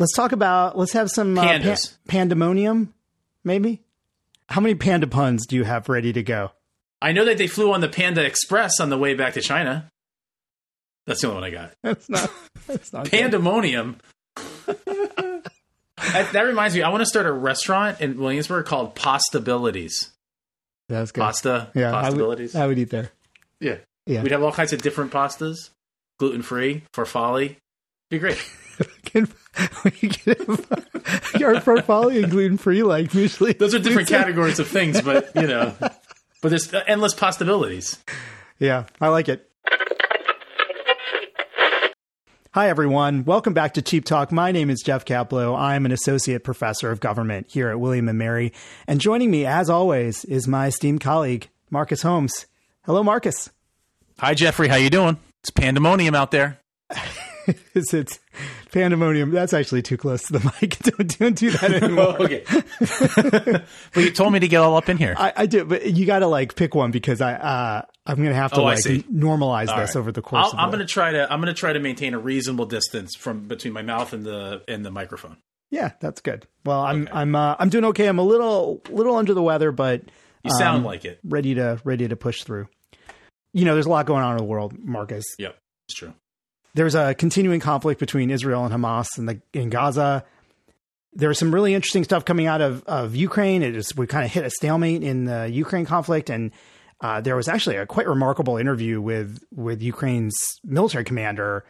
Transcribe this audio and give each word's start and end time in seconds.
Let's 0.00 0.14
talk 0.14 0.32
about. 0.32 0.76
Let's 0.76 0.92
have 0.94 1.10
some 1.10 1.38
uh, 1.38 1.44
Pandas. 1.44 1.96
pandemonium, 2.08 2.92
maybe. 3.44 3.82
How 4.48 4.60
many 4.60 4.74
panda 4.74 5.06
puns 5.06 5.46
do 5.46 5.54
you 5.56 5.62
have 5.64 5.88
ready 5.88 6.12
to 6.12 6.22
go? 6.22 6.50
I 7.02 7.12
know 7.12 7.24
that 7.26 7.38
they 7.38 7.46
flew 7.46 7.72
on 7.72 7.80
the 7.80 7.88
Panda 7.88 8.24
Express 8.24 8.80
on 8.80 8.90
the 8.90 8.98
way 8.98 9.14
back 9.14 9.34
to 9.34 9.40
China. 9.40 9.88
That's 11.06 11.20
the 11.20 11.28
only 11.28 11.40
one 11.40 11.44
I 11.44 11.50
got. 11.50 11.72
That's 11.82 12.08
not. 12.08 12.30
That's 12.66 12.92
not. 12.92 13.10
Pandemonium. 13.10 13.98
that, 14.66 15.42
that 16.32 16.42
reminds 16.42 16.74
me, 16.74 16.82
I 16.82 16.88
want 16.90 17.00
to 17.02 17.06
start 17.06 17.26
a 17.26 17.32
restaurant 17.32 18.00
in 18.00 18.18
Williamsburg 18.18 18.66
called 18.66 18.94
Pastabilities. 18.96 20.10
That's 20.88 21.12
good. 21.12 21.20
Pasta 21.20 21.70
Yeah, 21.74 21.90
I 21.92 22.02
would, 22.02 22.02
possibilities. 22.10 22.56
I 22.56 22.66
would 22.66 22.78
eat 22.78 22.90
there. 22.90 23.10
yeah. 23.60 23.76
Yeah. 24.06 24.22
We'd 24.22 24.32
have 24.32 24.42
all 24.42 24.50
kinds 24.50 24.72
of 24.72 24.82
different 24.82 25.12
pastas, 25.12 25.70
gluten 26.18 26.42
free, 26.42 26.82
farfalle. 26.92 27.56
Be 28.10 28.18
great. 28.18 28.42
Can 29.04 29.28
we 29.84 29.90
get 30.08 30.40
your 31.38 31.60
portfolio 31.60 32.26
gluten 32.26 32.58
free 32.58 32.82
like 32.82 33.12
usually? 33.14 33.52
Those 33.52 33.74
are 33.74 33.78
different 33.78 34.08
categories 34.08 34.58
of 34.58 34.68
things, 34.68 35.00
but 35.00 35.30
you 35.34 35.46
know, 35.46 35.74
but 35.80 36.48
there's 36.48 36.72
endless 36.86 37.14
possibilities. 37.14 37.98
Yeah, 38.58 38.84
I 39.00 39.08
like 39.08 39.28
it. 39.28 39.50
Hi, 42.52 42.68
everyone. 42.68 43.24
Welcome 43.24 43.54
back 43.54 43.74
to 43.74 43.82
Cheap 43.82 44.04
Talk. 44.04 44.32
My 44.32 44.50
name 44.50 44.70
is 44.70 44.82
Jeff 44.84 45.04
Kaplow. 45.04 45.56
I'm 45.56 45.86
an 45.86 45.92
associate 45.92 46.42
professor 46.42 46.90
of 46.90 46.98
government 46.98 47.46
here 47.48 47.68
at 47.68 47.78
William 47.78 48.08
and 48.08 48.18
Mary. 48.18 48.52
And 48.88 49.00
joining 49.00 49.30
me, 49.30 49.46
as 49.46 49.70
always, 49.70 50.24
is 50.24 50.48
my 50.48 50.66
esteemed 50.66 51.00
colleague, 51.00 51.48
Marcus 51.70 52.02
Holmes. 52.02 52.46
Hello, 52.84 53.04
Marcus. 53.04 53.50
Hi, 54.18 54.34
Jeffrey. 54.34 54.66
How 54.66 54.76
you 54.76 54.90
doing? 54.90 55.16
It's 55.40 55.50
pandemonium 55.50 56.16
out 56.16 56.32
there. 56.32 56.58
Is 57.74 57.92
it 57.94 58.18
pandemonium? 58.72 59.30
That's 59.30 59.52
actually 59.52 59.82
too 59.82 59.96
close 59.96 60.22
to 60.24 60.34
the 60.34 60.52
mic. 60.62 60.78
Don't, 60.82 61.18
don't 61.18 61.36
do 61.36 61.50
that 61.50 61.72
anymore. 61.82 62.22
okay. 62.22 62.44
but 63.94 64.04
you 64.04 64.10
told 64.12 64.32
me 64.32 64.40
to 64.40 64.48
get 64.48 64.58
all 64.58 64.76
up 64.76 64.88
in 64.88 64.96
here. 64.96 65.14
I, 65.16 65.32
I 65.36 65.46
do, 65.46 65.64
but 65.64 65.86
you 65.92 66.06
got 66.06 66.20
to 66.20 66.26
like 66.26 66.54
pick 66.56 66.74
one 66.74 66.90
because 66.90 67.20
I 67.20 67.34
uh, 67.34 67.82
I'm 68.06 68.16
going 68.16 68.28
to 68.28 68.34
have 68.34 68.52
to 68.52 68.60
Oh, 68.60 68.64
I 68.64 68.74
like 68.74 68.78
see. 68.80 69.02
normalize 69.02 69.68
All 69.68 69.78
this 69.78 69.94
right. 69.94 69.96
over 69.96 70.12
the 70.12 70.22
course. 70.22 70.46
I'll, 70.46 70.52
of 70.52 70.58
I'm 70.58 70.70
the- 70.70 70.76
going 70.78 70.86
to 70.86 70.92
try 70.92 71.12
to 71.12 71.32
I'm 71.32 71.40
going 71.40 71.52
to 71.54 71.58
try 71.58 71.72
to 71.72 71.80
maintain 71.80 72.14
a 72.14 72.18
reasonable 72.18 72.66
distance 72.66 73.14
from 73.16 73.48
between 73.48 73.72
my 73.72 73.82
mouth 73.82 74.12
and 74.12 74.24
the 74.24 74.62
and 74.68 74.84
the 74.84 74.90
microphone. 74.90 75.36
Yeah, 75.70 75.92
that's 76.00 76.20
good. 76.20 76.46
Well, 76.64 76.80
I'm 76.80 77.08
I'm 77.12 77.34
uh, 77.34 77.56
I'm 77.58 77.68
doing 77.68 77.84
okay. 77.86 78.06
I'm 78.06 78.18
a 78.18 78.24
little 78.24 78.82
little 78.90 79.16
under 79.16 79.34
the 79.34 79.42
weather, 79.42 79.70
but 79.72 80.02
You 80.44 80.50
sound 80.52 80.78
Um, 80.78 80.84
like 80.84 81.04
it. 81.04 81.20
ready 81.24 81.54
to 81.54 81.80
ready 81.84 82.08
to 82.08 82.16
push 82.16 82.42
through. 82.42 82.68
You 83.52 83.64
know, 83.64 83.74
there's 83.74 83.86
a 83.86 83.90
lot 83.90 84.06
going 84.06 84.22
on 84.22 84.32
in 84.32 84.38
the 84.38 84.44
world, 84.44 84.74
Marcus. 84.78 85.24
Yep, 85.38 85.56
it's 85.88 85.98
true. 85.98 86.12
There's 86.74 86.94
a 86.94 87.14
continuing 87.14 87.60
conflict 87.60 87.98
between 87.98 88.30
Israel 88.30 88.64
and 88.64 88.72
Hamas 88.72 89.18
in 89.18 89.26
the 89.26 89.40
in 89.52 89.70
Gaza. 89.70 90.24
There's 91.12 91.38
some 91.38 91.52
really 91.52 91.74
interesting 91.74 92.04
stuff 92.04 92.24
coming 92.24 92.46
out 92.46 92.60
of 92.60 92.84
of 92.84 93.16
Ukraine. 93.16 93.62
It 93.62 93.74
is 93.74 93.94
we 93.96 94.06
kind 94.06 94.24
of 94.24 94.30
hit 94.30 94.44
a 94.44 94.50
stalemate 94.50 95.02
in 95.02 95.24
the 95.24 95.48
Ukraine 95.50 95.84
conflict, 95.84 96.30
and 96.30 96.52
uh, 97.00 97.20
there 97.20 97.34
was 97.34 97.48
actually 97.48 97.76
a 97.76 97.86
quite 97.86 98.06
remarkable 98.06 98.56
interview 98.56 99.00
with 99.00 99.42
with 99.50 99.82
Ukraine's 99.82 100.36
military 100.64 101.04
commander, 101.04 101.64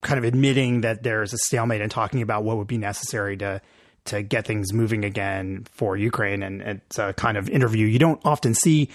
kind 0.00 0.18
of 0.18 0.24
admitting 0.24 0.80
that 0.80 1.02
there's 1.02 1.34
a 1.34 1.38
stalemate 1.38 1.82
and 1.82 1.90
talking 1.90 2.22
about 2.22 2.44
what 2.44 2.56
would 2.56 2.68
be 2.68 2.78
necessary 2.78 3.36
to 3.38 3.60
to 4.04 4.22
get 4.22 4.46
things 4.46 4.72
moving 4.72 5.04
again 5.04 5.66
for 5.70 5.96
Ukraine. 5.96 6.42
And 6.42 6.62
it's 6.62 6.98
a 6.98 7.12
kind 7.12 7.36
of 7.36 7.48
interview 7.48 7.86
you 7.86 7.98
don't 7.98 8.20
often 8.24 8.54
see. 8.54 8.88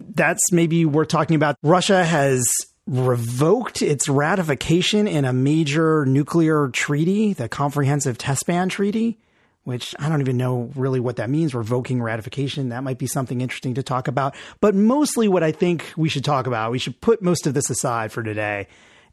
That's 0.00 0.52
maybe 0.52 0.84
we're 0.84 1.04
talking 1.04 1.34
about. 1.34 1.56
Russia 1.62 2.04
has 2.04 2.46
revoked 2.88 3.82
its 3.82 4.08
ratification 4.08 5.06
in 5.06 5.26
a 5.26 5.32
major 5.32 6.06
nuclear 6.06 6.68
treaty, 6.68 7.34
the 7.34 7.48
Comprehensive 7.48 8.16
Test 8.16 8.46
Ban 8.46 8.70
Treaty, 8.70 9.18
which 9.64 9.94
I 9.98 10.08
don't 10.08 10.22
even 10.22 10.38
know 10.38 10.70
really 10.74 10.98
what 10.98 11.16
that 11.16 11.28
means, 11.28 11.54
revoking 11.54 12.02
ratification. 12.02 12.70
That 12.70 12.82
might 12.82 12.96
be 12.96 13.06
something 13.06 13.42
interesting 13.42 13.74
to 13.74 13.82
talk 13.82 14.08
about. 14.08 14.34
But 14.60 14.74
mostly 14.74 15.28
what 15.28 15.42
I 15.42 15.52
think 15.52 15.92
we 15.98 16.08
should 16.08 16.24
talk 16.24 16.46
about, 16.46 16.72
we 16.72 16.78
should 16.78 16.98
put 17.02 17.20
most 17.20 17.46
of 17.46 17.52
this 17.52 17.68
aside 17.68 18.10
for 18.10 18.22
today 18.22 18.68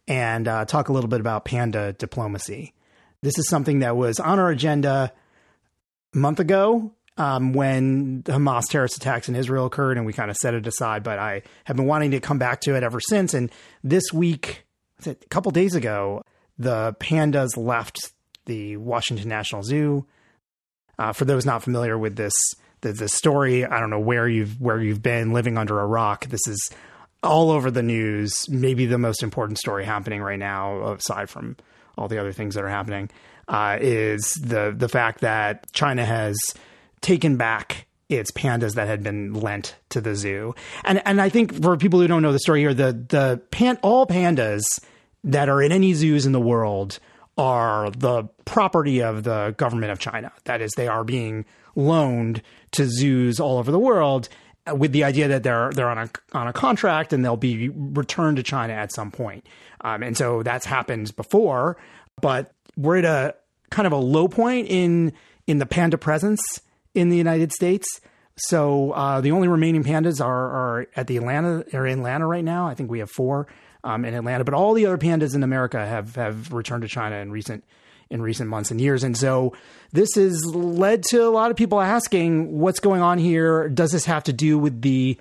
and 0.07 0.47
uh, 0.47 0.63
talk 0.63 0.87
a 0.87 0.93
little 0.93 1.09
bit 1.09 1.19
about 1.19 1.43
panda 1.43 1.91
diplomacy. 1.91 2.73
This 3.21 3.37
is 3.37 3.49
something 3.49 3.79
that 3.79 3.97
was 3.97 4.21
on 4.21 4.39
our 4.39 4.49
agenda 4.49 5.11
a 6.13 6.17
month 6.17 6.39
ago 6.39 6.93
um, 7.17 7.53
when 7.53 8.21
the 8.23 8.33
Hamas 8.33 8.67
terrorist 8.69 8.97
attacks 8.97 9.29
in 9.29 9.35
Israel 9.35 9.65
occurred, 9.65 9.97
and 9.97 10.05
we 10.05 10.13
kind 10.13 10.29
of 10.29 10.37
set 10.37 10.53
it 10.53 10.67
aside. 10.67 11.03
But 11.03 11.19
I 11.19 11.43
have 11.63 11.77
been 11.77 11.85
wanting 11.85 12.11
to 12.11 12.19
come 12.19 12.37
back 12.37 12.61
to 12.61 12.75
it 12.75 12.83
ever 12.83 12.99
since. 12.99 13.33
And 13.33 13.51
this 13.83 14.11
week, 14.13 14.65
a 15.05 15.15
couple 15.29 15.51
days 15.51 15.75
ago, 15.75 16.23
the 16.57 16.95
pandas 16.99 17.57
left 17.57 18.11
the 18.45 18.77
Washington 18.77 19.29
National 19.29 19.63
Zoo. 19.63 20.05
Uh, 20.97 21.11
for 21.11 21.25
those 21.25 21.45
not 21.45 21.63
familiar 21.63 21.97
with 21.97 22.15
this, 22.15 22.33
the, 22.81 22.93
the 22.93 23.09
story, 23.09 23.65
I 23.65 23.79
don't 23.79 23.89
know 23.89 23.99
where 23.99 24.27
you've 24.27 24.59
where 24.61 24.81
you've 24.81 25.01
been 25.01 25.33
living 25.33 25.57
under 25.57 25.79
a 25.79 25.85
rock. 25.85 26.27
This 26.27 26.47
is 26.47 26.69
all 27.23 27.51
over 27.51 27.71
the 27.71 27.83
news. 27.83 28.47
Maybe 28.49 28.85
the 28.85 28.97
most 28.97 29.23
important 29.23 29.57
story 29.57 29.83
happening 29.83 30.21
right 30.21 30.39
now, 30.39 30.93
aside 30.93 31.29
from 31.29 31.57
all 31.97 32.07
the 32.07 32.19
other 32.19 32.31
things 32.31 32.55
that 32.55 32.63
are 32.63 32.69
happening, 32.69 33.09
uh, 33.47 33.77
is 33.81 34.31
the 34.41 34.73
the 34.75 34.87
fact 34.87 35.21
that 35.21 35.71
China 35.73 36.05
has 36.05 36.37
taken 37.05 37.37
back 37.37 37.85
its 38.09 38.31
pandas 38.31 38.73
that 38.73 38.87
had 38.87 39.03
been 39.03 39.33
lent 39.33 39.75
to 39.89 40.01
the 40.01 40.15
zoo. 40.15 40.55
And 40.83 41.01
and 41.05 41.21
I 41.21 41.29
think 41.29 41.61
for 41.61 41.77
people 41.77 41.99
who 41.99 42.07
don't 42.07 42.23
know 42.23 42.31
the 42.31 42.39
story 42.39 42.61
here, 42.61 42.73
the 42.73 42.93
the 42.93 43.41
pan 43.51 43.77
all 43.81 44.05
pandas 44.07 44.63
that 45.23 45.49
are 45.49 45.61
in 45.61 45.71
any 45.71 45.93
zoos 45.93 46.25
in 46.25 46.31
the 46.31 46.41
world 46.41 46.99
are 47.37 47.91
the 47.91 48.23
property 48.45 49.01
of 49.01 49.23
the 49.23 49.53
government 49.57 49.91
of 49.91 49.99
China. 49.99 50.31
That 50.45 50.61
is, 50.61 50.71
they 50.75 50.87
are 50.87 51.03
being 51.03 51.45
loaned 51.75 52.41
to 52.71 52.85
zoos 52.85 53.39
all 53.39 53.57
over 53.57 53.71
the 53.71 53.79
world 53.79 54.29
with 54.73 54.91
the 54.91 55.03
idea 55.03 55.27
that 55.27 55.43
they're 55.43 55.71
they're 55.71 55.89
on 55.89 55.97
a 55.97 56.09
on 56.33 56.47
a 56.47 56.53
contract 56.53 57.13
and 57.13 57.23
they'll 57.23 57.37
be 57.37 57.69
returned 57.69 58.37
to 58.37 58.43
China 58.43 58.73
at 58.73 58.91
some 58.91 59.11
point. 59.11 59.45
Um, 59.81 60.01
and 60.01 60.17
so 60.17 60.41
that's 60.41 60.65
happened 60.65 61.15
before, 61.15 61.77
but 62.19 62.51
we're 62.75 62.97
at 62.97 63.05
a 63.05 63.35
kind 63.69 63.85
of 63.85 63.93
a 63.93 63.97
low 63.97 64.27
point 64.27 64.67
in 64.69 65.13
in 65.45 65.59
the 65.59 65.65
panda 65.65 65.97
presence 65.97 66.41
in 66.95 67.09
the 67.09 67.17
United 67.17 67.51
States. 67.51 68.01
So 68.37 68.91
uh, 68.91 69.21
the 69.21 69.31
only 69.31 69.47
remaining 69.47 69.83
pandas 69.83 70.23
are, 70.23 70.49
are 70.49 70.87
at 70.95 71.07
the 71.07 71.17
Atlanta 71.17 71.63
are 71.73 71.85
in 71.85 71.99
Atlanta 71.99 72.27
right 72.27 72.43
now. 72.43 72.67
I 72.67 72.73
think 72.73 72.89
we 72.89 72.99
have 72.99 73.09
four 73.09 73.47
um, 73.83 74.03
in 74.03 74.13
Atlanta, 74.13 74.43
but 74.43 74.53
all 74.53 74.73
the 74.73 74.85
other 74.87 74.97
pandas 74.97 75.35
in 75.35 75.43
America 75.43 75.85
have 75.85 76.15
have 76.15 76.51
returned 76.51 76.81
to 76.81 76.87
China 76.87 77.17
in 77.17 77.31
recent 77.31 77.63
in 78.09 78.21
recent 78.21 78.49
months 78.49 78.71
and 78.71 78.81
years. 78.81 79.03
And 79.03 79.17
so 79.17 79.53
this 79.91 80.15
has 80.15 80.43
led 80.45 81.03
to 81.03 81.23
a 81.23 81.29
lot 81.29 81.49
of 81.49 81.57
people 81.57 81.81
asking, 81.81 82.59
what's 82.59 82.79
going 82.79 83.01
on 83.01 83.17
here? 83.17 83.69
Does 83.69 83.91
this 83.91 84.05
have 84.05 84.23
to 84.25 84.33
do 84.33 84.59
with 84.59 84.81
the 84.81 85.19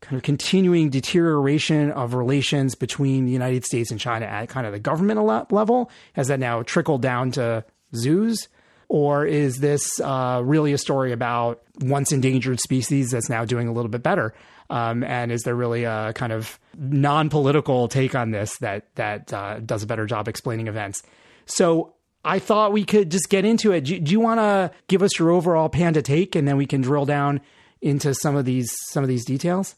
kind 0.00 0.16
of 0.16 0.22
continuing 0.22 0.90
deterioration 0.90 1.90
of 1.92 2.14
relations 2.14 2.74
between 2.74 3.24
the 3.24 3.30
United 3.30 3.64
States 3.64 3.90
and 3.90 4.00
China 4.00 4.26
at 4.26 4.48
kind 4.48 4.66
of 4.66 4.72
the 4.72 4.80
government 4.80 5.20
level? 5.52 5.90
Has 6.14 6.28
that 6.28 6.40
now 6.40 6.62
trickled 6.62 7.02
down 7.02 7.30
to 7.32 7.64
zoos? 7.94 8.48
Or 8.88 9.26
is 9.26 9.58
this 9.58 10.00
uh, 10.00 10.40
really 10.44 10.72
a 10.72 10.78
story 10.78 11.12
about 11.12 11.62
once 11.80 12.12
endangered 12.12 12.60
species 12.60 13.10
that's 13.10 13.28
now 13.28 13.44
doing 13.44 13.68
a 13.68 13.72
little 13.72 13.90
bit 13.90 14.02
better? 14.02 14.34
Um, 14.70 15.04
and 15.04 15.30
is 15.30 15.42
there 15.42 15.54
really 15.54 15.84
a 15.84 16.12
kind 16.14 16.32
of 16.32 16.58
non-political 16.78 17.88
take 17.88 18.14
on 18.14 18.30
this 18.30 18.56
that 18.58 18.94
that 18.94 19.32
uh, 19.32 19.60
does 19.60 19.82
a 19.82 19.86
better 19.86 20.06
job 20.06 20.28
explaining 20.28 20.68
events? 20.68 21.02
So 21.46 21.94
I 22.24 22.38
thought 22.38 22.72
we 22.72 22.84
could 22.84 23.10
just 23.10 23.28
get 23.28 23.44
into 23.44 23.72
it. 23.72 23.82
Do, 23.82 24.00
do 24.00 24.10
you 24.10 24.20
want 24.20 24.40
to 24.40 24.70
give 24.88 25.02
us 25.02 25.18
your 25.18 25.30
overall 25.30 25.68
panda 25.68 26.00
take, 26.00 26.34
and 26.34 26.48
then 26.48 26.56
we 26.56 26.66
can 26.66 26.80
drill 26.80 27.04
down 27.04 27.40
into 27.82 28.14
some 28.14 28.36
of 28.36 28.46
these 28.46 28.70
some 28.86 29.02
of 29.02 29.08
these 29.08 29.24
details? 29.24 29.76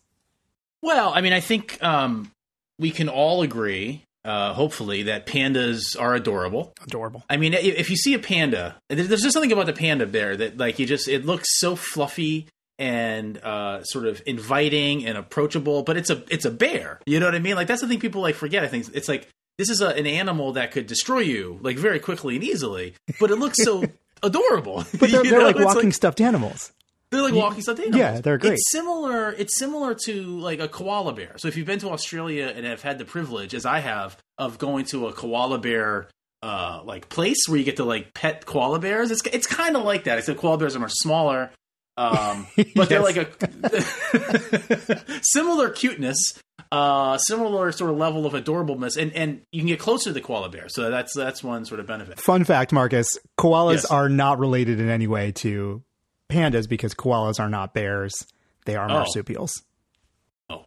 Well, 0.83 1.12
I 1.12 1.21
mean, 1.21 1.33
I 1.33 1.41
think 1.41 1.83
um, 1.83 2.31
we 2.78 2.93
can 2.93 3.09
all 3.09 3.43
agree, 3.43 4.05
uh, 4.26 4.53
hopefully, 4.53 5.04
that 5.04 5.26
pandas 5.26 5.81
are 5.98 6.14
adorable. 6.14 6.75
Adorable. 6.84 7.25
I 7.31 7.37
mean, 7.37 7.54
if 7.54 7.91
you 7.91 7.97
see 7.97 8.14
a 8.14 8.19
panda, 8.19 8.76
there's 8.88 9.08
just 9.08 9.32
something 9.32 9.52
about 9.52 9.67
the 9.67 9.73
panda 9.73 10.06
bear 10.06 10.37
that, 10.37 10.58
like, 10.58 10.78
you 10.78 10.87
just 10.87 11.08
it 11.08 11.25
looks 11.25 11.58
so 11.58 11.76
fluffy 11.76 12.49
and 12.78 13.38
uh, 13.38 13.82
sort 13.84 14.06
of 14.06 14.23
inviting 14.26 15.06
and 15.06 15.17
approachable. 15.17 15.82
But 15.82 15.96
it's 15.96 16.11
a 16.11 16.23
it's 16.31 16.44
a 16.44 16.50
bear. 16.50 17.00
You 17.06 17.20
know 17.20 17.26
what 17.26 17.34
I 17.34 17.38
mean? 17.38 17.56
Like 17.56 17.69
that's 17.69 17.81
the 17.81 17.88
thing 17.88 18.00
people 18.00 18.23
like 18.23 18.34
forget. 18.34 18.64
I 18.64 18.69
think 18.69 18.87
it's 18.94 19.08
like 19.08 19.28
this 19.58 19.70
is 19.70 19.81
a, 19.81 19.88
an 19.88 20.06
animal 20.06 20.52
that 20.52 20.73
could 20.73 20.87
destroy 20.87 21.20
you 21.20 21.58
like 21.62 21.76
very 21.78 21.99
quickly 21.99 22.34
and 22.34 22.44
easily, 22.44 22.94
but 23.19 23.31
it 23.31 23.37
looks 23.37 23.62
so 23.62 23.84
adorable. 24.23 24.84
But 24.99 25.11
they're, 25.11 25.23
they're 25.23 25.43
like 25.43 25.56
It's 25.56 25.64
walking 25.64 25.93
stuffed 25.93 26.20
animals. 26.20 26.73
They're 27.11 27.23
like 27.23 27.35
walking 27.35 27.62
stuffed 27.62 27.81
yeah, 27.93 28.20
they're 28.20 28.37
great. 28.38 28.55
It's 28.55 28.70
similar. 28.73 29.32
It's 29.32 29.56
similar 29.58 29.94
to 30.06 30.12
like 30.41 30.58
a 30.61 30.69
koala 30.69 31.12
bear. 31.12 31.38
So 31.38 31.49
if 31.49 31.56
you've 31.56 31.67
been 31.67 31.79
to 31.81 31.91
Australia 31.91 32.53
and 32.55 32.67
have 32.67 32.82
had 32.82 32.99
the 32.99 33.05
privilege, 33.05 33.55
as 33.55 33.64
I 33.64 33.79
have, 33.79 34.17
of 34.38 34.58
going 34.58 34.85
to 34.87 35.06
a 35.06 35.12
koala 35.12 35.58
bear 35.58 36.08
uh, 36.43 36.82
like 36.85 37.08
place 37.08 37.47
where 37.49 37.58
you 37.58 37.64
get 37.64 37.76
to 37.76 37.85
like 37.85 38.12
pet 38.14 38.44
koala 38.47 38.79
bears, 38.79 39.11
it's 39.11 39.23
it's 39.32 39.47
kind 39.47 39.76
of 39.76 39.85
like 39.85 40.05
that. 40.05 40.19
Except 40.19 40.38
koala 40.38 40.58
bears 40.58 40.75
are 40.76 40.81
much 40.81 40.93
smaller, 40.94 41.50
um, 41.97 42.47
but 42.75 42.88
they're 42.88 43.00
like 43.03 43.17
a 43.17 43.26
similar 45.23 45.70
cuteness. 45.70 46.35
uh, 46.73 47.17
similar 47.19 47.70
sort 47.73 47.91
of 47.91 47.97
level 47.97 48.26
of 48.26 48.32
adorableness, 48.32 48.97
and 49.00 49.12
and 49.12 49.43
you 49.52 49.61
can 49.61 49.69
get 49.69 49.79
closer 49.79 50.11
to 50.11 50.12
the 50.12 50.20
koala 50.20 50.49
bear. 50.49 50.69
So 50.69 50.91
that's 50.91 51.14
that's 51.14 51.43
one 51.43 51.64
sort 51.64 51.79
of 51.81 51.87
benefit. 51.87 52.19
Fun 52.20 52.44
fact, 52.44 52.73
Marcus: 52.73 53.19
koalas 53.38 53.75
Yes. 53.75 53.85
are 53.87 54.09
not 54.09 54.38
related 54.38 54.81
in 54.81 54.88
any 54.88 55.06
way 55.06 55.32
to 55.32 55.82
pandas 56.28 56.69
because 56.69 56.94
koalas 56.94 57.40
are 57.40 57.49
not 57.49 57.75
bears; 57.75 58.14
they 58.64 58.76
are 58.76 58.88
marsupials. 58.88 59.62
Oh. 60.50 60.55
marsupials. 60.55 60.67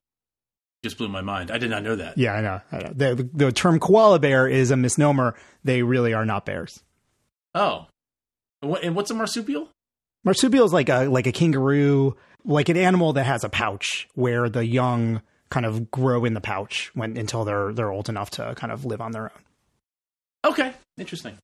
Just 0.84 0.98
blew 0.98 1.10
my 1.10 1.22
mind. 1.22 1.52
I 1.52 1.58
did 1.58 1.70
not 1.70 1.84
know 1.84 1.96
that. 1.98 2.18
Yeah, 2.18 2.34
I 2.34 2.42
know. 2.42 2.62
I 2.72 2.78
know. 2.78 2.94
The, 2.96 3.30
the 3.34 3.52
term 3.52 3.80
koala 3.80 4.20
bear 4.20 4.48
is 4.48 4.72
a 4.72 4.78
misnomer. 4.78 5.36
They 5.64 5.84
really 5.84 6.14
are 6.14 6.26
not 6.26 6.46
bears. 6.46 6.82
Oh, 7.54 7.88
and, 8.62 8.96
what's 8.96 9.12
a 9.12 9.14
marsupial? 9.14 9.70
Marsupial 10.24 10.66
is 10.66 10.74
like 10.74 10.90
a 10.90 11.08
like 11.08 11.28
a 11.28 11.32
kangaroo, 11.32 12.16
like 12.46 12.70
an 12.70 12.78
animal 12.78 13.14
that 13.14 13.26
has 13.26 13.44
a 13.44 13.50
pouch 13.50 14.08
where 14.16 14.50
the 14.50 14.66
young 14.66 15.22
kind 15.50 15.66
of 15.66 15.90
grow 15.90 16.26
in 16.26 16.34
the 16.34 16.42
pouch 16.42 16.92
when 16.94 17.18
until 17.18 17.46
they're 17.46 17.74
they're 17.74 17.92
old 17.92 18.10
enough 18.10 18.30
to 18.32 18.54
kind 18.56 18.72
of 18.72 18.86
live 18.86 19.02
on 19.02 19.12
their 19.12 19.24
own. 19.24 20.52
Okay, 20.52 20.74
interesting. 20.98 21.38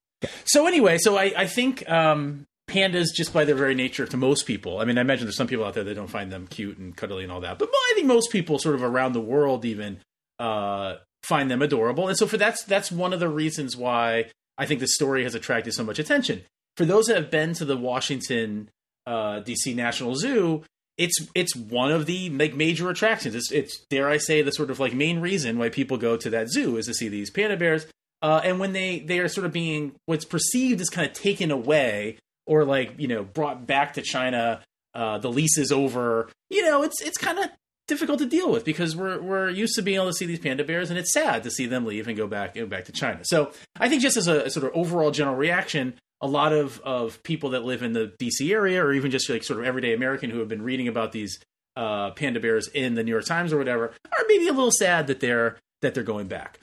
So 0.46 0.68
anyway, 0.68 0.98
so 0.98 1.18
I, 1.18 1.34
I 1.36 1.48
think 1.48 1.88
um, 1.90 2.46
pandas, 2.76 3.08
just 3.14 3.34
by 3.34 3.46
their 3.46 3.56
very 3.56 3.76
nature, 3.76 4.06
to 4.06 4.18
most 4.18 4.46
people. 4.46 4.80
I 4.80 4.86
mean, 4.86 4.98
I 4.98 5.02
imagine 5.02 5.26
there's 5.26 5.38
some 5.38 5.48
people 5.48 5.66
out 5.66 5.74
there 5.74 5.84
that 5.84 5.96
don't 5.96 6.08
find 6.08 6.32
them 6.32 6.48
cute 6.48 6.78
and 6.78 6.96
cuddly 6.96 7.24
and 7.24 7.32
all 7.32 7.42
that, 7.42 7.58
but 7.60 7.70
I 7.72 7.92
think 7.96 8.08
most 8.08 8.32
people, 8.32 8.60
sort 8.60 8.76
of 8.76 8.84
around 8.84 9.14
the 9.14 9.22
world, 9.22 9.66
even 9.66 10.00
uh, 10.40 10.96
find 11.24 11.50
them 11.50 11.62
adorable. 11.62 12.08
And 12.08 12.18
so 12.18 12.28
for 12.28 12.38
that's 12.38 12.64
that's 12.64 12.92
one 12.92 13.14
of 13.14 13.20
the 13.20 13.30
reasons 13.30 13.76
why 13.78 14.32
I 14.58 14.66
think 14.66 14.80
the 14.80 14.88
story 14.88 15.24
has 15.24 15.36
attracted 15.36 15.74
so 15.74 15.84
much 15.84 16.00
attention. 16.00 16.44
For 16.78 16.86
those 16.86 17.06
that 17.06 17.16
have 17.16 17.32
been 17.32 17.54
to 17.54 17.66
the 17.66 17.78
Washington 17.78 18.70
uh, 19.08 19.40
D.C. 19.40 19.74
National 19.74 20.16
Zoo, 20.16 20.64
it's 20.98 21.16
it's 21.34 21.56
one 21.56 21.92
of 21.92 22.06
the 22.06 22.30
like 22.30 22.54
major 22.54 22.90
attractions. 22.90 23.36
It's, 23.36 23.52
it's 23.52 23.84
dare 23.90 24.10
I 24.10 24.18
say 24.18 24.42
the 24.42 24.52
sort 24.52 24.72
of 24.72 24.80
like 24.80 24.94
main 24.94 25.20
reason 25.20 25.58
why 25.58 25.70
people 25.70 25.98
go 25.98 26.18
to 26.18 26.30
that 26.30 26.50
zoo 26.50 26.78
is 26.78 26.86
to 26.88 26.94
see 26.94 27.10
these 27.10 27.30
panda 27.30 27.58
bears. 27.58 27.86
Uh, 28.22 28.42
and 28.44 28.60
when 28.60 28.74
they 28.74 29.00
they 29.00 29.20
are 29.20 29.28
sort 29.28 29.46
of 29.46 29.52
being 29.52 29.94
what's 30.06 30.26
perceived 30.26 30.80
as 30.82 30.90
kind 30.90 31.08
of 31.08 31.14
taken 31.14 31.52
away 31.52 32.18
or 32.46 32.66
like 32.66 32.94
you 32.98 33.08
know 33.08 33.24
brought 33.24 33.66
back 33.66 33.94
to 33.94 34.02
China, 34.02 34.62
uh, 34.94 35.18
the 35.18 35.32
lease 35.32 35.58
is 35.58 35.72
over. 35.72 36.30
You 36.50 36.64
know, 36.64 36.84
it's 36.84 37.02
it's 37.02 37.18
kind 37.18 37.40
of 37.40 37.50
difficult 37.88 38.20
to 38.20 38.26
deal 38.26 38.52
with 38.52 38.66
because 38.66 38.96
we're 38.96 39.22
we're 39.22 39.50
used 39.50 39.76
to 39.76 39.82
being 39.82 39.98
able 39.98 40.08
to 40.08 40.14
see 40.14 40.26
these 40.26 40.40
panda 40.40 40.64
bears, 40.64 40.90
and 40.90 40.98
it's 40.98 41.14
sad 41.14 41.44
to 41.44 41.52
see 41.52 41.66
them 41.66 41.86
leave 41.86 42.08
and 42.08 42.18
go 42.18 42.28
back 42.28 42.56
back 42.70 42.86
to 42.86 42.92
China. 42.92 43.20
So 43.24 43.52
I 43.80 43.90
think 43.90 44.02
just 44.02 44.18
as 44.18 44.28
a, 44.28 44.42
a 44.42 44.50
sort 44.50 44.66
of 44.66 44.72
overall 44.76 45.12
general 45.12 45.36
reaction, 45.36 45.96
a 46.22 46.28
lot 46.28 46.54
of 46.54 46.80
of 46.82 47.22
people 47.24 47.52
that 47.52 47.64
live 47.64 47.84
in 47.84 47.94
the 47.94 48.14
DC 48.20 48.52
area, 48.52 48.84
or 48.84 48.94
even 48.94 49.12
just 49.12 49.30
like 49.30 49.44
sort 49.44 49.60
of 49.60 49.66
everyday 49.66 49.94
American 49.94 50.30
who 50.30 50.40
have 50.40 50.48
been 50.48 50.62
reading 50.62 50.88
about 50.88 51.12
these 51.12 51.40
uh, 51.76 52.12
panda 52.12 52.40
bears 52.40 52.68
in 52.70 52.96
the 52.96 53.04
New 53.04 53.12
York 53.12 53.26
Times 53.26 53.52
or 53.52 53.58
whatever, 53.58 53.94
are 54.12 54.26
maybe 54.28 54.48
a 54.48 54.54
little 54.54 54.72
sad 54.72 55.08
that 55.08 55.20
they're 55.20 55.58
that 55.82 55.94
they're 55.94 56.04
going 56.04 56.28
back. 56.28 56.60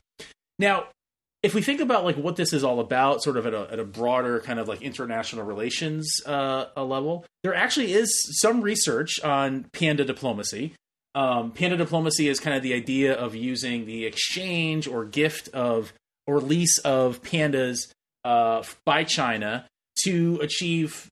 Now, 0.58 0.87
if 1.42 1.54
we 1.54 1.62
think 1.62 1.80
about 1.80 2.04
like 2.04 2.16
what 2.16 2.36
this 2.36 2.52
is 2.52 2.62
all 2.62 2.78
about, 2.80 3.22
sort 3.22 3.36
of 3.36 3.46
at 3.46 3.54
a, 3.54 3.68
at 3.72 3.78
a 3.78 3.84
broader 3.84 4.40
kind 4.40 4.58
of 4.58 4.68
like 4.68 4.82
international 4.82 5.44
relations 5.44 6.20
uh, 6.26 6.66
level, 6.76 7.24
there 7.42 7.54
actually 7.54 7.92
is 7.92 8.40
some 8.40 8.60
research 8.60 9.20
on 9.22 9.66
panda 9.72 10.04
diplomacy. 10.04 10.74
Um, 11.14 11.50
panda 11.50 11.76
diplomacy 11.76 12.28
is 12.28 12.40
kind 12.40 12.56
of 12.56 12.62
the 12.62 12.74
idea 12.74 13.14
of 13.14 13.34
using 13.34 13.86
the 13.86 14.06
exchange 14.06 14.86
or 14.86 15.04
gift 15.04 15.48
of 15.48 15.92
or 16.26 16.40
lease 16.40 16.78
of 16.78 17.22
pandas 17.22 17.92
uh, 18.24 18.62
by 18.84 19.04
China 19.04 19.66
to 20.04 20.38
achieve 20.40 21.08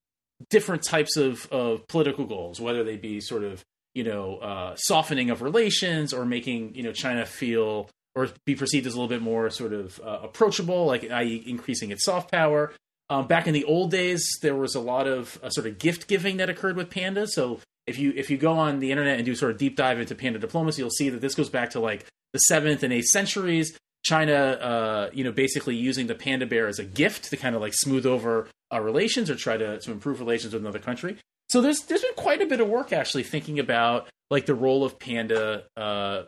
different 0.49 0.83
types 0.83 1.17
of, 1.17 1.47
of 1.53 1.87
political 1.89 2.25
goals, 2.25 2.61
whether 2.61 2.83
they 2.83 2.97
be 2.97 3.21
sort 3.21 3.43
of 3.43 3.63
you 3.95 4.05
know 4.05 4.37
uh, 4.37 4.77
softening 4.77 5.31
of 5.31 5.43
relations 5.43 6.13
or 6.13 6.25
making 6.25 6.75
you 6.75 6.85
know 6.85 6.93
China 6.93 7.27
feel 7.27 7.91
or 8.15 8.29
be 8.45 8.55
perceived 8.55 8.87
as 8.87 8.95
a 8.95 8.97
little 8.97 9.09
bit 9.09 9.23
more 9.23 9.51
sort 9.51 9.73
of 9.73 10.01
uh, 10.01 10.21
approachable, 10.23 10.87
like 10.87 11.09
i.e., 11.11 11.45
increasing 11.47 11.91
its 11.91 12.05
soft 12.05 12.31
power. 12.31 12.73
Um, 13.09 13.27
back 13.27 13.47
in 13.47 13.55
the 13.55 13.65
old 13.65 13.91
days, 13.91 14.39
there 14.41 14.55
was 14.55 14.75
a 14.75 14.81
lot 14.81 15.07
of 15.07 15.39
uh, 15.43 15.51
sort 15.51 15.67
of 15.67 15.79
gift 15.79 16.07
giving 16.07 16.37
that 16.37 16.49
occurred 16.49 16.77
with 16.77 16.91
pandas. 16.91 17.31
So 17.31 17.61
if 17.87 17.99
you 17.99 18.13
if 18.15 18.31
you 18.31 18.37
go 18.37 18.53
on 18.53 18.79
the 18.79 18.91
internet 18.91 19.17
and 19.17 19.27
do 19.27 19.35
sort 19.35 19.53
of 19.53 19.59
deep 19.59 19.77
dive 19.77 19.99
into 19.99 20.15
panda 20.15 20.39
diplomacy, 20.39 20.83
you'll 20.83 20.91
see 20.91 21.09
that 21.11 21.21
this 21.21 21.35
goes 21.35 21.49
back 21.49 21.71
to 21.71 21.81
like 21.81 22.07
the 22.33 22.39
seventh 22.39 22.83
and 22.83 22.93
eighth 22.93 23.07
centuries. 23.07 23.77
China, 24.03 24.35
uh, 24.35 25.11
you 25.13 25.25
know, 25.25 25.33
basically 25.33 25.77
using 25.77 26.07
the 26.07 26.15
panda 26.15 26.47
bear 26.47 26.69
as 26.69 26.79
a 26.79 26.85
gift 26.85 27.25
to 27.31 27.37
kind 27.37 27.55
of 27.55 27.61
like 27.61 27.75
smooth 27.75 28.07
over 28.07 28.49
uh, 28.73 28.81
relations 28.81 29.29
or 29.29 29.35
try 29.35 29.57
to, 29.57 29.79
to 29.79 29.91
improve 29.91 30.21
relations 30.21 30.55
with 30.55 30.63
another 30.63 30.79
country. 30.79 31.19
So 31.49 31.61
there's 31.61 31.81
there's 31.83 32.03
been 32.03 32.15
quite 32.15 32.41
a 32.41 32.47
bit 32.47 32.61
of 32.61 32.69
work 32.69 32.93
actually 32.93 33.25
thinking 33.25 33.59
about 33.59 34.09
like 34.31 34.47
the 34.47 34.55
role 34.55 34.85
of 34.85 34.99
panda 34.99 35.65
uh, 35.77 36.23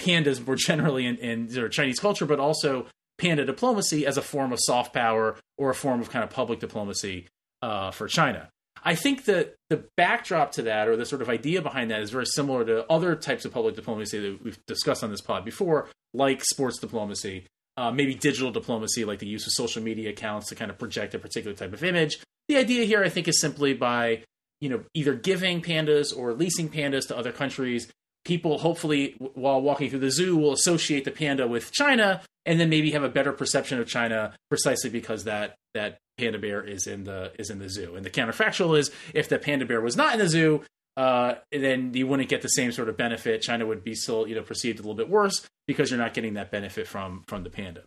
pandas 0.00 0.44
more 0.44 0.56
generally 0.56 1.06
in, 1.06 1.16
in 1.16 1.70
Chinese 1.70 2.00
culture, 2.00 2.26
but 2.26 2.40
also 2.40 2.86
panda 3.18 3.44
diplomacy 3.44 4.06
as 4.06 4.16
a 4.16 4.22
form 4.22 4.52
of 4.52 4.58
soft 4.60 4.94
power 4.94 5.36
or 5.58 5.70
a 5.70 5.74
form 5.74 6.00
of 6.00 6.10
kind 6.10 6.24
of 6.24 6.30
public 6.30 6.58
diplomacy 6.58 7.28
uh, 7.62 7.90
for 7.90 8.08
China. 8.08 8.48
I 8.82 8.94
think 8.94 9.26
that 9.26 9.56
the 9.68 9.84
backdrop 9.96 10.52
to 10.52 10.62
that, 10.62 10.88
or 10.88 10.96
the 10.96 11.04
sort 11.04 11.20
of 11.20 11.28
idea 11.28 11.60
behind 11.60 11.90
that, 11.90 12.00
is 12.00 12.10
very 12.10 12.24
similar 12.26 12.64
to 12.64 12.90
other 12.90 13.14
types 13.14 13.44
of 13.44 13.52
public 13.52 13.76
diplomacy 13.76 14.18
that 14.18 14.42
we've 14.42 14.58
discussed 14.66 15.04
on 15.04 15.10
this 15.10 15.20
pod 15.20 15.44
before, 15.44 15.88
like 16.14 16.42
sports 16.44 16.78
diplomacy, 16.78 17.46
uh, 17.76 17.90
maybe 17.90 18.14
digital 18.14 18.50
diplomacy, 18.50 19.04
like 19.04 19.18
the 19.18 19.26
use 19.26 19.46
of 19.46 19.52
social 19.52 19.82
media 19.82 20.10
accounts 20.10 20.48
to 20.48 20.54
kind 20.54 20.70
of 20.70 20.78
project 20.78 21.14
a 21.14 21.18
particular 21.18 21.54
type 21.54 21.74
of 21.74 21.84
image. 21.84 22.20
The 22.48 22.56
idea 22.56 22.84
here, 22.84 23.04
I 23.04 23.10
think, 23.10 23.28
is 23.28 23.40
simply 23.40 23.74
by 23.74 24.24
you 24.62 24.70
know 24.70 24.82
either 24.94 25.14
giving 25.14 25.60
pandas 25.60 26.16
or 26.16 26.32
leasing 26.32 26.70
pandas 26.70 27.06
to 27.08 27.16
other 27.16 27.32
countries. 27.32 27.90
People, 28.24 28.58
hopefully, 28.58 29.16
while 29.18 29.60
walking 29.60 29.88
through 29.88 30.00
the 30.00 30.10
zoo, 30.10 30.36
will 30.36 30.52
associate 30.52 31.04
the 31.04 31.10
panda 31.10 31.48
with 31.48 31.72
China, 31.72 32.20
and 32.44 32.60
then 32.60 32.68
maybe 32.68 32.90
have 32.90 33.02
a 33.02 33.08
better 33.08 33.32
perception 33.32 33.80
of 33.80 33.88
China 33.88 34.34
precisely 34.48 34.90
because 34.90 35.24
that 35.24 35.56
that 35.74 35.98
panda 36.18 36.38
bear 36.38 36.62
is 36.62 36.86
in 36.86 37.04
the 37.04 37.32
is 37.38 37.50
in 37.50 37.58
the 37.58 37.68
zoo. 37.68 37.96
And 37.96 38.04
the 38.04 38.10
counterfactual 38.10 38.78
is 38.78 38.90
if 39.14 39.28
the 39.28 39.38
panda 39.38 39.64
bear 39.66 39.80
was 39.80 39.96
not 39.96 40.12
in 40.12 40.18
the 40.18 40.28
zoo, 40.28 40.62
uh, 40.96 41.34
then 41.50 41.94
you 41.94 42.06
wouldn't 42.06 42.28
get 42.28 42.42
the 42.42 42.48
same 42.48 42.72
sort 42.72 42.88
of 42.88 42.96
benefit. 42.96 43.42
China 43.42 43.66
would 43.66 43.82
be 43.82 43.94
still 43.94 44.26
you 44.26 44.34
know 44.34 44.42
perceived 44.42 44.78
a 44.78 44.82
little 44.82 44.94
bit 44.94 45.08
worse 45.08 45.48
because 45.66 45.90
you're 45.90 45.98
not 45.98 46.14
getting 46.14 46.34
that 46.34 46.50
benefit 46.50 46.86
from 46.86 47.24
from 47.26 47.42
the 47.42 47.50
panda. 47.50 47.82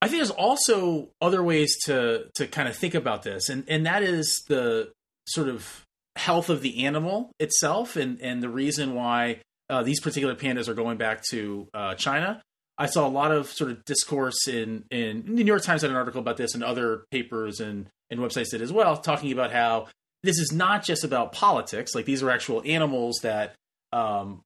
I 0.00 0.08
think 0.08 0.18
there's 0.18 0.30
also 0.30 1.08
other 1.20 1.42
ways 1.42 1.76
to 1.84 2.30
to 2.34 2.46
kind 2.46 2.68
of 2.68 2.76
think 2.76 2.94
about 2.94 3.22
this, 3.22 3.48
and 3.48 3.64
and 3.68 3.86
that 3.86 4.02
is 4.02 4.44
the 4.48 4.92
sort 5.26 5.48
of 5.48 5.85
health 6.16 6.48
of 6.50 6.62
the 6.62 6.84
animal 6.84 7.30
itself, 7.38 7.96
and 7.96 8.20
and 8.20 8.42
the 8.42 8.48
reason 8.48 8.94
why 8.94 9.40
uh, 9.68 9.82
these 9.82 10.00
particular 10.00 10.34
pandas 10.34 10.68
are 10.68 10.74
going 10.74 10.96
back 10.96 11.22
to 11.30 11.68
uh, 11.74 11.94
China. 11.94 12.42
I 12.78 12.86
saw 12.86 13.06
a 13.06 13.08
lot 13.08 13.32
of 13.32 13.48
sort 13.48 13.70
of 13.70 13.84
discourse 13.84 14.48
in 14.48 14.84
in 14.90 15.24
the 15.36 15.44
New 15.44 15.46
York 15.46 15.62
Times 15.62 15.82
had 15.82 15.90
an 15.90 15.96
article 15.96 16.20
about 16.20 16.36
this, 16.36 16.54
and 16.54 16.62
other 16.62 17.04
papers 17.10 17.60
and 17.60 17.88
and 18.10 18.20
websites 18.20 18.50
did 18.50 18.62
as 18.62 18.72
well, 18.72 18.96
talking 18.96 19.32
about 19.32 19.52
how 19.52 19.88
this 20.22 20.38
is 20.38 20.52
not 20.52 20.84
just 20.84 21.04
about 21.04 21.32
politics. 21.32 21.94
Like 21.94 22.04
these 22.04 22.22
are 22.22 22.30
actual 22.30 22.62
animals 22.64 23.20
that 23.22 23.54
um, 23.92 24.42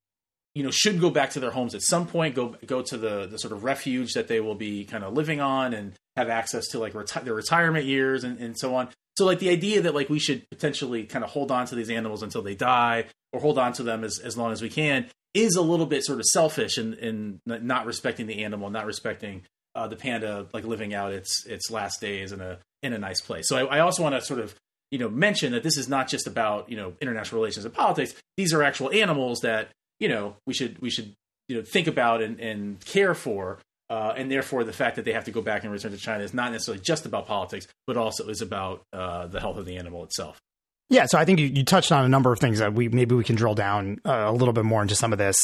you 0.54 0.62
know 0.62 0.70
should 0.70 1.00
go 1.00 1.10
back 1.10 1.30
to 1.30 1.40
their 1.40 1.50
homes 1.50 1.74
at 1.74 1.82
some 1.82 2.06
point. 2.06 2.34
Go 2.34 2.56
go 2.66 2.82
to 2.82 2.96
the 2.96 3.26
the 3.26 3.38
sort 3.38 3.52
of 3.52 3.64
refuge 3.64 4.14
that 4.14 4.28
they 4.28 4.40
will 4.40 4.54
be 4.54 4.84
kind 4.84 5.04
of 5.04 5.12
living 5.12 5.40
on 5.40 5.74
and 5.74 5.94
have 6.16 6.28
access 6.28 6.68
to 6.68 6.78
like 6.78 6.92
reti- 6.92 7.24
their 7.24 7.34
retirement 7.34 7.84
years 7.84 8.24
and, 8.24 8.38
and 8.38 8.58
so 8.58 8.74
on. 8.74 8.88
So 9.20 9.26
like 9.26 9.38
the 9.38 9.50
idea 9.50 9.82
that 9.82 9.94
like 9.94 10.08
we 10.08 10.18
should 10.18 10.48
potentially 10.48 11.04
kind 11.04 11.22
of 11.22 11.30
hold 11.30 11.52
on 11.52 11.66
to 11.66 11.74
these 11.74 11.90
animals 11.90 12.22
until 12.22 12.40
they 12.40 12.54
die 12.54 13.04
or 13.34 13.40
hold 13.40 13.58
on 13.58 13.74
to 13.74 13.82
them 13.82 14.02
as, 14.02 14.18
as 14.18 14.34
long 14.34 14.50
as 14.50 14.62
we 14.62 14.70
can 14.70 15.10
is 15.34 15.56
a 15.56 15.60
little 15.60 15.84
bit 15.84 16.06
sort 16.06 16.20
of 16.20 16.24
selfish 16.24 16.78
and 16.78 16.94
and 16.94 17.38
not 17.44 17.84
respecting 17.84 18.26
the 18.26 18.42
animal, 18.44 18.70
not 18.70 18.86
respecting 18.86 19.42
uh, 19.74 19.86
the 19.86 19.94
panda 19.94 20.46
like 20.54 20.64
living 20.64 20.94
out 20.94 21.12
its 21.12 21.44
its 21.44 21.70
last 21.70 22.00
days 22.00 22.32
in 22.32 22.40
a 22.40 22.60
in 22.82 22.94
a 22.94 22.98
nice 22.98 23.20
place. 23.20 23.46
So 23.46 23.58
I, 23.58 23.76
I 23.76 23.80
also 23.80 24.02
want 24.02 24.14
to 24.14 24.22
sort 24.22 24.40
of 24.40 24.54
you 24.90 24.98
know 24.98 25.10
mention 25.10 25.52
that 25.52 25.62
this 25.62 25.76
is 25.76 25.86
not 25.86 26.08
just 26.08 26.26
about 26.26 26.70
you 26.70 26.78
know 26.78 26.94
international 27.02 27.42
relations 27.42 27.66
and 27.66 27.74
politics. 27.74 28.14
These 28.38 28.54
are 28.54 28.62
actual 28.62 28.90
animals 28.90 29.40
that 29.42 29.68
you 29.98 30.08
know 30.08 30.36
we 30.46 30.54
should 30.54 30.78
we 30.78 30.88
should 30.88 31.12
you 31.50 31.58
know 31.58 31.62
think 31.62 31.88
about 31.88 32.22
and, 32.22 32.40
and 32.40 32.82
care 32.86 33.12
for. 33.12 33.58
Uh, 33.90 34.14
and 34.16 34.30
therefore, 34.30 34.62
the 34.62 34.72
fact 34.72 34.96
that 34.96 35.04
they 35.04 35.12
have 35.12 35.24
to 35.24 35.32
go 35.32 35.42
back 35.42 35.64
and 35.64 35.72
return 35.72 35.90
to 35.90 35.98
China 35.98 36.22
is 36.22 36.32
not 36.32 36.52
necessarily 36.52 36.80
just 36.80 37.06
about 37.06 37.26
politics, 37.26 37.66
but 37.88 37.96
also 37.96 38.28
is 38.28 38.40
about 38.40 38.82
uh, 38.92 39.26
the 39.26 39.40
health 39.40 39.56
of 39.56 39.66
the 39.66 39.76
animal 39.76 40.04
itself. 40.04 40.40
Yeah, 40.88 41.06
so 41.06 41.18
I 41.18 41.24
think 41.24 41.38
you, 41.38 41.46
you 41.46 41.64
touched 41.64 41.92
on 41.92 42.04
a 42.04 42.08
number 42.08 42.32
of 42.32 42.38
things 42.38 42.60
that 42.60 42.72
we 42.72 42.88
maybe 42.88 43.14
we 43.14 43.24
can 43.24 43.36
drill 43.36 43.54
down 43.54 44.00
uh, 44.04 44.24
a 44.26 44.32
little 44.32 44.52
bit 44.52 44.64
more 44.64 44.80
into 44.80 44.94
some 44.94 45.12
of 45.12 45.18
this. 45.18 45.36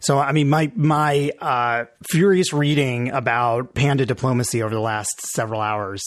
So, 0.00 0.18
I 0.18 0.32
mean, 0.32 0.50
my 0.50 0.70
my 0.74 1.30
uh, 1.40 1.86
furious 2.10 2.52
reading 2.52 3.10
about 3.10 3.74
panda 3.74 4.04
diplomacy 4.06 4.62
over 4.62 4.74
the 4.74 4.80
last 4.80 5.20
several 5.34 5.62
hours 5.62 6.02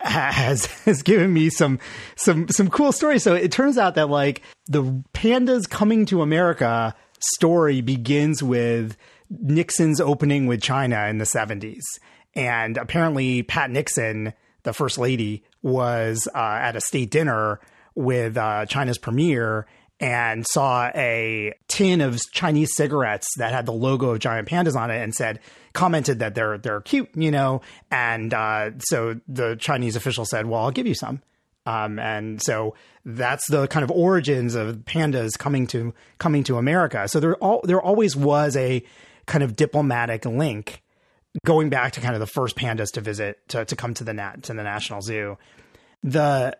has 0.00 0.66
has 0.84 1.02
given 1.02 1.32
me 1.32 1.50
some 1.50 1.78
some 2.16 2.48
some 2.48 2.70
cool 2.70 2.90
stories. 2.90 3.22
So 3.22 3.34
it 3.34 3.52
turns 3.52 3.78
out 3.78 3.94
that 3.94 4.08
like 4.10 4.42
the 4.66 4.82
pandas 5.12 5.68
coming 5.68 6.06
to 6.06 6.22
America 6.22 6.94
story 7.18 7.80
begins 7.80 8.42
with 8.42 8.96
Nixon's 9.30 10.00
opening 10.00 10.46
with 10.46 10.62
China 10.62 11.06
in 11.06 11.18
the 11.18 11.26
seventies, 11.26 11.84
and 12.34 12.76
apparently 12.76 13.42
Pat 13.42 13.70
Nixon, 13.70 14.32
the 14.62 14.72
first 14.72 14.98
lady, 14.98 15.44
was 15.62 16.28
uh, 16.34 16.38
at 16.38 16.76
a 16.76 16.80
state 16.80 17.10
dinner 17.10 17.60
with 17.94 18.36
uh, 18.36 18.66
China's 18.66 18.98
premier, 18.98 19.66
and 20.00 20.46
saw 20.46 20.90
a 20.94 21.54
tin 21.68 22.00
of 22.00 22.20
Chinese 22.32 22.74
cigarettes 22.74 23.28
that 23.38 23.52
had 23.52 23.66
the 23.66 23.72
logo 23.72 24.10
of 24.10 24.18
giant 24.18 24.48
pandas 24.48 24.76
on 24.76 24.90
it 24.90 25.02
and 25.02 25.14
said 25.14 25.40
commented 25.72 26.18
that 26.18 26.34
they're 26.34 26.58
they're 26.58 26.80
cute, 26.80 27.08
you 27.14 27.30
know, 27.30 27.62
and 27.90 28.32
uh, 28.34 28.70
so 28.78 29.20
the 29.28 29.56
Chinese 29.56 29.96
official 29.96 30.24
said, 30.24 30.46
"Well, 30.46 30.62
I'll 30.62 30.70
give 30.70 30.86
you 30.86 30.94
some." 30.94 31.22
Um, 31.66 31.98
and 31.98 32.40
so 32.42 32.74
that's 33.04 33.44
the 33.50 33.66
kind 33.66 33.82
of 33.82 33.90
origins 33.90 34.54
of 34.54 34.76
pandas 34.84 35.36
coming 35.36 35.66
to 35.68 35.92
coming 36.18 36.44
to 36.44 36.58
America. 36.58 37.08
So 37.08 37.18
there 37.20 37.36
all 37.36 37.60
there 37.64 37.80
always 37.80 38.14
was 38.14 38.56
a 38.56 38.84
kind 39.26 39.44
of 39.44 39.56
diplomatic 39.56 40.24
link 40.24 40.82
going 41.44 41.68
back 41.68 41.92
to 41.92 42.00
kind 42.00 42.14
of 42.14 42.20
the 42.20 42.26
first 42.26 42.56
pandas 42.56 42.92
to 42.92 43.00
visit 43.00 43.46
to, 43.48 43.64
to 43.64 43.76
come 43.76 43.94
to 43.94 44.04
the 44.04 44.14
nat 44.14 44.44
to 44.44 44.54
the 44.54 44.62
national 44.62 45.02
zoo. 45.02 45.36
The 46.02 46.56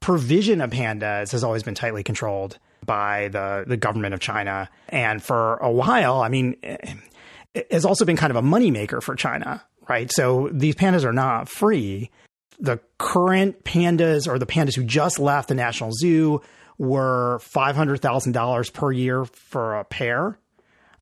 provision 0.00 0.60
of 0.60 0.70
pandas 0.70 1.32
has 1.32 1.44
always 1.44 1.62
been 1.62 1.74
tightly 1.74 2.02
controlled 2.02 2.58
by 2.84 3.28
the 3.28 3.64
the 3.66 3.76
government 3.76 4.14
of 4.14 4.20
China, 4.20 4.68
and 4.88 5.22
for 5.22 5.56
a 5.56 5.70
while, 5.70 6.20
I 6.20 6.28
mean, 6.28 6.56
it 6.62 7.72
has 7.72 7.84
also 7.84 8.04
been 8.04 8.16
kind 8.16 8.30
of 8.30 8.36
a 8.36 8.46
moneymaker 8.46 9.02
for 9.02 9.14
China, 9.14 9.62
right? 9.88 10.10
So 10.12 10.48
these 10.52 10.74
pandas 10.74 11.04
are 11.04 11.12
not 11.12 11.48
free. 11.48 12.10
The 12.58 12.80
current 12.98 13.64
pandas 13.64 14.28
or 14.28 14.38
the 14.38 14.46
pandas 14.46 14.76
who 14.76 14.84
just 14.84 15.18
left 15.18 15.48
the 15.48 15.54
National 15.54 15.92
Zoo 15.92 16.42
were 16.78 17.38
five 17.40 17.76
hundred 17.76 18.00
thousand 18.00 18.32
dollars 18.32 18.70
per 18.70 18.90
year 18.92 19.24
for 19.24 19.76
a 19.76 19.84
pair. 19.84 20.38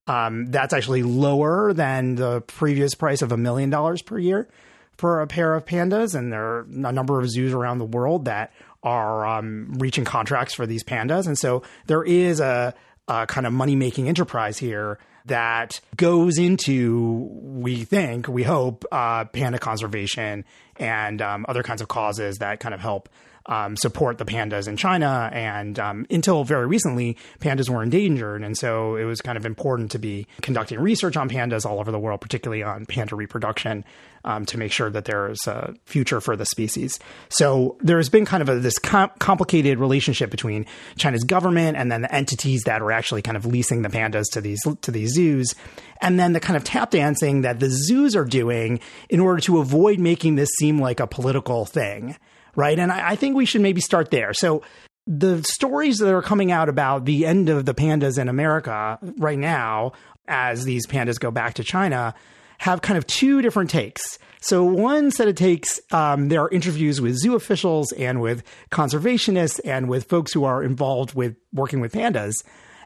Um, 0.08 0.46
that's 0.46 0.72
actually 0.72 1.02
lower 1.02 1.74
than 1.74 2.14
the 2.14 2.40
previous 2.40 2.94
price 2.94 3.20
of 3.20 3.30
a 3.30 3.36
million 3.36 3.68
dollars 3.68 4.00
per 4.00 4.18
year 4.18 4.48
for 4.96 5.20
a 5.20 5.26
pair 5.26 5.54
of 5.54 5.64
pandas. 5.66 6.14
And 6.14 6.32
there 6.32 6.42
are 6.42 6.60
a 6.60 6.92
number 6.92 7.20
of 7.20 7.28
zoos 7.28 7.52
around 7.52 7.78
the 7.78 7.84
world 7.84 8.24
that 8.24 8.52
are 8.82 9.26
um, 9.26 9.74
reaching 9.78 10.04
contracts 10.04 10.54
for 10.54 10.66
these 10.66 10.82
pandas. 10.82 11.26
And 11.26 11.38
so 11.38 11.62
there 11.86 12.02
is 12.02 12.40
a, 12.40 12.74
a 13.06 13.26
kind 13.26 13.46
of 13.46 13.52
money 13.52 13.76
making 13.76 14.08
enterprise 14.08 14.56
here 14.58 14.98
that 15.26 15.80
goes 15.96 16.38
into, 16.38 17.28
we 17.42 17.84
think, 17.84 18.28
we 18.28 18.42
hope, 18.42 18.86
uh, 18.90 19.26
panda 19.26 19.58
conservation 19.58 20.44
and 20.76 21.20
um, 21.20 21.44
other 21.48 21.62
kinds 21.62 21.82
of 21.82 21.88
causes 21.88 22.38
that 22.38 22.60
kind 22.60 22.74
of 22.74 22.80
help 22.80 23.10
um, 23.48 23.76
support 23.76 24.18
the 24.18 24.24
pandas 24.24 24.68
in 24.68 24.76
China. 24.76 25.30
And 25.32 25.78
um, 25.78 26.06
until 26.10 26.44
very 26.44 26.66
recently, 26.66 27.16
pandas 27.40 27.68
were 27.68 27.82
endangered. 27.82 28.44
And 28.44 28.56
so 28.56 28.96
it 28.96 29.04
was 29.04 29.20
kind 29.20 29.36
of 29.36 29.46
important 29.46 29.90
to 29.92 29.98
be 29.98 30.26
conducting 30.42 30.78
research 30.78 31.16
on 31.16 31.28
pandas 31.28 31.64
all 31.66 31.80
over 31.80 31.90
the 31.90 31.98
world, 31.98 32.20
particularly 32.20 32.62
on 32.62 32.86
panda 32.86 33.16
reproduction, 33.16 33.84
um, 34.24 34.44
to 34.46 34.58
make 34.58 34.70
sure 34.70 34.90
that 34.90 35.06
there's 35.06 35.46
a 35.46 35.74
future 35.86 36.20
for 36.20 36.36
the 36.36 36.44
species. 36.44 36.98
So 37.30 37.76
there's 37.80 38.10
been 38.10 38.26
kind 38.26 38.42
of 38.42 38.48
a, 38.48 38.58
this 38.58 38.78
com- 38.78 39.10
complicated 39.18 39.78
relationship 39.78 40.30
between 40.30 40.66
China's 40.96 41.24
government 41.24 41.76
and 41.76 41.90
then 41.90 42.02
the 42.02 42.14
entities 42.14 42.62
that 42.66 42.82
are 42.82 42.92
actually 42.92 43.22
kind 43.22 43.36
of 43.36 43.46
leasing 43.46 43.82
the 43.82 43.88
pandas 43.88 44.24
to 44.32 44.40
these 44.40 44.60
to 44.82 44.90
these 44.90 45.14
zoos, 45.14 45.54
and 46.02 46.18
then 46.18 46.32
the 46.32 46.40
kind 46.40 46.56
of 46.56 46.64
tap 46.64 46.90
dancing 46.90 47.42
that 47.42 47.60
the 47.60 47.70
zoos 47.70 48.14
are 48.14 48.24
doing 48.24 48.80
in 49.08 49.20
order 49.20 49.40
to 49.40 49.58
avoid 49.58 49.98
making 49.98 50.34
this 50.34 50.50
seem 50.58 50.78
like 50.78 51.00
a 51.00 51.06
political 51.06 51.64
thing 51.64 52.16
right? 52.58 52.78
And 52.78 52.90
I, 52.90 53.10
I 53.10 53.16
think 53.16 53.36
we 53.36 53.46
should 53.46 53.60
maybe 53.60 53.80
start 53.80 54.10
there. 54.10 54.34
So 54.34 54.62
the 55.06 55.42
stories 55.44 55.98
that 55.98 56.12
are 56.12 56.20
coming 56.20 56.50
out 56.50 56.68
about 56.68 57.04
the 57.04 57.24
end 57.24 57.48
of 57.48 57.64
the 57.64 57.72
pandas 57.72 58.18
in 58.18 58.28
America 58.28 58.98
right 59.16 59.38
now, 59.38 59.92
as 60.26 60.64
these 60.64 60.84
pandas 60.86 61.20
go 61.20 61.30
back 61.30 61.54
to 61.54 61.64
China, 61.64 62.14
have 62.58 62.82
kind 62.82 62.98
of 62.98 63.06
two 63.06 63.40
different 63.40 63.70
takes. 63.70 64.18
So 64.40 64.64
one 64.64 65.12
set 65.12 65.28
of 65.28 65.36
takes, 65.36 65.80
um, 65.92 66.28
there 66.28 66.42
are 66.42 66.50
interviews 66.50 67.00
with 67.00 67.16
zoo 67.16 67.36
officials 67.36 67.92
and 67.92 68.20
with 68.20 68.42
conservationists 68.70 69.60
and 69.64 69.88
with 69.88 70.08
folks 70.08 70.32
who 70.32 70.42
are 70.44 70.62
involved 70.62 71.14
with 71.14 71.36
working 71.52 71.80
with 71.80 71.92
pandas. 71.92 72.34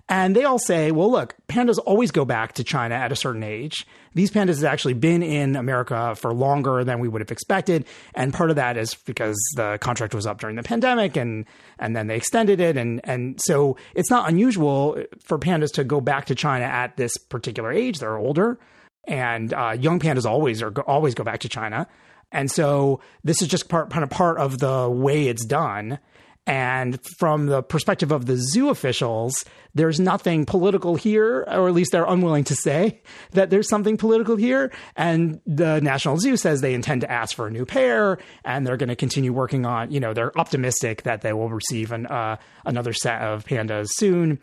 And 0.08 0.36
they 0.36 0.44
all 0.44 0.58
say, 0.58 0.90
well, 0.90 1.10
look, 1.10 1.34
pandas 1.48 1.78
always 1.86 2.10
go 2.10 2.24
back 2.24 2.54
to 2.54 2.64
China 2.64 2.94
at 2.94 3.12
a 3.12 3.16
certain 3.16 3.42
age. 3.42 3.86
These 4.14 4.30
pandas 4.30 4.56
have 4.56 4.64
actually 4.64 4.94
been 4.94 5.22
in 5.22 5.56
America 5.56 6.14
for 6.16 6.34
longer 6.34 6.84
than 6.84 6.98
we 6.98 7.08
would 7.08 7.22
have 7.22 7.30
expected. 7.30 7.86
And 8.14 8.34
part 8.34 8.50
of 8.50 8.56
that 8.56 8.76
is 8.76 8.94
because 8.94 9.36
the 9.56 9.78
contract 9.80 10.14
was 10.14 10.26
up 10.26 10.38
during 10.38 10.56
the 10.56 10.62
pandemic 10.62 11.16
and, 11.16 11.46
and 11.78 11.96
then 11.96 12.08
they 12.08 12.16
extended 12.16 12.60
it. 12.60 12.76
And, 12.76 13.00
and 13.04 13.40
so 13.40 13.76
it's 13.94 14.10
not 14.10 14.28
unusual 14.28 15.02
for 15.24 15.38
pandas 15.38 15.72
to 15.74 15.84
go 15.84 16.00
back 16.00 16.26
to 16.26 16.34
China 16.34 16.64
at 16.64 16.96
this 16.96 17.16
particular 17.16 17.72
age. 17.72 18.00
They're 18.00 18.18
older 18.18 18.58
and 19.04 19.52
uh, 19.52 19.76
young 19.78 19.98
pandas 19.98 20.26
always 20.26 20.62
are 20.62 20.72
always 20.82 21.14
go 21.14 21.24
back 21.24 21.40
to 21.40 21.48
China. 21.48 21.86
And 22.30 22.50
so 22.50 23.00
this 23.24 23.42
is 23.42 23.48
just 23.48 23.68
part, 23.68 23.90
kind 23.90 24.02
of 24.02 24.10
part 24.10 24.38
of 24.38 24.58
the 24.58 24.88
way 24.90 25.28
it's 25.28 25.44
done. 25.44 25.98
And 26.46 26.98
from 27.18 27.46
the 27.46 27.62
perspective 27.62 28.10
of 28.10 28.26
the 28.26 28.36
zoo 28.36 28.68
officials, 28.68 29.44
there's 29.74 30.00
nothing 30.00 30.44
political 30.44 30.96
here, 30.96 31.44
or 31.46 31.68
at 31.68 31.74
least 31.74 31.92
they're 31.92 32.04
unwilling 32.04 32.44
to 32.44 32.56
say 32.56 33.00
that 33.30 33.50
there's 33.50 33.68
something 33.68 33.96
political 33.96 34.34
here. 34.34 34.72
And 34.96 35.40
the 35.46 35.80
National 35.80 36.18
Zoo 36.18 36.36
says 36.36 36.60
they 36.60 36.74
intend 36.74 37.02
to 37.02 37.10
ask 37.10 37.36
for 37.36 37.46
a 37.46 37.50
new 37.50 37.64
pair, 37.64 38.18
and 38.44 38.66
they're 38.66 38.76
going 38.76 38.88
to 38.88 38.96
continue 38.96 39.32
working 39.32 39.64
on. 39.64 39.92
You 39.92 40.00
know, 40.00 40.14
they're 40.14 40.36
optimistic 40.38 41.04
that 41.04 41.20
they 41.20 41.32
will 41.32 41.48
receive 41.48 41.92
an, 41.92 42.06
uh, 42.06 42.36
another 42.66 42.92
set 42.92 43.22
of 43.22 43.44
pandas 43.44 43.88
soon. 43.92 44.40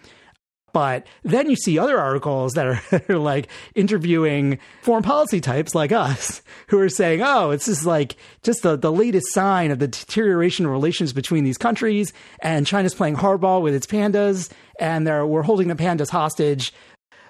But 0.73 1.07
then 1.23 1.49
you 1.49 1.55
see 1.55 1.79
other 1.79 1.99
articles 1.99 2.53
that 2.53 2.65
are, 2.65 2.81
are, 3.09 3.17
like 3.17 3.49
interviewing 3.75 4.59
foreign 4.81 5.03
policy 5.03 5.41
types 5.41 5.75
like 5.75 5.91
us 5.91 6.41
who 6.67 6.79
are 6.79 6.89
saying, 6.89 7.21
oh, 7.21 7.51
it's 7.51 7.65
just 7.65 7.85
like 7.85 8.15
just 8.43 8.63
the, 8.63 8.75
the 8.75 8.91
latest 8.91 9.33
sign 9.33 9.71
of 9.71 9.79
the 9.79 9.87
deterioration 9.87 10.65
of 10.65 10.71
relations 10.71 11.13
between 11.13 11.43
these 11.43 11.57
countries. 11.57 12.13
And 12.41 12.65
China's 12.65 12.93
playing 12.93 13.15
hardball 13.15 13.61
with 13.61 13.73
its 13.73 13.87
pandas 13.87 14.49
and 14.79 15.05
we're 15.05 15.43
holding 15.43 15.67
the 15.67 15.75
pandas 15.75 16.09
hostage. 16.09 16.73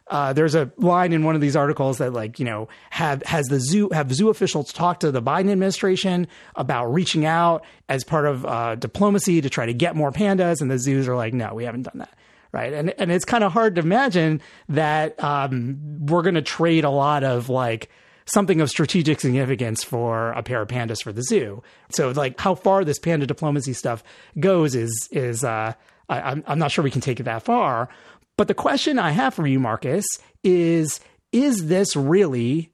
Uh, 0.09 0.33
there's 0.33 0.55
a 0.55 0.71
line 0.77 1.13
in 1.13 1.23
one 1.23 1.35
of 1.35 1.41
these 1.41 1.55
articles 1.55 1.99
that 1.99 2.11
like 2.11 2.39
you 2.39 2.45
know 2.45 2.67
have 2.89 3.21
has 3.23 3.45
the 3.45 3.59
zoo 3.59 3.89
have 3.93 4.11
zoo 4.11 4.29
officials 4.29 4.73
talk 4.73 4.99
to 5.01 5.11
the 5.11 5.21
Biden 5.21 5.51
administration 5.51 6.27
about 6.55 6.87
reaching 6.87 7.25
out 7.25 7.63
as 7.89 8.03
part 8.03 8.25
of 8.25 8.43
uh, 8.43 8.73
diplomacy 8.73 9.39
to 9.41 9.49
try 9.51 9.67
to 9.67 9.73
get 9.73 9.95
more 9.95 10.11
pandas, 10.11 10.61
and 10.61 10.71
the 10.71 10.79
zoos 10.79 11.07
are 11.07 11.15
like, 11.15 11.33
no, 11.33 11.53
we 11.53 11.63
haven't 11.63 11.83
done 11.83 11.99
that 11.99 12.18
right? 12.51 12.73
And 12.73 12.93
and 12.97 13.11
it's 13.11 13.25
kind 13.25 13.43
of 13.43 13.51
hard 13.51 13.75
to 13.75 13.81
imagine 13.81 14.41
that 14.69 15.21
um, 15.23 15.77
we're 16.05 16.23
going 16.23 16.35
to 16.35 16.41
trade 16.41 16.83
a 16.83 16.89
lot 16.89 17.23
of 17.23 17.49
like 17.49 17.89
something 18.25 18.61
of 18.61 18.69
strategic 18.69 19.19
significance 19.19 19.83
for 19.83 20.31
a 20.31 20.43
pair 20.43 20.61
of 20.61 20.67
pandas 20.67 21.01
for 21.03 21.11
the 21.11 21.23
zoo. 21.23 21.63
So 21.91 22.11
like 22.11 22.39
how 22.39 22.55
far 22.55 22.83
this 22.83 22.99
panda 22.99 23.25
diplomacy 23.25 23.73
stuff 23.73 24.03
goes 24.39 24.75
is 24.75 25.09
is 25.11 25.43
uh, 25.43 25.73
I, 26.09 26.21
I'm 26.21 26.43
I'm 26.47 26.59
not 26.59 26.71
sure 26.71 26.83
we 26.83 26.91
can 26.91 27.01
take 27.01 27.19
it 27.19 27.23
that 27.23 27.43
far. 27.43 27.89
But 28.37 28.47
the 28.47 28.53
question 28.53 28.99
I 28.99 29.11
have 29.11 29.33
for 29.33 29.45
you, 29.45 29.59
Marcus, 29.59 30.05
is 30.43 30.99
is 31.31 31.67
this 31.67 31.95
really 31.95 32.71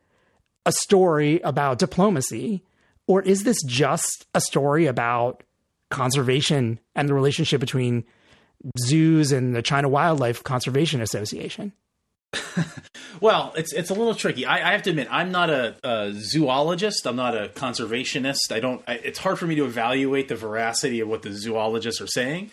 a 0.65 0.72
story 0.72 1.39
about 1.41 1.79
diplomacy, 1.79 2.63
or 3.08 3.22
is 3.22 3.44
this 3.44 3.62
just 3.63 4.25
a 4.34 4.41
story 4.41 4.86
about 4.86 5.44
conservation 5.91 6.79
and 6.96 7.08
the 7.08 7.13
relationship 7.13 7.60
between 7.60 8.03
zoos 8.79 9.31
and 9.31 9.55
the 9.55 9.62
China 9.62 9.89
Wildlife 9.89 10.43
Conservation 10.43 11.01
Association? 11.01 11.74
well, 13.21 13.53
it's 13.55 13.74
it's 13.74 13.89
a 13.89 13.93
little 13.93 14.15
tricky. 14.15 14.45
I, 14.45 14.69
I 14.69 14.71
have 14.74 14.83
to 14.83 14.89
admit, 14.89 15.07
I'm 15.09 15.31
not 15.31 15.50
a, 15.50 15.75
a, 15.83 16.12
zoologist. 16.13 17.05
I'm 17.05 17.15
not 17.15 17.35
a 17.35 17.50
conservationist. 17.50 18.51
I 18.51 18.59
don't. 18.59 18.81
I, 18.88 18.95
it's 18.95 19.19
hard 19.19 19.39
for 19.39 19.47
me 19.47 19.55
to 19.55 19.65
evaluate 19.65 20.27
the 20.27 20.35
veracity 20.35 21.00
of 21.00 21.07
what 21.07 21.21
the 21.21 21.31
zoologists 21.33 22.01
are 22.01 22.07
saying. 22.07 22.51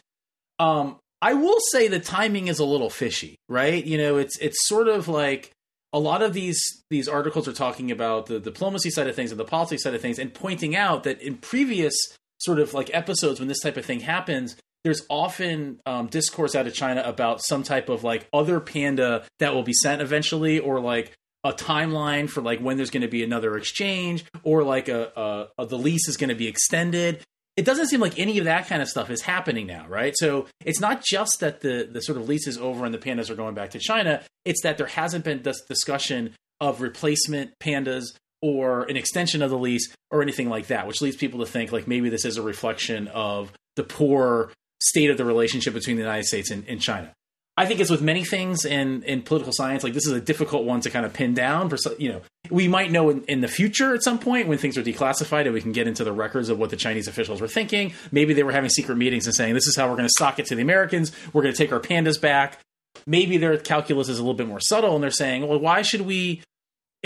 Um, 0.58 0.96
I 1.20 1.34
will 1.34 1.58
say 1.70 1.88
the 1.88 2.00
timing 2.00 2.48
is 2.48 2.58
a 2.58 2.64
little 2.64 2.90
fishy, 2.90 3.36
right? 3.48 3.84
You 3.84 3.98
know, 3.98 4.16
it's 4.18 4.38
it's 4.38 4.66
sort 4.68 4.88
of 4.88 5.08
like 5.08 5.52
a 5.92 5.98
lot 5.98 6.22
of 6.22 6.32
these 6.32 6.60
these 6.90 7.08
articles 7.08 7.48
are 7.48 7.52
talking 7.52 7.90
about 7.90 8.26
the 8.26 8.40
diplomacy 8.40 8.90
side 8.90 9.08
of 9.08 9.16
things 9.16 9.30
and 9.30 9.40
the 9.40 9.44
policy 9.44 9.78
side 9.78 9.94
of 9.94 10.00
things, 10.00 10.18
and 10.18 10.32
pointing 10.32 10.76
out 10.76 11.04
that 11.04 11.20
in 11.20 11.36
previous 11.36 11.94
sort 12.38 12.58
of 12.58 12.74
like 12.74 12.90
episodes 12.92 13.38
when 13.38 13.48
this 13.48 13.60
type 13.60 13.76
of 13.76 13.84
thing 13.84 14.00
happens, 14.00 14.56
there's 14.84 15.02
often 15.08 15.80
um, 15.86 16.08
discourse 16.08 16.54
out 16.54 16.66
of 16.66 16.74
China 16.74 17.02
about 17.04 17.42
some 17.42 17.62
type 17.62 17.88
of 17.88 18.04
like 18.04 18.28
other 18.32 18.60
panda 18.60 19.24
that 19.38 19.54
will 19.54 19.62
be 19.62 19.72
sent 19.72 20.02
eventually, 20.02 20.58
or 20.58 20.80
like 20.80 21.12
a 21.44 21.52
timeline 21.52 22.28
for 22.28 22.40
like 22.40 22.60
when 22.60 22.76
there's 22.76 22.90
going 22.90 23.02
to 23.02 23.08
be 23.08 23.22
another 23.22 23.56
exchange, 23.56 24.24
or 24.42 24.62
like 24.62 24.88
a, 24.88 25.12
a, 25.16 25.62
a 25.62 25.66
the 25.66 25.78
lease 25.78 26.08
is 26.08 26.16
going 26.16 26.30
to 26.30 26.34
be 26.34 26.48
extended. 26.48 27.22
It 27.56 27.64
doesn't 27.66 27.88
seem 27.88 28.00
like 28.00 28.18
any 28.18 28.38
of 28.38 28.46
that 28.46 28.66
kind 28.66 28.80
of 28.80 28.88
stuff 28.88 29.10
is 29.10 29.20
happening 29.20 29.66
now, 29.66 29.86
right? 29.86 30.14
So 30.16 30.46
it's 30.64 30.80
not 30.80 31.04
just 31.04 31.40
that 31.40 31.60
the 31.60 31.88
the 31.90 32.00
sort 32.00 32.18
of 32.18 32.28
lease 32.28 32.46
is 32.46 32.58
over 32.58 32.84
and 32.84 32.94
the 32.94 32.98
pandas 32.98 33.30
are 33.30 33.34
going 33.34 33.54
back 33.54 33.70
to 33.70 33.78
China. 33.78 34.22
It's 34.44 34.62
that 34.62 34.78
there 34.78 34.86
hasn't 34.86 35.24
been 35.24 35.42
this 35.42 35.60
discussion 35.62 36.34
of 36.60 36.80
replacement 36.80 37.52
pandas 37.60 38.04
or 38.40 38.84
an 38.84 38.96
extension 38.96 39.42
of 39.42 39.50
the 39.50 39.58
lease 39.58 39.94
or 40.10 40.22
anything 40.22 40.48
like 40.48 40.66
that, 40.68 40.86
which 40.86 41.00
leads 41.00 41.16
people 41.16 41.40
to 41.40 41.46
think 41.46 41.70
like 41.72 41.86
maybe 41.86 42.08
this 42.08 42.24
is 42.24 42.36
a 42.36 42.42
reflection 42.42 43.06
of 43.08 43.52
the 43.76 43.84
poor 43.84 44.50
state 44.82 45.10
of 45.10 45.16
the 45.16 45.24
relationship 45.24 45.74
between 45.74 45.96
the 45.96 46.02
United 46.02 46.24
States 46.24 46.50
and, 46.50 46.64
and 46.68 46.80
China. 46.80 47.12
I 47.56 47.66
think 47.66 47.80
it's 47.80 47.90
with 47.90 48.00
many 48.00 48.24
things 48.24 48.64
in 48.64 49.02
in 49.02 49.22
political 49.22 49.52
science. 49.52 49.84
Like 49.84 49.92
this 49.92 50.06
is 50.06 50.12
a 50.12 50.20
difficult 50.20 50.64
one 50.64 50.80
to 50.80 50.90
kind 50.90 51.04
of 51.04 51.12
pin 51.12 51.34
down. 51.34 51.68
For 51.68 51.76
you 51.98 52.08
know, 52.10 52.22
we 52.50 52.66
might 52.66 52.90
know 52.90 53.10
in, 53.10 53.24
in 53.24 53.40
the 53.40 53.48
future 53.48 53.94
at 53.94 54.02
some 54.02 54.18
point 54.18 54.48
when 54.48 54.56
things 54.56 54.78
are 54.78 54.82
declassified 54.82 55.44
and 55.44 55.52
we 55.52 55.60
can 55.60 55.72
get 55.72 55.86
into 55.86 56.02
the 56.02 56.12
records 56.12 56.48
of 56.48 56.58
what 56.58 56.70
the 56.70 56.76
Chinese 56.76 57.08
officials 57.08 57.42
were 57.42 57.48
thinking. 57.48 57.92
Maybe 58.10 58.32
they 58.32 58.42
were 58.42 58.52
having 58.52 58.70
secret 58.70 58.96
meetings 58.96 59.26
and 59.26 59.34
saying, 59.34 59.52
"This 59.52 59.66
is 59.66 59.76
how 59.76 59.88
we're 59.88 59.96
going 59.96 60.08
to 60.08 60.14
sock 60.16 60.38
it 60.38 60.46
to 60.46 60.54
the 60.54 60.62
Americans. 60.62 61.12
We're 61.32 61.42
going 61.42 61.54
to 61.54 61.58
take 61.58 61.72
our 61.72 61.80
pandas 61.80 62.20
back." 62.20 62.58
Maybe 63.06 63.36
their 63.36 63.58
calculus 63.58 64.08
is 64.08 64.18
a 64.18 64.22
little 64.22 64.36
bit 64.36 64.48
more 64.48 64.60
subtle, 64.60 64.94
and 64.94 65.04
they're 65.04 65.10
saying, 65.10 65.46
"Well, 65.46 65.60
why 65.60 65.82
should 65.82 66.02
we?" 66.02 66.42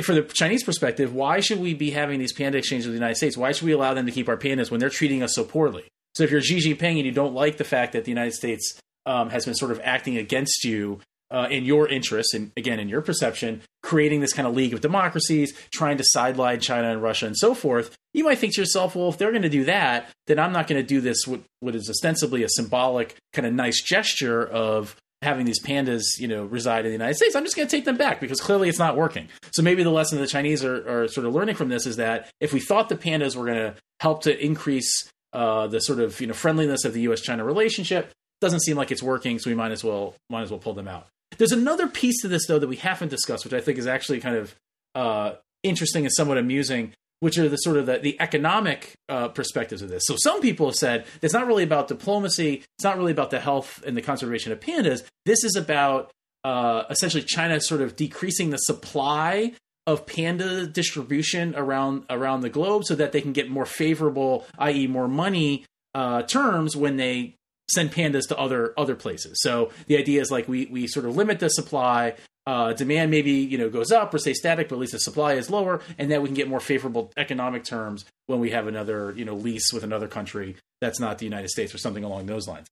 For 0.02 0.14
the 0.14 0.23
Chinese 0.23 0.62
perspective, 0.62 1.12
why 1.12 1.40
should 1.40 1.59
we 1.59 1.75
be 1.75 1.90
having 1.90 2.21
these 2.21 2.35
panda 2.35 2.59
exchanges 2.59 2.87
with 2.87 2.92
the 2.92 2.99
United 2.99 3.16
States? 3.16 3.37
Why 3.37 3.52
should 3.52 3.64
we 3.64 3.73
allow 3.73 3.95
them 3.95 4.06
to 4.06 4.12
keep 4.12 4.28
our 4.28 4.37
pandas 4.37 4.71
when 4.71 4.78
they're 4.78 4.90
treating 4.90 5.23
us 5.23 5.35
so 5.35 5.42
poorly? 5.42 5.85
So 6.16 6.25
if 6.25 6.30
you're 6.30 6.40
Xi 6.40 6.56
Jinping 6.56 6.96
and 6.96 7.04
you 7.04 7.12
don't 7.12 7.35
like 7.35 7.58
the 7.58 7.64
fact 7.64 7.92
that 7.92 8.04
the 8.04 8.11
United 8.11 8.32
States 8.32 8.80
um, 9.04 9.28
has 9.28 9.44
been 9.44 9.54
sort 9.54 9.70
of 9.70 9.82
acting 9.85 10.16
against 10.16 10.64
you 10.64 11.00
uh, 11.30 11.46
in 11.50 11.66
your 11.66 11.87
interests, 11.88 12.32
and 12.32 12.52
again 12.56 12.80
in 12.80 12.88
your 12.88 13.02
perception, 13.02 13.61
creating 13.82 14.20
this 14.20 14.32
kind 14.32 14.49
of 14.49 14.54
league 14.54 14.73
of 14.73 14.80
democracies, 14.80 15.52
trying 15.75 15.99
to 15.99 16.04
sideline 16.06 16.58
China 16.58 16.90
and 16.90 17.02
Russia 17.02 17.26
and 17.26 17.37
so 17.37 17.54
forth, 17.54 17.94
you 18.14 18.25
might 18.25 18.38
think 18.38 18.54
to 18.54 18.62
yourself, 18.62 18.96
well, 18.96 19.11
if 19.11 19.18
they're 19.18 19.30
going 19.30 19.42
to 19.42 19.50
do 19.50 19.64
that, 19.64 20.08
then 20.26 20.38
I'm 20.38 20.52
not 20.52 20.68
going 20.68 20.80
to 20.80 20.87
do 20.87 21.02
this 21.02 21.26
what, 21.26 21.40
what 21.61 21.75
is 21.75 21.90
ostensibly 21.90 22.42
a 22.44 22.49
symbolic 22.49 23.14
kind 23.35 23.44
of 23.44 23.52
nice 23.52 23.82
gesture 23.82 24.42
of 24.46 24.96
having 25.20 25.44
these 25.44 25.62
pandas, 25.62 26.18
you 26.18 26.28
know, 26.28 26.46
reside 26.46 26.87
in 26.87 26.92
the 26.92 26.96
United 26.96 27.16
States. 27.16 27.37
I'm 27.37 27.44
just 27.44 27.56
going 27.56 27.68
to 27.68 27.76
take 27.76 27.85
them 27.85 27.99
back 27.99 28.20
because 28.20 28.40
clearly 28.40 28.70
it's 28.70 28.78
not 28.78 28.96
working. 28.96 29.28
So 29.52 29.61
maybe 29.61 29.82
the 29.82 29.90
lesson 29.90 30.18
the 30.18 30.26
Chinese 30.26 30.64
are, 30.64 31.02
are 31.04 31.08
sort 31.08 31.26
of 31.26 31.35
learning 31.35 31.56
from 31.56 31.68
this 31.68 31.85
is 31.85 31.96
that 31.96 32.30
if 32.40 32.54
we 32.54 32.61
thought 32.61 32.88
the 32.88 32.96
pandas 32.96 33.37
were 33.37 33.44
going 33.44 33.58
to 33.58 33.75
help 34.00 34.23
to 34.23 34.44
increase 34.44 35.11
uh, 35.36 35.66
the 35.66 35.80
sort 35.80 36.00
of 36.00 36.18
you 36.18 36.26
know 36.26 36.32
friendliness 36.32 36.84
of 36.86 36.94
the 36.94 37.02
U.S. 37.02 37.20
China 37.20 37.44
relationship. 37.44 38.10
Doesn't 38.40 38.60
seem 38.60 38.76
like 38.76 38.90
it's 38.90 39.02
working, 39.02 39.38
so 39.38 39.50
we 39.50 39.54
might 39.54 39.70
as 39.70 39.84
well 39.84 40.14
might 40.30 40.42
as 40.42 40.50
well 40.50 40.58
pull 40.58 40.72
them 40.72 40.88
out. 40.88 41.06
There's 41.36 41.52
another 41.52 41.86
piece 41.86 42.22
to 42.22 42.28
this 42.28 42.46
though 42.46 42.58
that 42.58 42.68
we 42.68 42.76
haven't 42.76 43.08
discussed, 43.08 43.44
which 43.44 43.52
I 43.52 43.60
think 43.60 43.78
is 43.78 43.86
actually 43.86 44.20
kind 44.20 44.36
of 44.36 44.54
uh, 44.94 45.32
interesting 45.62 46.04
and 46.06 46.12
somewhat 46.14 46.38
amusing, 46.38 46.94
which 47.20 47.36
are 47.36 47.50
the 47.50 47.56
sort 47.56 47.76
of 47.76 47.84
the, 47.84 47.98
the 47.98 48.18
economic 48.18 48.94
uh, 49.10 49.28
perspectives 49.28 49.82
of 49.82 49.90
this. 49.90 50.04
So 50.06 50.16
some 50.18 50.40
people 50.40 50.66
have 50.66 50.76
said 50.76 51.04
it's 51.20 51.34
not 51.34 51.46
really 51.46 51.64
about 51.64 51.88
diplomacy, 51.88 52.64
it's 52.78 52.84
not 52.84 52.96
really 52.96 53.12
about 53.12 53.30
the 53.30 53.40
health 53.40 53.82
and 53.86 53.94
the 53.94 54.02
conservation 54.02 54.52
of 54.52 54.60
pandas. 54.60 55.02
This 55.26 55.44
is 55.44 55.54
about 55.54 56.10
uh, 56.44 56.84
essentially 56.88 57.22
China 57.22 57.60
sort 57.60 57.82
of 57.82 57.94
decreasing 57.94 58.50
the 58.50 58.58
supply 58.58 59.52
of 59.86 60.06
panda 60.06 60.66
distribution 60.66 61.54
around 61.56 62.04
around 62.10 62.40
the 62.40 62.50
globe 62.50 62.84
so 62.84 62.94
that 62.94 63.12
they 63.12 63.20
can 63.20 63.32
get 63.32 63.48
more 63.48 63.66
favorable, 63.66 64.46
i.e., 64.58 64.86
more 64.86 65.08
money 65.08 65.64
uh, 65.94 66.22
terms 66.22 66.76
when 66.76 66.96
they 66.96 67.34
send 67.70 67.92
pandas 67.92 68.28
to 68.28 68.38
other 68.38 68.74
other 68.76 68.94
places. 68.94 69.40
So 69.42 69.70
the 69.86 69.96
idea 69.96 70.20
is 70.20 70.30
like 70.30 70.48
we 70.48 70.66
we 70.66 70.86
sort 70.86 71.06
of 71.06 71.16
limit 71.16 71.40
the 71.40 71.48
supply. 71.48 72.14
Uh, 72.46 72.72
demand 72.72 73.10
maybe 73.10 73.32
you 73.32 73.58
know 73.58 73.68
goes 73.68 73.90
up 73.90 74.14
or 74.14 74.18
stay 74.18 74.32
static, 74.32 74.68
but 74.68 74.76
at 74.76 74.80
least 74.80 74.92
the 74.92 75.00
supply 75.00 75.32
is 75.34 75.50
lower, 75.50 75.80
and 75.98 76.10
then 76.10 76.22
we 76.22 76.28
can 76.28 76.34
get 76.34 76.48
more 76.48 76.60
favorable 76.60 77.12
economic 77.16 77.64
terms 77.64 78.04
when 78.26 78.38
we 78.38 78.50
have 78.50 78.68
another 78.68 79.12
you 79.16 79.24
know 79.24 79.34
lease 79.34 79.72
with 79.72 79.82
another 79.82 80.06
country 80.06 80.54
that's 80.80 81.00
not 81.00 81.18
the 81.18 81.24
United 81.24 81.48
States 81.48 81.74
or 81.74 81.78
something 81.78 82.04
along 82.04 82.26
those 82.26 82.46
lines. 82.46 82.68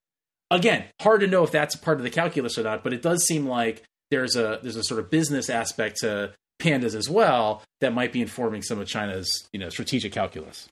Again, 0.51 0.85
hard 1.01 1.23
to 1.23 1.27
know 1.27 1.43
if 1.43 1.51
that's 1.51 1.75
part 1.75 1.97
of 1.97 2.05
the 2.05 2.11
calculus 2.11 2.57
or 2.57 2.63
not, 2.63 2.85
but 2.85 2.93
it 2.93 3.03
does 3.03 3.25
seem 3.25 3.47
like 3.47 3.83
there's 4.11 4.37
a 4.37 4.61
there's 4.63 4.77
a 4.77 4.85
sort 4.85 5.01
of 5.01 5.11
business 5.11 5.51
aspect 5.51 5.97
to 6.03 6.33
pandas 6.65 6.95
as 6.95 7.09
well 7.09 7.63
that 7.81 7.93
might 7.93 8.13
be 8.13 8.23
informing 8.23 8.63
some 8.63 8.81
of 8.81 8.89
China's 8.89 9.49
you 9.53 9.59
know 9.61 9.69
strategic 9.69 10.13
calculus. 10.13 10.69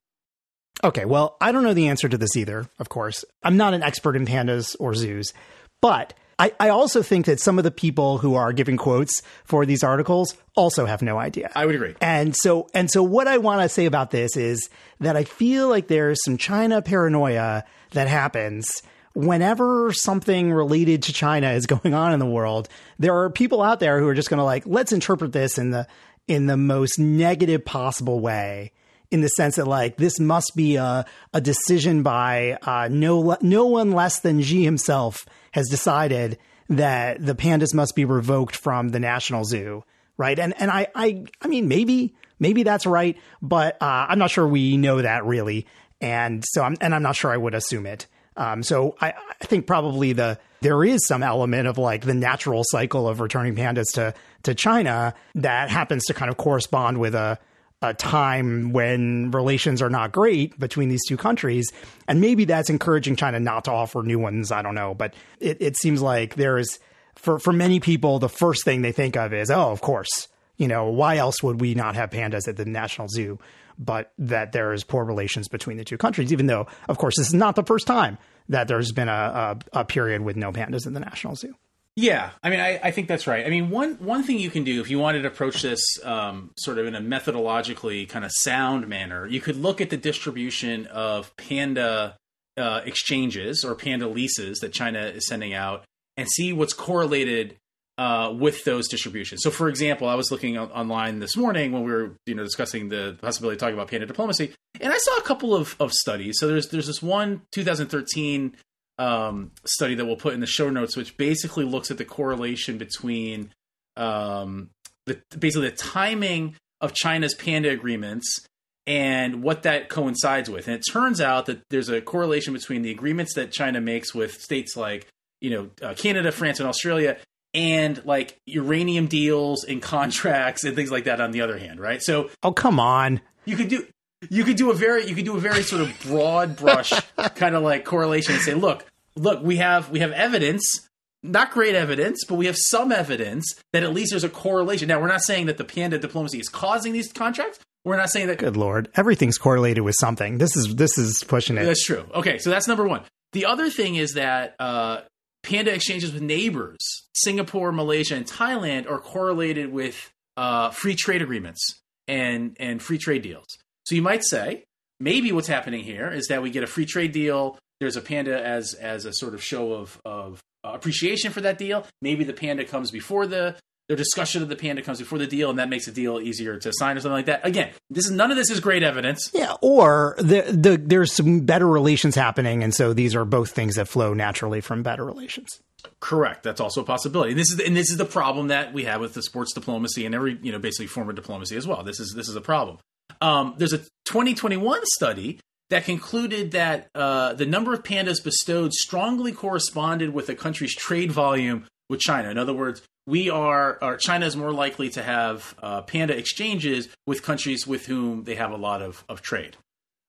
Okay, 0.82 1.04
well, 1.04 1.36
I 1.40 1.52
don't 1.52 1.62
know 1.62 1.74
the 1.74 1.88
answer 1.88 2.08
to 2.08 2.18
this 2.18 2.36
either, 2.36 2.66
of 2.78 2.88
course. 2.88 3.24
I'm 3.42 3.56
not 3.56 3.74
an 3.74 3.82
expert 3.82 4.16
in 4.16 4.26
pandas 4.26 4.74
or 4.80 4.94
zoos, 4.94 5.32
but 5.80 6.14
I, 6.38 6.52
I 6.58 6.70
also 6.70 7.02
think 7.02 7.26
that 7.26 7.38
some 7.38 7.58
of 7.58 7.64
the 7.64 7.70
people 7.70 8.18
who 8.18 8.34
are 8.34 8.52
giving 8.52 8.76
quotes 8.76 9.22
for 9.44 9.64
these 9.66 9.84
articles 9.84 10.36
also 10.56 10.86
have 10.86 11.02
no 11.02 11.18
idea. 11.18 11.52
I 11.54 11.66
would 11.66 11.74
agree. 11.74 11.94
And 12.00 12.34
so 12.34 12.68
and 12.74 12.90
so 12.90 13.02
what 13.02 13.28
I 13.28 13.38
want 13.38 13.60
to 13.62 13.68
say 13.68 13.84
about 13.84 14.10
this 14.10 14.36
is 14.36 14.68
that 14.98 15.16
I 15.16 15.24
feel 15.24 15.68
like 15.68 15.88
there's 15.88 16.18
some 16.24 16.38
China 16.38 16.82
paranoia 16.82 17.64
that 17.90 18.08
happens 18.08 18.66
whenever 19.14 19.92
something 19.92 20.52
related 20.52 21.04
to 21.04 21.12
China 21.12 21.50
is 21.52 21.66
going 21.66 21.94
on 21.94 22.12
in 22.12 22.18
the 22.18 22.26
world, 22.26 22.68
there 22.98 23.16
are 23.16 23.30
people 23.30 23.62
out 23.62 23.80
there 23.80 24.00
who 24.00 24.08
are 24.08 24.14
just 24.14 24.30
going 24.30 24.38
to 24.38 24.44
like, 24.44 24.64
let's 24.66 24.92
interpret 24.92 25.32
this 25.32 25.58
in 25.58 25.70
the 25.70 25.86
in 26.28 26.46
the 26.46 26.56
most 26.56 26.98
negative 26.98 27.64
possible 27.64 28.20
way. 28.20 28.72
In 29.10 29.20
the 29.20 29.28
sense 29.28 29.56
that, 29.56 29.68
like, 29.68 29.98
this 29.98 30.18
must 30.18 30.52
be 30.56 30.76
a, 30.76 31.04
a 31.34 31.40
decision 31.42 32.02
by 32.02 32.56
uh, 32.62 32.88
no 32.90 33.36
no 33.42 33.66
one 33.66 33.92
less 33.92 34.20
than 34.20 34.40
Xi 34.40 34.64
himself 34.64 35.26
has 35.50 35.68
decided 35.68 36.38
that 36.70 37.24
the 37.24 37.34
pandas 37.34 37.74
must 37.74 37.94
be 37.94 38.06
revoked 38.06 38.56
from 38.56 38.88
the 38.88 39.00
national 39.00 39.44
zoo, 39.44 39.84
right? 40.16 40.38
And 40.38 40.54
and 40.58 40.70
I 40.70 40.86
I 40.94 41.24
I 41.42 41.48
mean 41.48 41.68
maybe 41.68 42.14
maybe 42.38 42.62
that's 42.62 42.86
right, 42.86 43.18
but 43.42 43.76
uh, 43.82 44.06
I'm 44.08 44.18
not 44.18 44.30
sure 44.30 44.48
we 44.48 44.78
know 44.78 45.02
that 45.02 45.26
really, 45.26 45.66
and 46.00 46.42
so 46.46 46.62
I'm 46.62 46.76
and 46.80 46.94
I'm 46.94 47.02
not 47.02 47.16
sure 47.16 47.30
I 47.30 47.36
would 47.36 47.54
assume 47.54 47.84
it. 47.84 48.06
Um, 48.36 48.62
so 48.62 48.96
I, 49.00 49.12
I 49.40 49.44
think 49.44 49.66
probably 49.66 50.12
the 50.12 50.38
there 50.60 50.84
is 50.84 51.06
some 51.06 51.22
element 51.22 51.66
of 51.66 51.76
like 51.76 52.04
the 52.04 52.14
natural 52.14 52.62
cycle 52.64 53.08
of 53.08 53.20
returning 53.20 53.54
pandas 53.54 53.92
to 53.94 54.14
to 54.44 54.54
China 54.54 55.14
that 55.34 55.70
happens 55.70 56.04
to 56.04 56.14
kind 56.14 56.30
of 56.30 56.36
correspond 56.36 56.98
with 56.98 57.14
a 57.14 57.38
a 57.82 57.92
time 57.92 58.72
when 58.72 59.32
relations 59.32 59.82
are 59.82 59.90
not 59.90 60.12
great 60.12 60.58
between 60.58 60.88
these 60.88 61.04
two 61.06 61.16
countries. 61.16 61.70
And 62.06 62.20
maybe 62.20 62.44
that's 62.44 62.70
encouraging 62.70 63.16
China 63.16 63.40
not 63.40 63.64
to 63.64 63.72
offer 63.72 64.02
new 64.02 64.20
ones. 64.20 64.52
I 64.52 64.62
don't 64.62 64.76
know. 64.76 64.94
But 64.94 65.14
it, 65.40 65.58
it 65.60 65.76
seems 65.76 66.00
like 66.00 66.36
there 66.36 66.58
is, 66.58 66.78
for, 67.16 67.40
for 67.40 67.52
many 67.52 67.80
people, 67.80 68.20
the 68.20 68.28
first 68.28 68.64
thing 68.64 68.82
they 68.82 68.92
think 68.92 69.16
of 69.16 69.34
is, 69.34 69.50
oh, 69.50 69.72
of 69.72 69.80
course, 69.80 70.28
you 70.56 70.68
know, 70.68 70.90
why 70.90 71.16
else 71.16 71.42
would 71.42 71.60
we 71.60 71.74
not 71.74 71.96
have 71.96 72.10
pandas 72.10 72.46
at 72.46 72.56
the 72.56 72.64
National 72.64 73.08
Zoo? 73.08 73.40
But 73.78 74.12
that 74.18 74.52
there 74.52 74.72
is 74.72 74.84
poor 74.84 75.04
relations 75.04 75.48
between 75.48 75.76
the 75.76 75.84
two 75.84 75.98
countries, 75.98 76.32
even 76.32 76.46
though, 76.46 76.66
of 76.88 76.98
course, 76.98 77.16
this 77.16 77.28
is 77.28 77.34
not 77.34 77.56
the 77.56 77.64
first 77.64 77.86
time 77.86 78.18
that 78.48 78.68
there's 78.68 78.92
been 78.92 79.08
a, 79.08 79.58
a, 79.72 79.80
a 79.80 79.84
period 79.84 80.22
with 80.22 80.36
no 80.36 80.52
pandas 80.52 80.86
in 80.86 80.92
the 80.92 81.00
National 81.00 81.36
Zoo. 81.36 81.54
Yeah, 81.94 82.30
I 82.42 82.48
mean, 82.48 82.60
I, 82.60 82.80
I, 82.82 82.90
think 82.90 83.06
that's 83.06 83.26
right. 83.26 83.44
I 83.44 83.50
mean, 83.50 83.68
one 83.68 83.96
one 83.96 84.22
thing 84.22 84.38
you 84.38 84.48
can 84.48 84.64
do 84.64 84.80
if 84.80 84.88
you 84.88 84.98
wanted 84.98 85.22
to 85.22 85.28
approach 85.28 85.60
this 85.60 86.02
um, 86.04 86.50
sort 86.56 86.78
of 86.78 86.86
in 86.86 86.94
a 86.94 87.00
methodologically 87.02 88.08
kind 88.08 88.24
of 88.24 88.30
sound 88.32 88.88
manner, 88.88 89.26
you 89.26 89.42
could 89.42 89.56
look 89.56 89.82
at 89.82 89.90
the 89.90 89.98
distribution 89.98 90.86
of 90.86 91.36
panda 91.36 92.16
uh, 92.56 92.80
exchanges 92.86 93.62
or 93.62 93.74
panda 93.74 94.08
leases 94.08 94.60
that 94.60 94.72
China 94.72 95.00
is 95.00 95.26
sending 95.26 95.52
out 95.52 95.84
and 96.16 96.28
see 96.30 96.52
what's 96.54 96.72
correlated 96.72 97.58
uh, 97.98 98.32
with 98.36 98.64
those 98.64 98.88
distributions. 98.88 99.42
So, 99.42 99.50
for 99.50 99.68
example, 99.68 100.08
I 100.08 100.14
was 100.14 100.30
looking 100.30 100.58
online 100.58 101.18
this 101.18 101.36
morning 101.36 101.72
when 101.72 101.82
we 101.84 101.92
were 101.92 102.16
you 102.26 102.34
know 102.34 102.44
discussing 102.44 102.88
the 102.88 103.16
possibility 103.20 103.56
of 103.56 103.60
talking 103.60 103.74
about 103.74 103.88
panda 103.88 104.06
diplomacy, 104.06 104.54
and 104.80 104.92
I 104.92 104.98
saw 104.98 105.16
a 105.18 105.22
couple 105.22 105.54
of, 105.54 105.76
of 105.78 105.92
studies. 105.92 106.36
So 106.38 106.48
there's 106.48 106.68
there's 106.68 106.86
this 106.86 107.02
one 107.02 107.42
2013 107.52 108.56
um, 108.98 109.50
study 109.64 109.94
that 109.94 110.04
we'll 110.04 110.16
put 110.16 110.34
in 110.34 110.40
the 110.40 110.46
show 110.46 110.70
notes, 110.70 110.96
which 110.96 111.16
basically 111.16 111.64
looks 111.64 111.90
at 111.90 111.98
the 111.98 112.04
correlation 112.04 112.78
between 112.78 113.50
um, 113.96 114.70
the 115.06 115.20
basically 115.38 115.70
the 115.70 115.76
timing 115.76 116.56
of 116.80 116.94
China's 116.94 117.34
panda 117.34 117.70
agreements 117.70 118.46
and 118.86 119.42
what 119.42 119.62
that 119.62 119.88
coincides 119.88 120.50
with. 120.50 120.66
And 120.66 120.76
it 120.76 120.82
turns 120.90 121.20
out 121.20 121.46
that 121.46 121.62
there's 121.70 121.88
a 121.88 122.00
correlation 122.00 122.52
between 122.52 122.82
the 122.82 122.90
agreements 122.90 123.34
that 123.34 123.52
China 123.52 123.80
makes 123.80 124.14
with 124.14 124.40
states 124.40 124.76
like 124.76 125.06
you 125.40 125.50
know 125.50 125.70
uh, 125.82 125.94
Canada, 125.94 126.32
France, 126.32 126.60
and 126.60 126.68
Australia, 126.68 127.16
and 127.54 128.04
like 128.04 128.38
uranium 128.46 129.06
deals 129.06 129.64
and 129.64 129.82
contracts 129.82 130.64
and 130.64 130.74
things 130.76 130.90
like 130.90 131.04
that. 131.04 131.20
On 131.20 131.30
the 131.30 131.40
other 131.42 131.58
hand, 131.58 131.80
right? 131.80 132.02
So, 132.02 132.30
oh 132.42 132.52
come 132.52 132.80
on, 132.80 133.20
you 133.44 133.56
could 133.56 133.68
do 133.68 133.86
you 134.30 134.44
could 134.44 134.56
do 134.56 134.70
a 134.70 134.74
very 134.74 135.06
you 135.06 135.14
could 135.14 135.24
do 135.24 135.36
a 135.36 135.40
very 135.40 135.62
sort 135.62 135.82
of 135.82 136.00
broad 136.02 136.56
brush 136.56 136.92
kind 137.34 137.54
of 137.54 137.62
like 137.62 137.84
correlation 137.84 138.34
and 138.34 138.42
say 138.42 138.54
look 138.54 138.86
look 139.16 139.42
we 139.42 139.56
have 139.56 139.90
we 139.90 140.00
have 140.00 140.12
evidence 140.12 140.88
not 141.22 141.50
great 141.50 141.74
evidence 141.74 142.24
but 142.24 142.36
we 142.36 142.46
have 142.46 142.56
some 142.56 142.92
evidence 142.92 143.44
that 143.72 143.82
at 143.82 143.92
least 143.92 144.10
there's 144.10 144.24
a 144.24 144.28
correlation. 144.28 144.88
Now 144.88 145.00
we're 145.00 145.08
not 145.08 145.22
saying 145.22 145.46
that 145.46 145.58
the 145.58 145.64
panda 145.64 145.98
diplomacy 145.98 146.38
is 146.38 146.48
causing 146.48 146.92
these 146.92 147.12
contracts. 147.12 147.58
We're 147.84 147.96
not 147.96 148.10
saying 148.10 148.28
that 148.28 148.38
good 148.38 148.56
lord. 148.56 148.88
Everything's 148.94 149.38
correlated 149.38 149.82
with 149.82 149.96
something. 149.98 150.38
This 150.38 150.56
is 150.56 150.74
this 150.76 150.98
is 150.98 151.24
pushing 151.24 151.58
it. 151.58 151.64
That's 151.64 151.84
true. 151.84 152.04
Okay 152.14 152.38
so 152.38 152.50
that's 152.50 152.68
number 152.68 152.86
one. 152.86 153.02
The 153.32 153.46
other 153.46 153.70
thing 153.70 153.96
is 153.96 154.12
that 154.12 154.54
uh, 154.60 155.00
panda 155.42 155.72
exchanges 155.72 156.12
with 156.12 156.22
neighbors 156.22 156.78
singapore 157.14 157.72
malaysia 157.72 158.14
and 158.14 158.26
thailand 158.26 158.88
are 158.90 158.98
correlated 158.98 159.72
with 159.72 160.12
uh, 160.36 160.70
free 160.70 160.94
trade 160.94 161.22
agreements 161.22 161.80
and 162.08 162.56
and 162.58 162.82
free 162.82 162.98
trade 162.98 163.22
deals 163.22 163.46
so 163.84 163.94
you 163.94 164.02
might 164.02 164.24
say 164.24 164.64
maybe 165.02 165.32
what's 165.32 165.48
happening 165.48 165.82
here 165.82 166.08
is 166.08 166.28
that 166.28 166.42
we 166.42 166.50
get 166.50 166.62
a 166.62 166.66
free 166.66 166.86
trade 166.86 167.12
deal. 167.12 167.58
There's 167.80 167.96
a 167.96 168.00
panda 168.00 168.44
as 168.44 168.74
as 168.74 169.04
a 169.04 169.12
sort 169.12 169.34
of 169.34 169.42
show 169.42 169.72
of 169.72 170.00
of 170.04 170.40
appreciation 170.64 171.32
for 171.32 171.40
that 171.40 171.58
deal. 171.58 171.84
Maybe 172.00 172.24
the 172.24 172.32
panda 172.32 172.64
comes 172.64 172.90
before 172.90 173.26
the 173.26 173.56
the 173.88 173.96
discussion 173.96 174.42
of 174.42 174.48
the 174.48 174.56
panda 174.56 174.82
comes 174.82 174.98
before 174.98 175.18
the 175.18 175.26
deal, 175.26 175.50
and 175.50 175.58
that 175.58 175.68
makes 175.68 175.86
the 175.86 175.92
deal 175.92 176.20
easier 176.20 176.58
to 176.58 176.72
sign 176.72 176.96
or 176.96 177.00
something 177.00 177.12
like 177.12 177.26
that. 177.26 177.44
Again, 177.46 177.70
this 177.90 178.06
is 178.06 178.10
none 178.12 178.30
of 178.30 178.36
this 178.36 178.50
is 178.50 178.60
great 178.60 178.82
evidence. 178.82 179.30
Yeah, 179.34 179.54
or 179.60 180.14
the, 180.18 180.42
the 180.50 180.80
there's 180.82 181.12
some 181.12 181.40
better 181.40 181.68
relations 181.68 182.14
happening, 182.14 182.62
and 182.62 182.74
so 182.74 182.92
these 182.92 183.14
are 183.14 183.24
both 183.24 183.50
things 183.50 183.74
that 183.76 183.88
flow 183.88 184.14
naturally 184.14 184.60
from 184.60 184.82
better 184.82 185.04
relations. 185.04 185.60
Correct. 186.00 186.42
That's 186.42 186.60
also 186.60 186.82
a 186.82 186.84
possibility. 186.84 187.32
And 187.32 187.40
this 187.40 187.52
is 187.52 187.60
and 187.60 187.76
this 187.76 187.90
is 187.90 187.96
the 187.96 188.04
problem 188.04 188.48
that 188.48 188.72
we 188.72 188.84
have 188.84 189.00
with 189.00 189.14
the 189.14 189.22
sports 189.22 189.52
diplomacy 189.52 190.06
and 190.06 190.14
every 190.14 190.38
you 190.42 190.52
know 190.52 190.58
basically 190.58 190.86
form 190.86 191.08
of 191.08 191.16
diplomacy 191.16 191.56
as 191.56 191.66
well. 191.66 191.82
This 191.82 192.00
is 192.00 192.12
this 192.16 192.28
is 192.28 192.36
a 192.36 192.40
problem. 192.40 192.78
Um, 193.20 193.54
there's 193.58 193.72
a 193.72 193.78
2021 194.06 194.80
study 194.94 195.38
that 195.70 195.84
concluded 195.84 196.52
that 196.52 196.88
uh, 196.94 197.32
the 197.34 197.46
number 197.46 197.72
of 197.72 197.82
pandas 197.82 198.22
bestowed 198.22 198.72
strongly 198.72 199.32
corresponded 199.32 200.12
with 200.12 200.28
a 200.28 200.34
country's 200.34 200.74
trade 200.74 201.10
volume 201.10 201.66
with 201.92 202.00
China. 202.00 202.30
In 202.30 202.38
other 202.38 202.54
words, 202.54 202.82
we 203.06 203.28
are, 203.28 203.78
or 203.82 203.98
China 203.98 204.24
is 204.24 204.34
more 204.34 204.50
likely 204.50 204.88
to 204.90 205.02
have 205.02 205.54
uh, 205.62 205.82
panda 205.82 206.16
exchanges 206.16 206.88
with 207.06 207.22
countries 207.22 207.66
with 207.66 207.84
whom 207.86 208.24
they 208.24 208.34
have 208.34 208.50
a 208.50 208.56
lot 208.56 208.80
of, 208.80 209.04
of 209.10 209.20
trade. 209.20 209.56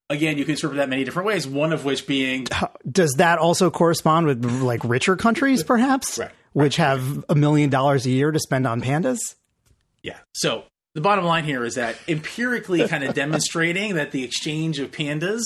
Again, 0.10 0.38
you 0.38 0.46
can 0.46 0.54
interpret 0.54 0.78
that 0.78 0.90
many 0.90 1.04
different 1.04 1.28
ways. 1.28 1.46
One 1.46 1.74
of 1.74 1.84
which 1.84 2.08
being, 2.08 2.48
does 2.90 3.16
that 3.18 3.38
also 3.38 3.70
correspond 3.70 4.28
with 4.28 4.46
like 4.46 4.84
richer 4.86 5.18
countries, 5.18 5.62
perhaps, 5.64 6.18
right. 6.18 6.32
which 6.54 6.78
have 6.78 7.26
a 7.28 7.36
million 7.36 7.70
dollars 7.70 8.06
a 8.06 8.10
year 8.10 8.32
to 8.32 8.40
spend 8.40 8.66
on 8.66 8.82
pandas? 8.82 9.20
Yeah. 10.02 10.18
So 10.34 10.64
the 10.96 11.02
bottom 11.02 11.26
line 11.26 11.44
here 11.44 11.66
is 11.66 11.76
that 11.76 11.98
empirically 12.08 12.88
kind 12.88 13.04
of 13.04 13.14
demonstrating 13.14 13.96
that 13.96 14.12
the 14.12 14.24
exchange 14.24 14.80
of 14.80 14.92
pandas 14.92 15.42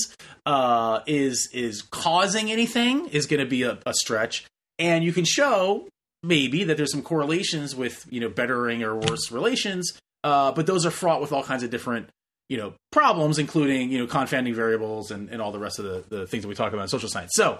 uh, 0.46 1.00
is 1.08 1.50
is 1.52 1.82
causing 1.82 2.52
anything 2.52 3.08
is 3.08 3.26
going 3.26 3.40
to 3.40 3.50
be 3.50 3.64
a, 3.64 3.80
a, 3.86 3.94
stretch, 3.94 4.46
and 4.78 5.04
you 5.04 5.14
can 5.14 5.26
show 5.26 5.88
maybe 6.28 6.66
that 6.66 6.78
there's 6.78 6.92
some 6.92 7.02
correlations 7.02 7.76
with 7.76 8.06
you 8.10 8.20
know 8.20 8.30
bettering 8.30 8.84
or 8.84 8.96
worse 8.96 9.32
relations, 9.32 9.98
uh, 10.24 10.52
but 10.52 10.68
those 10.68 10.86
are 10.86 10.92
fraught 10.92 11.22
with 11.22 11.32
all 11.32 11.44
kinds 11.44 11.64
of 11.64 11.70
different 11.70 12.10
you 12.50 12.58
know 12.58 12.74
problems, 12.92 13.40
including 13.40 13.92
you 13.92 14.00
know 14.00 14.08
confounding 14.08 14.54
variables 14.54 15.12
and, 15.12 15.30
and 15.30 15.42
all 15.42 15.52
the 15.52 15.60
rest 15.60 15.80
of 15.80 15.86
the, 15.86 16.16
the 16.16 16.28
things 16.28 16.44
that 16.44 16.50
we 16.50 16.56
talk 16.56 16.74
about 16.74 16.84
in 16.84 16.88
social 16.88 17.10
science. 17.10 17.32
So 17.34 17.60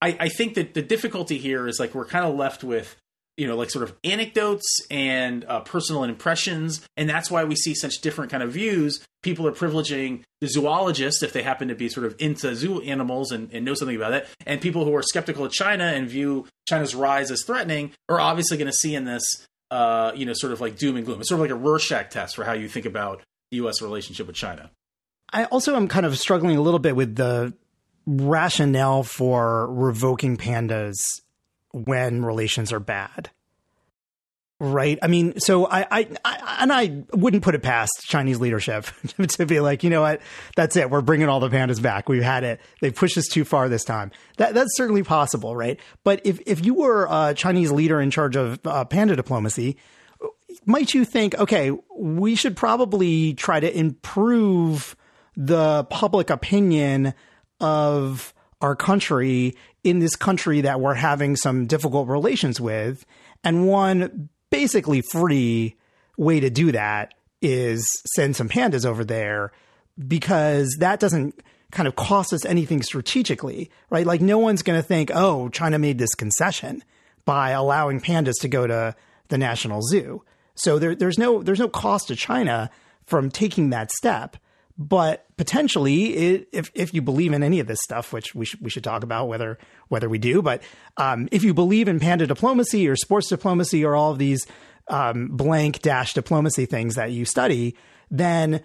I, 0.00 0.16
I 0.20 0.28
think 0.28 0.54
that 0.54 0.74
the 0.74 0.82
difficulty 0.82 1.38
here 1.38 1.66
is 1.66 1.78
like 1.78 1.94
we're 1.94 2.06
kind 2.06 2.24
of 2.24 2.34
left 2.34 2.64
with 2.64 2.96
you 3.36 3.46
know 3.46 3.56
like 3.56 3.70
sort 3.70 3.82
of 3.82 3.96
anecdotes 4.04 4.80
and 4.90 5.44
uh, 5.44 5.60
personal 5.60 6.04
impressions 6.04 6.86
and 6.96 7.08
that's 7.08 7.30
why 7.30 7.44
we 7.44 7.54
see 7.54 7.74
such 7.74 8.00
different 8.00 8.30
kind 8.30 8.42
of 8.42 8.52
views. 8.52 9.04
People 9.22 9.46
are 9.46 9.52
privileging 9.52 10.22
the 10.40 10.46
zoologists 10.46 11.22
if 11.22 11.32
they 11.32 11.42
happen 11.42 11.68
to 11.68 11.74
be 11.74 11.88
sort 11.88 12.06
of 12.06 12.14
into 12.18 12.54
zoo 12.54 12.80
animals 12.82 13.32
and, 13.32 13.50
and 13.52 13.64
know 13.64 13.74
something 13.74 13.96
about 13.96 14.12
it 14.12 14.28
and 14.46 14.60
people 14.60 14.84
who 14.84 14.94
are 14.94 15.02
skeptical 15.02 15.44
of 15.44 15.52
china 15.52 15.84
and 15.84 16.08
view 16.08 16.46
china's 16.68 16.94
rise 16.94 17.30
as 17.30 17.42
threatening 17.44 17.92
are 18.08 18.20
obviously 18.20 18.56
going 18.56 18.70
to 18.70 18.72
see 18.72 18.94
in 18.94 19.04
this 19.04 19.46
uh, 19.70 20.12
you 20.14 20.26
know 20.26 20.32
sort 20.32 20.52
of 20.52 20.60
like 20.60 20.76
doom 20.76 20.96
and 20.96 21.04
gloom. 21.04 21.20
It's 21.20 21.28
sort 21.28 21.40
of 21.40 21.42
like 21.42 21.50
a 21.50 21.54
rorschach 21.60 22.10
test 22.10 22.36
for 22.36 22.44
how 22.44 22.52
you 22.52 22.68
think 22.68 22.86
about 22.86 23.22
the 23.50 23.58
us 23.58 23.82
relationship 23.82 24.26
with 24.26 24.36
china. 24.36 24.70
I 25.32 25.44
also 25.46 25.76
am 25.76 25.88
kind 25.88 26.06
of 26.06 26.16
struggling 26.18 26.56
a 26.56 26.60
little 26.60 26.78
bit 26.78 26.94
with 26.94 27.16
the 27.16 27.52
rationale 28.06 29.02
for 29.02 29.72
revoking 29.72 30.36
pandas 30.36 30.96
when 31.84 32.24
relations 32.24 32.72
are 32.72 32.80
bad. 32.80 33.30
Right. 34.58 34.98
I 35.02 35.08
mean, 35.08 35.38
so 35.38 35.66
I, 35.66 35.86
I, 35.90 36.08
I, 36.24 36.56
and 36.60 36.72
I 36.72 37.04
wouldn't 37.12 37.42
put 37.42 37.54
it 37.54 37.62
past 37.62 37.92
Chinese 38.04 38.40
leadership 38.40 38.86
to 39.28 39.44
be 39.44 39.60
like, 39.60 39.84
you 39.84 39.90
know 39.90 40.00
what, 40.00 40.22
that's 40.56 40.76
it. 40.76 40.88
We're 40.88 41.02
bringing 41.02 41.28
all 41.28 41.40
the 41.40 41.50
pandas 41.50 41.82
back. 41.82 42.08
We've 42.08 42.22
had 42.22 42.42
it. 42.42 42.60
They 42.80 42.90
pushed 42.90 43.18
us 43.18 43.26
too 43.26 43.44
far 43.44 43.68
this 43.68 43.84
time. 43.84 44.12
That 44.38 44.54
that's 44.54 44.74
certainly 44.74 45.02
possible, 45.02 45.54
right? 45.54 45.78
But 46.04 46.22
if 46.24 46.40
if 46.46 46.64
you 46.64 46.72
were 46.72 47.06
a 47.10 47.34
Chinese 47.34 47.70
leader 47.70 48.00
in 48.00 48.10
charge 48.10 48.34
of 48.34 48.58
uh, 48.64 48.86
panda 48.86 49.14
diplomacy, 49.14 49.76
might 50.64 50.94
you 50.94 51.04
think, 51.04 51.34
okay, 51.34 51.72
we 51.94 52.34
should 52.34 52.56
probably 52.56 53.34
try 53.34 53.60
to 53.60 53.78
improve 53.78 54.96
the 55.36 55.84
public 55.84 56.30
opinion 56.30 57.12
of 57.60 58.32
our 58.66 58.76
country 58.76 59.54
in 59.84 60.00
this 60.00 60.16
country 60.16 60.62
that 60.62 60.80
we're 60.80 60.94
having 60.94 61.36
some 61.36 61.66
difficult 61.66 62.08
relations 62.08 62.60
with. 62.60 63.06
And 63.44 63.68
one 63.68 64.28
basically 64.50 65.02
free 65.12 65.76
way 66.18 66.40
to 66.40 66.50
do 66.50 66.72
that 66.72 67.14
is 67.40 67.86
send 68.16 68.34
some 68.34 68.48
pandas 68.48 68.84
over 68.84 69.04
there 69.04 69.52
because 70.08 70.76
that 70.80 70.98
doesn't 70.98 71.40
kind 71.70 71.86
of 71.86 71.94
cost 71.94 72.32
us 72.32 72.44
anything 72.44 72.82
strategically, 72.82 73.70
right? 73.88 74.06
Like 74.06 74.20
no 74.20 74.38
one's 74.38 74.62
going 74.62 74.78
to 74.78 74.86
think, 74.86 75.12
oh, 75.14 75.48
China 75.50 75.78
made 75.78 75.98
this 75.98 76.14
concession 76.14 76.82
by 77.24 77.50
allowing 77.50 78.00
pandas 78.00 78.40
to 78.40 78.48
go 78.48 78.66
to 78.66 78.96
the 79.28 79.38
national 79.38 79.82
zoo. 79.82 80.24
So 80.56 80.80
there, 80.80 80.96
there's 80.96 81.18
no 81.18 81.42
there's 81.42 81.60
no 81.60 81.68
cost 81.68 82.08
to 82.08 82.16
China 82.16 82.70
from 83.04 83.30
taking 83.30 83.70
that 83.70 83.92
step. 83.92 84.36
But 84.78 85.24
potentially, 85.38 86.16
it, 86.16 86.48
if 86.52 86.70
if 86.74 86.92
you 86.92 87.00
believe 87.00 87.32
in 87.32 87.42
any 87.42 87.60
of 87.60 87.66
this 87.66 87.78
stuff, 87.82 88.12
which 88.12 88.34
we 88.34 88.44
should 88.44 88.60
we 88.60 88.68
should 88.68 88.84
talk 88.84 89.02
about 89.02 89.28
whether 89.28 89.58
whether 89.88 90.08
we 90.08 90.18
do, 90.18 90.42
but 90.42 90.62
um, 90.98 91.28
if 91.32 91.44
you 91.44 91.54
believe 91.54 91.88
in 91.88 91.98
panda 91.98 92.26
diplomacy 92.26 92.86
or 92.86 92.94
sports 92.94 93.28
diplomacy 93.28 93.84
or 93.84 93.96
all 93.96 94.12
of 94.12 94.18
these 94.18 94.46
um, 94.88 95.28
blank 95.28 95.80
dash 95.80 96.12
diplomacy 96.12 96.66
things 96.66 96.96
that 96.96 97.10
you 97.10 97.24
study, 97.24 97.74
then 98.10 98.62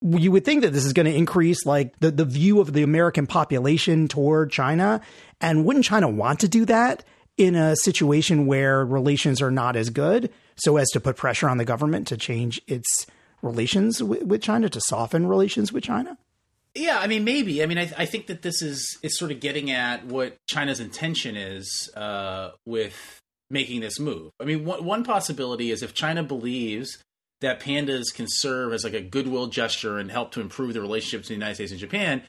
you 0.00 0.32
would 0.32 0.44
think 0.44 0.62
that 0.62 0.72
this 0.72 0.84
is 0.84 0.92
going 0.92 1.06
to 1.06 1.14
increase 1.14 1.64
like 1.64 1.98
the, 2.00 2.10
the 2.10 2.24
view 2.24 2.60
of 2.60 2.72
the 2.72 2.82
American 2.82 3.26
population 3.26 4.08
toward 4.08 4.50
China. 4.50 5.00
And 5.40 5.64
wouldn't 5.64 5.84
China 5.84 6.08
want 6.08 6.40
to 6.40 6.48
do 6.48 6.64
that 6.64 7.04
in 7.36 7.54
a 7.54 7.76
situation 7.76 8.46
where 8.46 8.84
relations 8.84 9.40
are 9.40 9.50
not 9.50 9.76
as 9.76 9.90
good 9.90 10.32
so 10.56 10.76
as 10.76 10.88
to 10.90 11.00
put 11.00 11.16
pressure 11.16 11.48
on 11.48 11.58
the 11.58 11.64
government 11.64 12.08
to 12.08 12.16
change 12.16 12.60
its 12.66 13.06
relations 13.42 14.02
with, 14.02 14.42
China, 14.42 14.68
to 14.68 14.80
soften 14.80 15.26
relations 15.26 15.72
with 15.72 15.84
China? 15.84 16.16
Yeah, 16.74 16.98
I 16.98 17.06
mean, 17.06 17.24
maybe. 17.24 17.62
I 17.62 17.66
mean, 17.66 17.78
I, 17.78 17.90
I 17.98 18.06
think 18.06 18.28
that 18.28 18.42
this 18.42 18.62
is 18.62 18.98
is 19.02 19.18
sort 19.18 19.30
of 19.30 19.40
getting 19.40 19.70
at 19.70 20.06
what 20.06 20.36
China's 20.48 20.80
intention 20.80 21.36
is 21.36 21.90
uh, 21.94 22.52
with 22.64 23.20
making 23.50 23.80
this 23.80 24.00
move. 24.00 24.32
I 24.40 24.44
mean, 24.44 24.64
one, 24.64 24.82
one 24.82 25.04
possibility 25.04 25.70
is 25.70 25.82
if 25.82 25.92
China 25.92 26.22
believes 26.22 27.02
that 27.42 27.60
pandas 27.60 28.04
can 28.14 28.26
serve 28.26 28.72
as 28.72 28.84
like 28.84 28.94
a 28.94 29.02
goodwill 29.02 29.48
gesture 29.48 29.98
and 29.98 30.10
help 30.10 30.32
to 30.32 30.40
improve 30.40 30.72
the 30.72 30.80
relationship 30.80 31.22
between 31.22 31.40
the 31.40 31.44
United 31.44 31.56
States 31.56 31.72
and 31.72 31.80
Japan, 31.80 32.22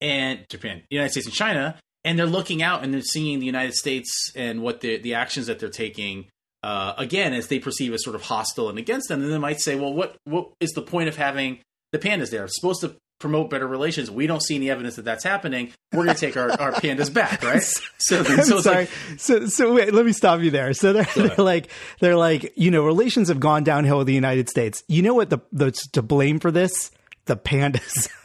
and 0.00 0.46
Japan, 0.48 0.82
United 0.90 1.10
States 1.10 1.26
and 1.26 1.34
China, 1.34 1.76
and 2.04 2.18
they're 2.18 2.26
looking 2.26 2.62
out 2.62 2.84
and 2.84 2.92
they're 2.92 3.00
seeing 3.00 3.40
the 3.40 3.46
United 3.46 3.74
States 3.74 4.30
and 4.36 4.62
what 4.62 4.80
the 4.80 4.98
the 4.98 5.14
actions 5.14 5.46
that 5.46 5.58
they're 5.58 5.68
taking 5.68 6.26
uh, 6.62 6.94
again 6.96 7.32
as 7.32 7.48
they 7.48 7.58
perceive 7.58 7.92
as 7.92 8.04
sort 8.04 8.16
of 8.16 8.22
hostile 8.22 8.68
and 8.68 8.78
against 8.78 9.08
them, 9.08 9.20
then 9.20 9.30
they 9.30 9.38
might 9.38 9.60
say, 9.60 9.74
well, 9.74 9.92
what 9.92 10.16
what 10.24 10.50
is 10.60 10.70
the 10.72 10.82
point 10.82 11.08
of 11.08 11.16
having 11.16 11.60
the 11.92 11.98
pandas 11.98 12.30
there? 12.30 12.44
It's 12.44 12.56
supposed 12.56 12.80
to 12.82 12.96
promote 13.22 13.48
better 13.48 13.68
relations. 13.68 14.10
We 14.10 14.26
don't 14.26 14.42
see 14.42 14.56
any 14.56 14.68
evidence 14.68 14.96
that 14.96 15.04
that's 15.04 15.22
happening. 15.22 15.72
We're 15.92 16.04
going 16.04 16.16
to 16.16 16.20
take 16.20 16.36
our, 16.36 16.50
our 16.60 16.72
pandas 16.72 17.12
back, 17.12 17.42
right? 17.42 17.62
So, 17.98 18.24
so 18.24 18.60
sorry. 18.60 18.76
Like, 18.76 18.90
so, 19.16 19.46
so 19.46 19.74
wait, 19.74 19.94
let 19.94 20.04
me 20.04 20.10
stop 20.10 20.40
you 20.40 20.50
there. 20.50 20.74
So 20.74 20.92
they're, 20.92 21.06
they're, 21.14 21.36
like, 21.36 21.70
they're 22.00 22.16
like, 22.16 22.52
you 22.56 22.72
know, 22.72 22.84
relations 22.84 23.28
have 23.28 23.38
gone 23.38 23.62
downhill 23.62 23.98
with 23.98 24.08
the 24.08 24.12
United 24.12 24.48
States. 24.48 24.82
You 24.88 25.02
know 25.02 25.14
what 25.14 25.30
the, 25.30 25.38
the 25.52 25.70
to 25.92 26.02
blame 26.02 26.40
for 26.40 26.50
this? 26.50 26.90
The 27.26 27.36
pandas. 27.36 28.08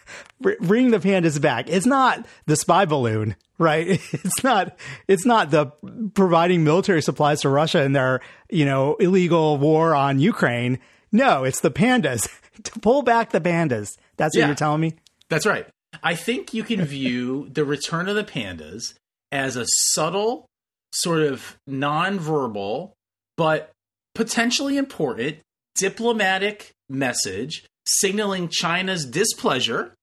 bring 0.60 0.91
the 0.91 0.99
pandas 0.99 1.41
back. 1.41 1.69
It's 1.69 1.86
not 1.86 2.25
the 2.45 2.55
spy 2.55 2.86
balloon, 2.86 3.36
right? 3.57 3.88
It's 4.13 4.43
not. 4.43 4.77
It's 5.07 5.25
not 5.25 5.51
the 5.51 5.67
providing 6.13 6.63
military 6.63 7.01
supplies 7.01 7.41
to 7.41 7.49
Russia 7.49 7.83
in 7.83 7.93
their 7.93 8.21
you 8.49 8.65
know 8.65 8.95
illegal 8.95 9.57
war 9.57 9.95
on 9.95 10.19
Ukraine. 10.19 10.79
No, 11.12 11.43
it's 11.43 11.62
the 11.62 11.71
pandas. 11.71 12.27
to 12.63 12.79
pull 12.79 13.01
back 13.01 13.31
the 13.31 13.41
pandas. 13.41 13.97
That's 14.17 14.36
what 14.36 14.41
yeah, 14.41 14.47
you're 14.47 14.55
telling 14.55 14.81
me. 14.81 14.95
That's 15.29 15.45
right. 15.45 15.67
I 16.03 16.15
think 16.15 16.53
you 16.53 16.63
can 16.63 16.83
view 16.83 17.49
the 17.49 17.65
return 17.65 18.10
of 18.10 18.15
the 18.15 18.23
pandas 18.23 18.93
as 19.31 19.55
a 19.55 19.65
subtle, 19.91 20.45
sort 20.93 21.21
of 21.21 21.57
non-verbal, 21.65 22.93
but 23.36 23.71
potentially 24.15 24.77
important 24.77 25.38
diplomatic 25.75 26.71
message 26.89 27.65
signaling 27.88 28.50
China's 28.50 29.06
displeasure 29.06 29.93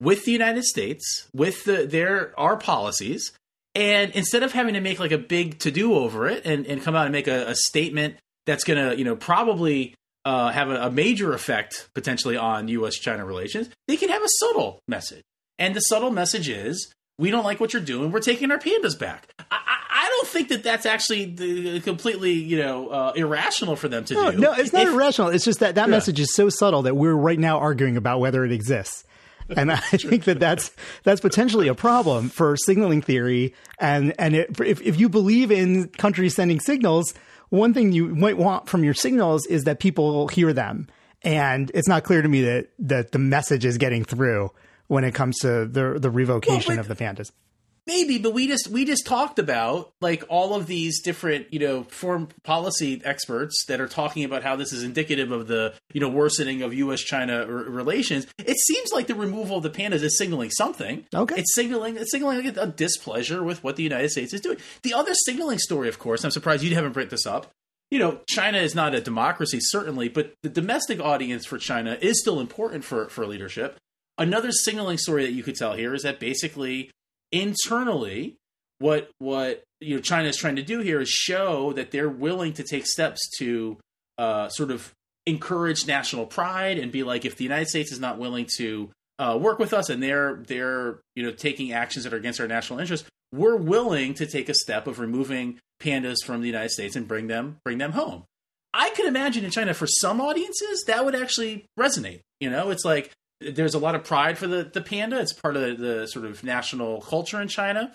with 0.00 0.24
the 0.24 0.32
United 0.32 0.64
States, 0.64 1.28
with 1.34 1.64
the, 1.64 1.86
their 1.86 2.38
our 2.38 2.56
policies, 2.56 3.32
and 3.74 4.10
instead 4.12 4.42
of 4.42 4.52
having 4.52 4.74
to 4.74 4.80
make 4.80 4.98
like 4.98 5.12
a 5.12 5.18
big 5.18 5.58
to 5.60 5.70
do 5.70 5.94
over 5.94 6.26
it 6.28 6.44
and, 6.44 6.66
and 6.66 6.82
come 6.82 6.94
out 6.94 7.06
and 7.06 7.12
make 7.12 7.28
a, 7.28 7.48
a 7.48 7.54
statement 7.54 8.16
that's 8.46 8.64
going 8.64 8.90
to 8.90 8.98
you 8.98 9.04
know 9.04 9.16
probably 9.16 9.94
uh, 10.24 10.50
have 10.50 10.70
a, 10.70 10.86
a, 10.86 10.90
major 10.90 11.32
effect 11.32 11.88
potentially 11.94 12.36
on 12.36 12.68
U.S. 12.68 12.94
China 12.94 13.24
relations, 13.24 13.68
they 13.88 13.96
can 13.96 14.08
have 14.08 14.22
a 14.22 14.28
subtle 14.40 14.80
message, 14.86 15.22
and 15.58 15.74
the 15.74 15.80
subtle 15.80 16.10
message 16.10 16.48
is 16.48 16.92
we 17.18 17.30
don't 17.30 17.44
like 17.44 17.60
what 17.60 17.72
you're 17.72 17.82
doing. 17.82 18.10
We're 18.10 18.20
taking 18.20 18.50
our 18.50 18.58
pandas 18.58 18.98
back. 18.98 19.28
I, 19.38 19.44
I, 19.50 20.06
I 20.06 20.08
don't 20.08 20.28
think 20.28 20.48
that 20.48 20.62
that's 20.62 20.86
actually 20.86 21.26
the, 21.26 21.80
completely, 21.80 22.32
you 22.32 22.58
know, 22.58 22.88
uh, 22.88 23.12
irrational 23.14 23.76
for 23.76 23.88
them 23.88 24.04
to 24.06 24.14
no, 24.14 24.30
do. 24.32 24.38
No, 24.38 24.52
it's 24.52 24.72
not 24.72 24.82
if, 24.82 24.88
irrational. 24.88 25.28
It's 25.28 25.44
just 25.44 25.60
that 25.60 25.74
that 25.76 25.88
yeah. 25.88 25.90
message 25.90 26.18
is 26.18 26.34
so 26.34 26.48
subtle 26.48 26.82
that 26.82 26.96
we're 26.96 27.14
right 27.14 27.38
now 27.38 27.58
arguing 27.58 27.96
about 27.96 28.20
whether 28.20 28.44
it 28.44 28.52
exists 28.52 29.04
and 29.56 29.72
I 29.72 29.76
think 29.80 30.24
that 30.24 30.40
that's 30.40 30.70
that's 31.04 31.20
potentially 31.20 31.68
a 31.68 31.74
problem 31.74 32.28
for 32.28 32.56
signaling 32.56 33.02
theory. 33.02 33.54
And 33.78 34.14
and 34.18 34.34
it, 34.34 34.60
if 34.60 34.80
if 34.82 34.98
you 34.98 35.08
believe 35.08 35.50
in 35.50 35.88
countries 35.88 36.34
sending 36.34 36.60
signals, 36.60 37.14
one 37.48 37.74
thing 37.74 37.92
you 37.92 38.14
might 38.14 38.38
want 38.38 38.68
from 38.68 38.84
your 38.84 38.94
signals 38.94 39.46
is 39.46 39.64
that 39.64 39.80
people 39.80 40.28
hear 40.28 40.52
them. 40.52 40.88
And 41.22 41.70
it's 41.74 41.88
not 41.88 42.04
clear 42.04 42.22
to 42.22 42.28
me 42.28 42.42
that 42.42 42.68
that 42.80 43.12
the 43.12 43.18
message 43.18 43.64
is 43.64 43.78
getting 43.78 44.04
through 44.04 44.50
when 44.92 45.04
it 45.04 45.14
comes 45.14 45.38
to 45.38 45.64
the 45.64 45.98
the 45.98 46.10
revocation 46.10 46.76
well, 46.76 46.80
of 46.80 46.86
the 46.86 46.94
pandas. 46.94 47.32
Maybe, 47.86 48.18
but 48.18 48.34
we 48.34 48.46
just 48.46 48.68
we 48.68 48.84
just 48.84 49.06
talked 49.06 49.38
about 49.38 49.90
like 50.02 50.22
all 50.28 50.54
of 50.54 50.66
these 50.66 51.00
different 51.00 51.50
you 51.50 51.60
know 51.60 51.84
foreign 51.84 52.28
policy 52.44 53.00
experts 53.02 53.64
that 53.68 53.80
are 53.80 53.88
talking 53.88 54.22
about 54.22 54.42
how 54.42 54.54
this 54.54 54.70
is 54.70 54.82
indicative 54.82 55.32
of 55.32 55.48
the 55.48 55.72
you 55.94 56.00
know 56.00 56.10
worsening 56.10 56.60
of 56.60 56.74
U.S. 56.74 57.00
China 57.00 57.38
r- 57.38 57.46
relations. 57.46 58.26
It 58.38 58.58
seems 58.58 58.92
like 58.92 59.06
the 59.06 59.14
removal 59.14 59.56
of 59.56 59.62
the 59.62 59.70
pandas 59.70 60.02
is 60.02 60.18
signaling 60.18 60.50
something. 60.50 61.06
Okay, 61.14 61.36
it's 61.36 61.54
signaling 61.54 61.96
it's 61.96 62.10
signaling 62.10 62.46
a 62.46 62.66
displeasure 62.66 63.42
with 63.42 63.64
what 63.64 63.76
the 63.76 63.82
United 63.82 64.10
States 64.10 64.34
is 64.34 64.42
doing. 64.42 64.58
The 64.82 64.92
other 64.92 65.14
signaling 65.14 65.58
story, 65.58 65.88
of 65.88 65.98
course, 65.98 66.22
I'm 66.22 66.30
surprised 66.30 66.62
you 66.62 66.74
haven't 66.74 66.92
brought 66.92 67.08
this 67.08 67.26
up. 67.26 67.50
You 67.90 67.98
know, 67.98 68.20
China 68.28 68.58
is 68.58 68.74
not 68.74 68.94
a 68.94 69.00
democracy, 69.00 69.58
certainly, 69.60 70.08
but 70.08 70.34
the 70.42 70.50
domestic 70.50 71.00
audience 71.00 71.46
for 71.46 71.56
China 71.56 71.96
is 72.02 72.20
still 72.20 72.40
important 72.40 72.84
for 72.84 73.08
for 73.08 73.26
leadership. 73.26 73.78
Another 74.18 74.52
signaling 74.52 74.98
story 74.98 75.24
that 75.24 75.32
you 75.32 75.42
could 75.42 75.56
tell 75.56 75.74
here 75.74 75.94
is 75.94 76.02
that 76.02 76.20
basically 76.20 76.90
internally 77.30 78.36
what 78.78 79.10
what 79.18 79.62
you 79.80 79.96
know 79.96 80.02
China 80.02 80.28
is 80.28 80.36
trying 80.36 80.56
to 80.56 80.62
do 80.62 80.80
here 80.80 81.00
is 81.00 81.08
show 81.08 81.72
that 81.72 81.90
they're 81.90 82.08
willing 82.08 82.52
to 82.54 82.62
take 82.62 82.86
steps 82.86 83.20
to 83.38 83.78
uh, 84.18 84.48
sort 84.48 84.70
of 84.70 84.92
encourage 85.26 85.86
national 85.86 86.26
pride 86.26 86.78
and 86.78 86.92
be 86.92 87.02
like 87.02 87.24
if 87.24 87.36
the 87.36 87.44
United 87.44 87.68
States 87.68 87.92
is 87.92 88.00
not 88.00 88.18
willing 88.18 88.46
to 88.56 88.90
uh, 89.18 89.38
work 89.40 89.58
with 89.58 89.72
us 89.72 89.88
and 89.88 90.02
they're 90.02 90.42
they're 90.46 91.00
you 91.14 91.22
know 91.22 91.30
taking 91.30 91.72
actions 91.72 92.04
that 92.04 92.12
are 92.12 92.18
against 92.18 92.40
our 92.40 92.48
national 92.48 92.80
interests, 92.80 93.08
we're 93.32 93.56
willing 93.56 94.14
to 94.14 94.26
take 94.26 94.48
a 94.48 94.54
step 94.54 94.86
of 94.86 94.98
removing 94.98 95.58
pandas 95.80 96.18
from 96.24 96.40
the 96.40 96.46
United 96.46 96.70
States 96.70 96.96
and 96.96 97.08
bring 97.08 97.28
them 97.28 97.58
bring 97.64 97.78
them 97.78 97.92
home. 97.92 98.24
I 98.74 98.90
could 98.90 99.06
imagine 99.06 99.44
in 99.44 99.50
China 99.50 99.74
for 99.74 99.86
some 99.86 100.20
audiences 100.20 100.84
that 100.86 101.04
would 101.04 101.14
actually 101.14 101.66
resonate. 101.78 102.20
You 102.40 102.50
know, 102.50 102.70
it's 102.70 102.84
like 102.84 103.12
there's 103.50 103.74
a 103.74 103.78
lot 103.78 103.94
of 103.94 104.04
pride 104.04 104.38
for 104.38 104.46
the, 104.46 104.64
the 104.64 104.80
panda. 104.80 105.20
It's 105.20 105.32
part 105.32 105.56
of 105.56 105.62
the, 105.62 105.74
the, 105.74 106.06
sort 106.06 106.24
of 106.24 106.42
national 106.44 107.00
culture 107.00 107.40
in 107.40 107.48
China. 107.48 107.94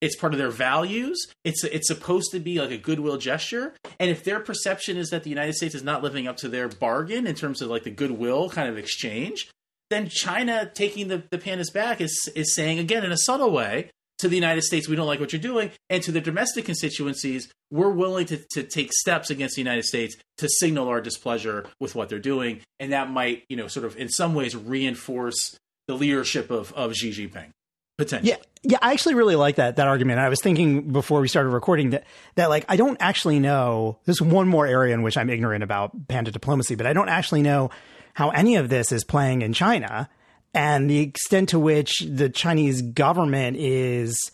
It's 0.00 0.16
part 0.16 0.32
of 0.32 0.38
their 0.38 0.50
values. 0.50 1.26
It's 1.44 1.62
it's 1.62 1.86
supposed 1.86 2.30
to 2.32 2.40
be 2.40 2.58
like 2.58 2.70
a 2.70 2.78
goodwill 2.78 3.18
gesture. 3.18 3.74
And 3.98 4.10
if 4.10 4.24
their 4.24 4.40
perception 4.40 4.96
is 4.96 5.10
that 5.10 5.24
the 5.24 5.30
United 5.30 5.54
States 5.54 5.74
is 5.74 5.82
not 5.82 6.02
living 6.02 6.26
up 6.26 6.38
to 6.38 6.48
their 6.48 6.68
bargain 6.68 7.26
in 7.26 7.34
terms 7.34 7.60
of 7.60 7.68
like 7.68 7.84
the 7.84 7.90
goodwill 7.90 8.48
kind 8.48 8.68
of 8.68 8.78
exchange, 8.78 9.50
then 9.90 10.08
China 10.08 10.70
taking 10.72 11.08
the, 11.08 11.22
the 11.30 11.36
pandas 11.36 11.72
back 11.72 12.00
is 12.00 12.30
is 12.34 12.54
saying 12.54 12.78
again 12.78 13.04
in 13.04 13.12
a 13.12 13.18
subtle 13.18 13.50
way 13.50 13.90
to 14.20 14.28
the 14.28 14.36
United 14.36 14.62
States, 14.62 14.88
we 14.88 14.96
don't 14.96 15.06
like 15.06 15.20
what 15.20 15.32
you're 15.32 15.42
doing, 15.42 15.70
and 15.88 16.02
to 16.02 16.12
the 16.12 16.20
domestic 16.20 16.64
constituencies, 16.64 17.50
we're 17.70 17.90
willing 17.90 18.26
to, 18.26 18.40
to 18.52 18.62
take 18.62 18.92
steps 18.92 19.30
against 19.30 19.56
the 19.56 19.60
United 19.60 19.84
States 19.84 20.16
to 20.38 20.48
signal 20.48 20.88
our 20.88 21.00
displeasure 21.00 21.66
with 21.78 21.94
what 21.94 22.08
they're 22.08 22.18
doing, 22.18 22.60
and 22.78 22.92
that 22.92 23.10
might, 23.10 23.44
you 23.48 23.56
know, 23.56 23.68
sort 23.68 23.86
of 23.86 23.96
in 23.96 24.08
some 24.08 24.34
ways 24.34 24.56
reinforce 24.56 25.58
the 25.88 25.94
leadership 25.94 26.50
of, 26.50 26.72
of 26.74 26.94
Xi 26.94 27.10
Jinping. 27.10 27.50
Potentially. 27.98 28.30
Yeah, 28.30 28.36
yeah, 28.62 28.78
I 28.80 28.92
actually 28.92 29.14
really 29.14 29.36
like 29.36 29.56
that 29.56 29.76
that 29.76 29.86
argument. 29.86 30.20
I 30.20 30.30
was 30.30 30.40
thinking 30.40 30.90
before 30.90 31.20
we 31.20 31.28
started 31.28 31.50
recording 31.50 31.90
that 31.90 32.04
that 32.36 32.48
like 32.48 32.64
I 32.66 32.76
don't 32.76 32.96
actually 32.98 33.38
know. 33.38 33.98
There's 34.06 34.22
one 34.22 34.48
more 34.48 34.66
area 34.66 34.94
in 34.94 35.02
which 35.02 35.18
I'm 35.18 35.28
ignorant 35.28 35.62
about 35.62 36.08
panda 36.08 36.30
diplomacy, 36.30 36.76
but 36.76 36.86
I 36.86 36.94
don't 36.94 37.10
actually 37.10 37.42
know 37.42 37.68
how 38.14 38.30
any 38.30 38.56
of 38.56 38.70
this 38.70 38.90
is 38.90 39.04
playing 39.04 39.42
in 39.42 39.52
China 39.52 40.08
and 40.54 40.90
the 40.90 40.98
extent 41.00 41.50
to 41.50 41.58
which 41.58 42.00
the 42.00 42.28
Chinese 42.28 42.82
government 42.82 43.56
is 43.56 44.30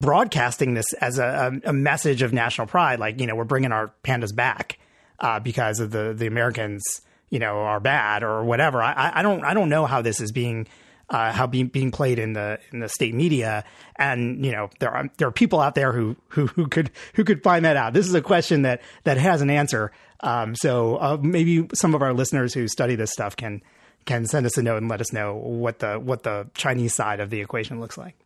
broadcasting 0.00 0.74
this 0.74 0.92
as 0.94 1.18
a, 1.18 1.60
a, 1.64 1.72
message 1.72 2.22
of 2.22 2.32
national 2.32 2.66
pride, 2.66 2.98
like 2.98 3.20
you 3.20 3.26
know 3.26 3.34
we're 3.34 3.44
bringing 3.44 3.72
our 3.72 3.92
pandas 4.02 4.34
back 4.34 4.78
uh, 5.18 5.40
because 5.40 5.80
of 5.80 5.90
the 5.90 6.14
the 6.14 6.26
Americans, 6.26 6.82
you 7.28 7.38
know, 7.38 7.58
are 7.58 7.80
bad 7.80 8.22
or 8.22 8.44
whatever. 8.44 8.82
I, 8.82 9.12
I 9.16 9.22
don't 9.22 9.44
I 9.44 9.54
don't 9.54 9.68
know 9.68 9.86
how 9.86 10.02
this 10.02 10.20
is 10.20 10.32
being. 10.32 10.66
Uh, 11.12 11.32
how 11.32 11.44
being 11.44 11.66
being 11.66 11.90
played 11.90 12.20
in 12.20 12.34
the 12.34 12.56
in 12.70 12.78
the 12.78 12.88
state 12.88 13.12
media, 13.12 13.64
and 13.96 14.46
you 14.46 14.52
know 14.52 14.70
there 14.78 14.92
are 14.92 15.08
there 15.16 15.26
are 15.26 15.32
people 15.32 15.58
out 15.58 15.74
there 15.74 15.90
who 15.90 16.14
who 16.28 16.46
who 16.46 16.68
could 16.68 16.88
who 17.14 17.24
could 17.24 17.42
find 17.42 17.64
that 17.64 17.76
out. 17.76 17.92
This 17.92 18.06
is 18.06 18.14
a 18.14 18.22
question 18.22 18.62
that 18.62 18.80
that 19.02 19.16
has 19.16 19.42
an 19.42 19.50
answer. 19.50 19.90
Um, 20.20 20.54
so 20.54 20.94
uh, 20.98 21.18
maybe 21.20 21.68
some 21.74 21.96
of 21.96 22.02
our 22.02 22.14
listeners 22.14 22.54
who 22.54 22.68
study 22.68 22.94
this 22.94 23.10
stuff 23.10 23.34
can 23.34 23.60
can 24.04 24.26
send 24.26 24.46
us 24.46 24.56
a 24.58 24.62
note 24.62 24.78
and 24.78 24.88
let 24.88 25.00
us 25.00 25.12
know 25.12 25.34
what 25.34 25.78
the 25.80 25.94
what 25.98 26.22
the 26.22 26.48
Chinese 26.54 26.94
side 26.94 27.20
of 27.20 27.30
the 27.30 27.40
equation 27.40 27.80
looks 27.80 27.96
like. 27.96 28.16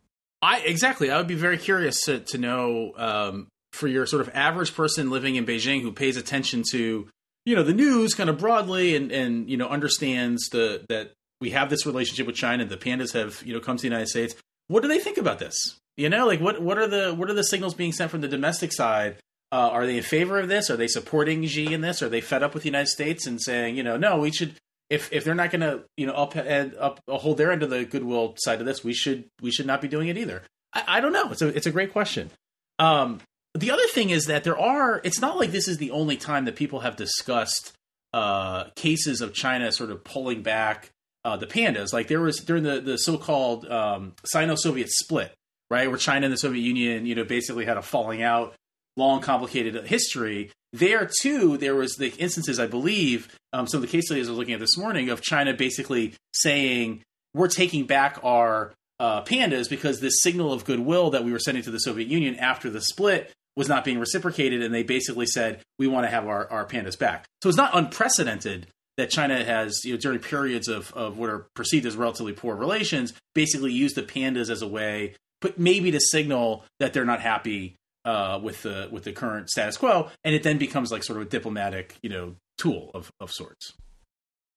I 0.41 0.59
exactly. 0.59 1.11
I 1.11 1.17
would 1.17 1.27
be 1.27 1.35
very 1.35 1.57
curious 1.57 2.01
to, 2.05 2.19
to 2.19 2.37
know 2.37 2.93
um, 2.97 3.47
for 3.71 3.87
your 3.87 4.05
sort 4.05 4.21
of 4.21 4.29
average 4.33 4.75
person 4.75 5.09
living 5.09 5.35
in 5.35 5.45
Beijing 5.45 5.81
who 5.81 5.91
pays 5.91 6.17
attention 6.17 6.63
to 6.71 7.07
you 7.45 7.55
know 7.55 7.63
the 7.63 7.73
news 7.73 8.13
kind 8.13 8.29
of 8.29 8.37
broadly 8.37 8.95
and 8.95 9.11
and 9.11 9.49
you 9.49 9.57
know 9.57 9.67
understands 9.67 10.49
the 10.49 10.85
that 10.89 11.13
we 11.41 11.51
have 11.51 11.69
this 11.69 11.85
relationship 11.85 12.27
with 12.27 12.35
China. 12.35 12.65
The 12.65 12.77
pandas 12.77 13.13
have 13.13 13.41
you 13.45 13.53
know 13.53 13.59
come 13.59 13.77
to 13.77 13.81
the 13.81 13.87
United 13.87 14.07
States. 14.07 14.35
What 14.67 14.81
do 14.81 14.87
they 14.87 14.99
think 14.99 15.17
about 15.17 15.39
this? 15.39 15.79
You 15.97 16.09
know, 16.09 16.25
like 16.25 16.41
what 16.41 16.61
what 16.61 16.77
are 16.77 16.87
the 16.87 17.13
what 17.13 17.29
are 17.29 17.33
the 17.33 17.43
signals 17.43 17.73
being 17.73 17.91
sent 17.91 18.11
from 18.11 18.21
the 18.21 18.27
domestic 18.27 18.73
side? 18.73 19.17
Uh, 19.51 19.69
are 19.69 19.85
they 19.85 19.97
in 19.97 20.03
favor 20.03 20.39
of 20.39 20.49
this? 20.49 20.69
Are 20.69 20.75
they 20.75 20.87
supporting 20.87 21.45
Xi 21.45 21.73
in 21.73 21.81
this? 21.81 22.01
Are 22.01 22.09
they 22.09 22.19
fed 22.19 22.43
up 22.43 22.53
with 22.53 22.63
the 22.63 22.69
United 22.69 22.89
States 22.89 23.25
and 23.27 23.41
saying, 23.41 23.77
you 23.77 23.83
know, 23.83 23.95
no, 23.95 24.17
we 24.17 24.31
should 24.31 24.55
if 24.89 25.11
if 25.11 25.23
they're 25.23 25.35
not 25.35 25.51
going 25.51 25.61
to 25.61 25.83
you 25.97 26.05
know 26.05 26.13
up 26.13 26.35
and 26.35 26.75
up 26.75 26.99
hold 27.07 27.37
their 27.37 27.51
end 27.51 27.63
of 27.63 27.69
the 27.69 27.85
goodwill 27.85 28.35
side 28.37 28.59
of 28.59 28.65
this, 28.65 28.83
we 28.83 28.93
should 28.93 29.25
we 29.41 29.51
should 29.51 29.65
not 29.65 29.81
be 29.81 29.87
doing 29.87 30.07
it 30.07 30.17
either. 30.17 30.43
I, 30.73 30.83
I 30.87 31.01
don't 31.01 31.13
know. 31.13 31.31
It's 31.31 31.41
a 31.41 31.47
it's 31.47 31.67
a 31.67 31.71
great 31.71 31.91
question. 31.91 32.31
Um, 32.79 33.19
the 33.53 33.71
other 33.71 33.87
thing 33.87 34.09
is 34.09 34.25
that 34.25 34.43
there 34.43 34.59
are. 34.59 35.01
It's 35.03 35.21
not 35.21 35.37
like 35.37 35.51
this 35.51 35.67
is 35.67 35.77
the 35.77 35.91
only 35.91 36.17
time 36.17 36.45
that 36.45 36.55
people 36.55 36.81
have 36.81 36.95
discussed 36.95 37.73
uh, 38.13 38.65
cases 38.75 39.21
of 39.21 39.33
China 39.33 39.71
sort 39.71 39.91
of 39.91 40.03
pulling 40.03 40.41
back 40.41 40.91
uh, 41.23 41.37
the 41.37 41.47
pandas. 41.47 41.93
Like 41.93 42.07
there 42.07 42.21
was 42.21 42.37
during 42.37 42.63
the 42.63 42.81
the 42.81 42.97
so 42.97 43.17
called 43.17 43.65
um, 43.69 44.13
Sino-Soviet 44.25 44.89
split, 44.89 45.33
right, 45.69 45.89
where 45.89 45.97
China 45.97 46.25
and 46.25 46.33
the 46.33 46.37
Soviet 46.37 46.61
Union, 46.61 47.05
you 47.05 47.15
know, 47.15 47.23
basically 47.23 47.65
had 47.65 47.77
a 47.77 47.81
falling 47.81 48.21
out, 48.21 48.53
long 48.97 49.21
complicated 49.21 49.75
history 49.85 50.51
there 50.75 51.09
too, 51.21 51.57
there 51.57 51.75
was 51.75 51.95
the 51.95 52.09
instances, 52.17 52.59
I 52.59 52.67
believe, 52.67 53.33
um, 53.53 53.65
some 53.65 53.77
of 53.77 53.81
the 53.81 53.91
case 53.91 54.07
studies 54.07 54.27
I 54.27 54.31
was 54.31 54.37
looking 54.37 54.53
at 54.53 54.59
this 54.59 54.77
morning 54.77 55.09
of 55.09 55.21
China 55.21 55.53
basically 55.53 56.13
saying 56.33 57.01
we're 57.33 57.47
taking 57.47 57.85
back 57.85 58.19
our 58.23 58.73
uh, 58.99 59.23
pandas 59.23 59.69
because 59.69 59.99
this 59.99 60.21
signal 60.21 60.51
of 60.51 60.65
goodwill 60.65 61.11
that 61.11 61.23
we 61.23 61.31
were 61.31 61.39
sending 61.39 61.63
to 61.63 61.71
the 61.71 61.79
Soviet 61.79 62.07
Union 62.07 62.35
after 62.35 62.69
the 62.69 62.81
split 62.81 63.31
was 63.55 63.69
not 63.69 63.85
being 63.85 63.99
reciprocated, 63.99 64.61
and 64.61 64.73
they 64.73 64.83
basically 64.83 65.25
said 65.25 65.61
we 65.79 65.87
want 65.87 66.05
to 66.05 66.09
have 66.09 66.27
our, 66.27 66.49
our 66.51 66.65
pandas 66.65 66.99
back. 66.99 67.25
So 67.41 67.47
it's 67.47 67.57
not 67.57 67.71
unprecedented 67.73 68.67
that 68.97 69.09
China 69.09 69.43
has, 69.43 69.85
you 69.85 69.93
know, 69.93 69.99
during 69.99 70.19
periods 70.19 70.67
of, 70.67 70.91
of 70.93 71.17
what 71.17 71.29
are 71.29 71.47
perceived 71.55 71.85
as 71.85 71.95
relatively 71.95 72.33
poor 72.33 72.55
relations, 72.55 73.13
basically 73.33 73.71
used 73.71 73.95
the 73.95 74.03
pandas 74.03 74.49
as 74.49 74.61
a 74.61 74.67
way, 74.67 75.15
but 75.39 75.57
maybe 75.57 75.91
to 75.91 75.99
signal 76.01 76.65
that 76.79 76.91
they're 76.91 77.05
not 77.05 77.21
happy 77.21 77.75
uh, 78.05 78.39
with 78.41 78.61
the 78.61 78.87
with 78.91 79.03
the 79.03 79.11
current 79.11 79.49
status 79.49 79.77
quo, 79.77 80.09
and 80.23 80.35
it 80.35 80.43
then 80.43 80.57
becomes 80.57 80.91
like 80.91 81.03
sort 81.03 81.19
of 81.19 81.27
a 81.27 81.29
diplomatic, 81.29 81.97
you 82.01 82.09
know, 82.09 82.35
tool 82.57 82.91
of, 82.93 83.11
of 83.19 83.31
sorts. 83.31 83.73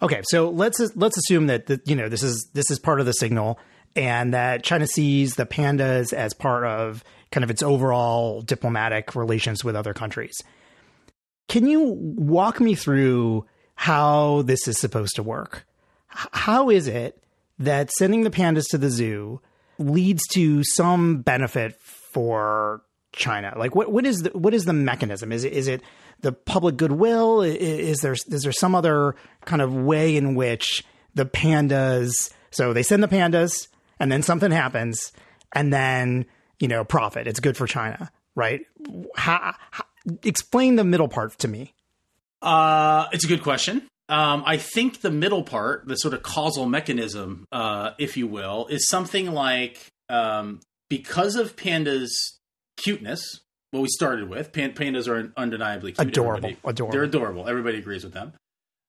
Okay, 0.00 0.22
so 0.28 0.50
let's 0.50 0.80
let's 0.94 1.16
assume 1.16 1.48
that 1.48 1.66
the, 1.66 1.80
you 1.84 1.96
know 1.96 2.08
this 2.08 2.22
is 2.22 2.48
this 2.52 2.70
is 2.70 2.78
part 2.78 3.00
of 3.00 3.06
the 3.06 3.12
signal, 3.12 3.58
and 3.96 4.34
that 4.34 4.62
China 4.62 4.86
sees 4.86 5.34
the 5.34 5.46
pandas 5.46 6.12
as 6.12 6.34
part 6.34 6.64
of 6.64 7.02
kind 7.32 7.42
of 7.42 7.50
its 7.50 7.62
overall 7.62 8.42
diplomatic 8.42 9.16
relations 9.16 9.64
with 9.64 9.74
other 9.74 9.94
countries. 9.94 10.36
Can 11.48 11.66
you 11.66 11.96
walk 11.98 12.60
me 12.60 12.74
through 12.74 13.46
how 13.74 14.42
this 14.42 14.68
is 14.68 14.78
supposed 14.78 15.16
to 15.16 15.22
work? 15.22 15.66
How 16.08 16.70
is 16.70 16.86
it 16.86 17.22
that 17.58 17.90
sending 17.92 18.22
the 18.22 18.30
pandas 18.30 18.68
to 18.70 18.78
the 18.78 18.90
zoo 18.90 19.40
leads 19.78 20.22
to 20.34 20.62
some 20.64 21.22
benefit 21.22 21.80
for 21.80 22.82
China? 23.12 23.54
Like, 23.56 23.74
what 23.74 23.90
what 23.90 24.06
is 24.06 24.22
the 24.22 24.30
what 24.30 24.54
is 24.54 24.64
the 24.64 24.72
mechanism? 24.72 25.32
Is 25.32 25.44
it 25.44 25.52
is 25.52 25.68
it 25.68 25.82
the 26.20 26.32
public 26.32 26.76
goodwill? 26.76 27.42
Is 27.42 28.00
there 28.00 28.12
is 28.12 28.42
there 28.42 28.52
some 28.52 28.74
other 28.74 29.14
kind 29.44 29.62
of 29.62 29.74
way 29.74 30.16
in 30.16 30.34
which 30.34 30.84
the 31.14 31.24
pandas? 31.24 32.30
So 32.50 32.72
they 32.72 32.82
send 32.82 33.02
the 33.02 33.08
pandas, 33.08 33.68
and 33.98 34.10
then 34.10 34.22
something 34.22 34.50
happens, 34.50 35.12
and 35.52 35.72
then 35.72 36.26
you 36.58 36.68
know 36.68 36.84
profit. 36.84 37.26
It's 37.26 37.40
good 37.40 37.56
for 37.56 37.66
China, 37.66 38.10
right? 38.34 38.62
How, 39.16 39.54
how, 39.70 39.84
explain 40.22 40.76
the 40.76 40.84
middle 40.84 41.08
part 41.08 41.38
to 41.38 41.48
me. 41.48 41.74
Uh, 42.40 43.06
it's 43.12 43.24
a 43.24 43.28
good 43.28 43.42
question. 43.42 43.88
Um, 44.08 44.42
I 44.46 44.56
think 44.56 45.02
the 45.02 45.10
middle 45.10 45.42
part, 45.42 45.86
the 45.86 45.96
sort 45.96 46.14
of 46.14 46.22
causal 46.22 46.66
mechanism, 46.66 47.44
uh, 47.52 47.90
if 47.98 48.16
you 48.16 48.26
will, 48.26 48.66
is 48.68 48.88
something 48.88 49.32
like 49.32 49.86
um, 50.08 50.60
because 50.88 51.36
of 51.36 51.56
pandas 51.56 52.37
cuteness, 52.78 53.40
what 53.70 53.80
we 53.80 53.88
started 53.88 54.30
with. 54.30 54.52
pandas 54.52 55.08
are 55.08 55.32
undeniably 55.36 55.92
cute. 55.92 56.08
Adorable. 56.08 56.48
Everybody, 56.48 56.56
adorable. 56.64 56.92
They're 56.92 57.04
adorable. 57.04 57.48
Everybody 57.48 57.78
agrees 57.78 58.04
with 58.04 58.14
them. 58.14 58.32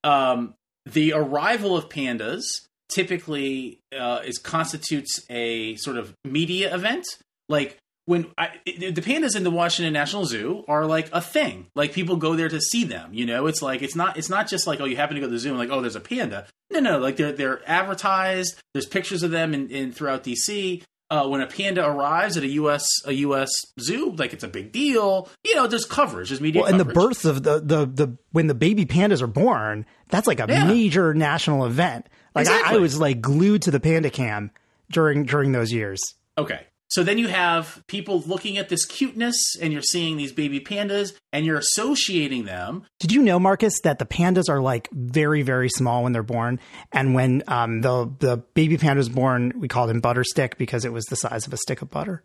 Um, 0.03 0.53
the 0.85 1.13
arrival 1.13 1.75
of 1.75 1.89
pandas 1.89 2.43
typically 2.89 3.79
uh, 3.97 4.21
is 4.25 4.37
constitutes 4.37 5.25
a 5.29 5.75
sort 5.75 5.97
of 5.97 6.13
media 6.23 6.73
event. 6.73 7.05
Like 7.49 7.77
when 8.05 8.27
I, 8.37 8.49
the 8.65 8.93
pandas 8.93 9.35
in 9.35 9.43
the 9.43 9.51
Washington 9.51 9.93
National 9.93 10.25
Zoo 10.25 10.63
are 10.67 10.85
like 10.85 11.09
a 11.13 11.21
thing. 11.21 11.67
Like 11.75 11.93
people 11.93 12.15
go 12.15 12.35
there 12.35 12.49
to 12.49 12.59
see 12.59 12.83
them. 12.83 13.13
You 13.13 13.25
know, 13.25 13.47
it's 13.47 13.61
like 13.61 13.81
it's 13.81 13.95
not 13.95 14.17
it's 14.17 14.29
not 14.29 14.47
just 14.47 14.65
like 14.65 14.79
oh 14.81 14.85
you 14.85 14.95
happen 14.95 15.15
to 15.15 15.21
go 15.21 15.27
to 15.27 15.31
the 15.31 15.39
zoo 15.39 15.49
and 15.49 15.59
like 15.59 15.69
oh 15.69 15.81
there's 15.81 15.95
a 15.95 16.01
panda. 16.01 16.47
No, 16.71 16.79
no, 16.79 16.99
like 16.99 17.17
they're 17.17 17.31
they're 17.31 17.61
advertised. 17.69 18.59
There's 18.73 18.85
pictures 18.85 19.23
of 19.23 19.31
them 19.31 19.53
in, 19.53 19.69
in 19.69 19.91
throughout 19.91 20.23
DC. 20.23 20.81
Uh, 21.11 21.27
when 21.27 21.41
a 21.41 21.47
panda 21.47 21.83
arrives 21.83 22.37
at 22.37 22.43
a 22.43 22.47
U.S. 22.49 22.85
a 23.05 23.11
U.S. 23.13 23.49
zoo, 23.79 24.11
like 24.11 24.31
it's 24.31 24.43
a 24.43 24.47
big 24.47 24.71
deal. 24.71 25.27
You 25.43 25.55
know, 25.55 25.65
there's 25.65 25.85
coverage, 25.85 26.29
there's 26.29 26.39
media. 26.39 26.61
Well, 26.61 26.69
and 26.71 26.77
coverage. 26.77 26.93
the 26.95 27.01
birth 27.01 27.25
of 27.25 27.41
the, 27.43 27.59
the 27.59 27.85
the 27.87 28.17
when 28.31 28.45
the 28.45 28.53
baby 28.53 28.85
pandas 28.85 29.21
are 29.23 29.27
born, 29.27 29.87
that's 30.09 30.27
like 30.27 30.39
a 30.39 30.45
Yeah. 30.47 30.65
major 30.65 31.13
national 31.15 31.65
event. 31.65 32.07
Like 32.35 32.47
I, 32.47 32.75
I 32.75 32.77
was 32.77 32.99
like 32.99 33.21
glued 33.21 33.63
to 33.63 33.71
the 33.71 33.79
panda 33.79 34.11
cam 34.11 34.51
during 34.91 35.23
during 35.25 35.51
those 35.51 35.73
years. 35.73 35.99
Okay. 36.37 36.61
So 36.89 37.03
then 37.03 37.17
you 37.19 37.27
have 37.27 37.83
people 37.87 38.21
looking 38.21 38.57
at 38.57 38.67
this 38.69 38.83
cuteness, 38.85 39.55
and 39.61 39.71
you're 39.71 39.81
seeing 39.83 40.17
these 40.17 40.31
baby 40.31 40.59
pandas, 40.59 41.13
and 41.31 41.45
you're 41.45 41.59
associating 41.59 42.45
them. 42.45 42.83
Did 42.99 43.11
you 43.11 43.21
know, 43.21 43.39
Marcus, 43.39 43.79
that 43.83 43.99
the 43.99 44.05
pandas 44.07 44.49
are 44.49 44.59
like 44.59 44.89
very, 44.91 45.43
very 45.43 45.69
small 45.69 46.01
when 46.03 46.13
they're 46.13 46.23
born, 46.23 46.59
and 46.91 47.13
when 47.13 47.43
um, 47.47 47.81
the 47.81 48.11
the 48.19 48.37
baby 48.55 48.77
panda 48.77 48.97
was 48.99 49.09
born, 49.09 49.53
we 49.57 49.67
called 49.67 49.89
him 49.91 50.01
Butterstick 50.01 50.57
because 50.57 50.83
it 50.83 50.91
was 50.91 51.05
the 51.05 51.15
size 51.15 51.45
of 51.45 51.53
a 51.53 51.57
stick 51.57 51.81
of 51.83 51.91
butter. 51.91 52.23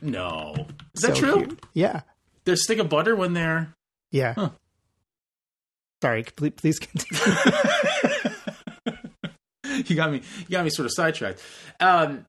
No, 0.00 0.54
is 0.94 1.02
that 1.02 1.14
So 1.16 1.20
true? 1.20 1.36
cute. 1.46 1.60
Yeah, 1.74 2.00
There's 2.44 2.64
stick 2.64 2.78
of 2.78 2.88
butter 2.88 3.14
when 3.16 3.34
they're. 3.34 3.74
yeah. 4.10 4.48
Sorry, 6.02 6.24
please, 6.24 6.52
please 6.56 6.78
continue. 6.78 7.36
you 9.86 9.96
got 9.96 10.10
me. 10.12 10.20
You 10.40 10.50
got 10.50 10.64
me 10.64 10.70
sort 10.70 10.86
of 10.86 10.92
sidetracked. 10.92 11.40
Um, 11.80 12.26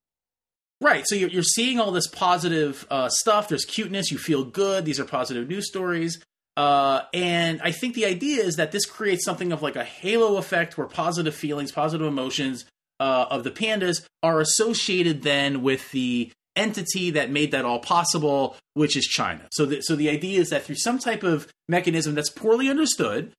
right. 0.81 1.03
So 1.07 1.15
you're, 1.15 1.29
you're 1.29 1.43
seeing 1.43 1.79
all 1.79 1.91
this 1.91 2.07
positive 2.07 2.85
uh, 2.89 3.09
stuff. 3.09 3.49
There's 3.49 3.65
cuteness. 3.65 4.11
You 4.11 4.17
feel 4.17 4.43
good. 4.43 4.85
These 4.85 4.99
are 4.99 5.05
positive 5.05 5.47
news 5.47 5.67
stories. 5.67 6.23
Uh, 6.55 7.01
and 7.13 7.61
I 7.61 7.71
think 7.71 7.93
the 7.93 8.05
idea 8.05 8.43
is 8.43 8.55
that 8.55 8.71
this 8.71 8.85
creates 8.85 9.23
something 9.23 9.51
of 9.51 9.61
like 9.61 9.75
a 9.75 9.83
halo 9.83 10.37
effect 10.37 10.77
where 10.77 10.87
positive 10.87 11.35
feelings, 11.35 11.71
positive 11.71 12.07
emotions 12.07 12.65
uh, 12.99 13.27
of 13.29 13.43
the 13.43 13.51
pandas 13.51 14.03
are 14.23 14.39
associated 14.39 15.21
then 15.21 15.61
with 15.61 15.91
the 15.91 16.31
entity 16.55 17.11
that 17.11 17.29
made 17.29 17.51
that 17.51 17.63
all 17.63 17.79
possible, 17.79 18.57
which 18.73 18.97
is 18.97 19.05
China. 19.05 19.47
So, 19.51 19.67
the, 19.67 19.81
so 19.81 19.95
the 19.95 20.09
idea 20.09 20.41
is 20.41 20.49
that 20.49 20.63
through 20.63 20.77
some 20.77 20.97
type 20.97 21.21
of 21.21 21.47
mechanism 21.69 22.15
that's 22.15 22.31
poorly 22.31 22.69
understood, 22.69 23.31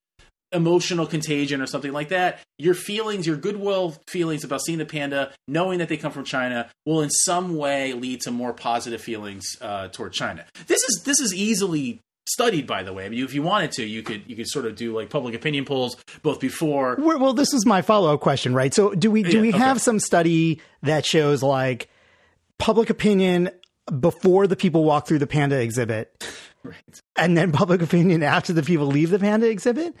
emotional 0.51 1.05
contagion 1.05 1.61
or 1.61 1.67
something 1.67 1.91
like 1.91 2.09
that, 2.09 2.39
your 2.57 2.73
feelings, 2.73 3.27
your 3.27 3.37
goodwill 3.37 3.95
feelings 4.07 4.43
about 4.43 4.61
seeing 4.61 4.79
the 4.79 4.85
panda, 4.85 5.31
knowing 5.47 5.79
that 5.79 5.89
they 5.89 5.97
come 5.97 6.11
from 6.11 6.23
China, 6.23 6.69
will 6.85 7.01
in 7.01 7.09
some 7.09 7.55
way 7.55 7.93
lead 7.93 8.21
to 8.21 8.31
more 8.31 8.53
positive 8.53 9.01
feelings 9.01 9.45
uh, 9.61 9.87
toward 9.89 10.13
China. 10.13 10.45
This 10.67 10.81
is 10.83 11.03
this 11.05 11.19
is 11.19 11.33
easily 11.33 11.99
studied, 12.27 12.67
by 12.67 12.83
the 12.83 12.93
way. 12.93 13.05
I 13.05 13.09
mean, 13.09 13.23
if 13.23 13.33
you 13.33 13.41
wanted 13.41 13.71
to, 13.73 13.85
you 13.85 14.03
could 14.03 14.23
you 14.27 14.35
could 14.35 14.47
sort 14.47 14.65
of 14.65 14.75
do 14.75 14.95
like 14.95 15.09
public 15.09 15.33
opinion 15.35 15.65
polls 15.65 15.97
both 16.21 16.39
before. 16.39 16.95
Well, 16.99 17.33
this 17.33 17.53
is 17.53 17.65
my 17.65 17.81
follow 17.81 18.13
up 18.13 18.19
question, 18.21 18.53
right? 18.53 18.73
So, 18.73 18.93
do 18.93 19.09
we 19.11 19.23
do 19.23 19.37
Yeah, 19.37 19.41
we 19.41 19.49
okay. 19.49 19.57
have 19.59 19.81
some 19.81 19.99
study 19.99 20.61
that 20.83 21.05
shows 21.05 21.41
like 21.43 21.89
public 22.57 22.89
opinion 22.89 23.49
before 23.99 24.45
the 24.45 24.55
people 24.55 24.83
walk 24.83 25.07
through 25.07 25.17
the 25.19 25.25
panda 25.27 25.59
exhibit, 25.59 26.23
Right. 26.63 26.75
and 27.15 27.35
then 27.37 27.51
public 27.51 27.81
opinion 27.81 28.21
after 28.21 28.53
the 28.53 28.61
people 28.63 28.85
leave 28.85 29.09
the 29.09 29.17
panda 29.19 29.49
exhibit? 29.49 29.95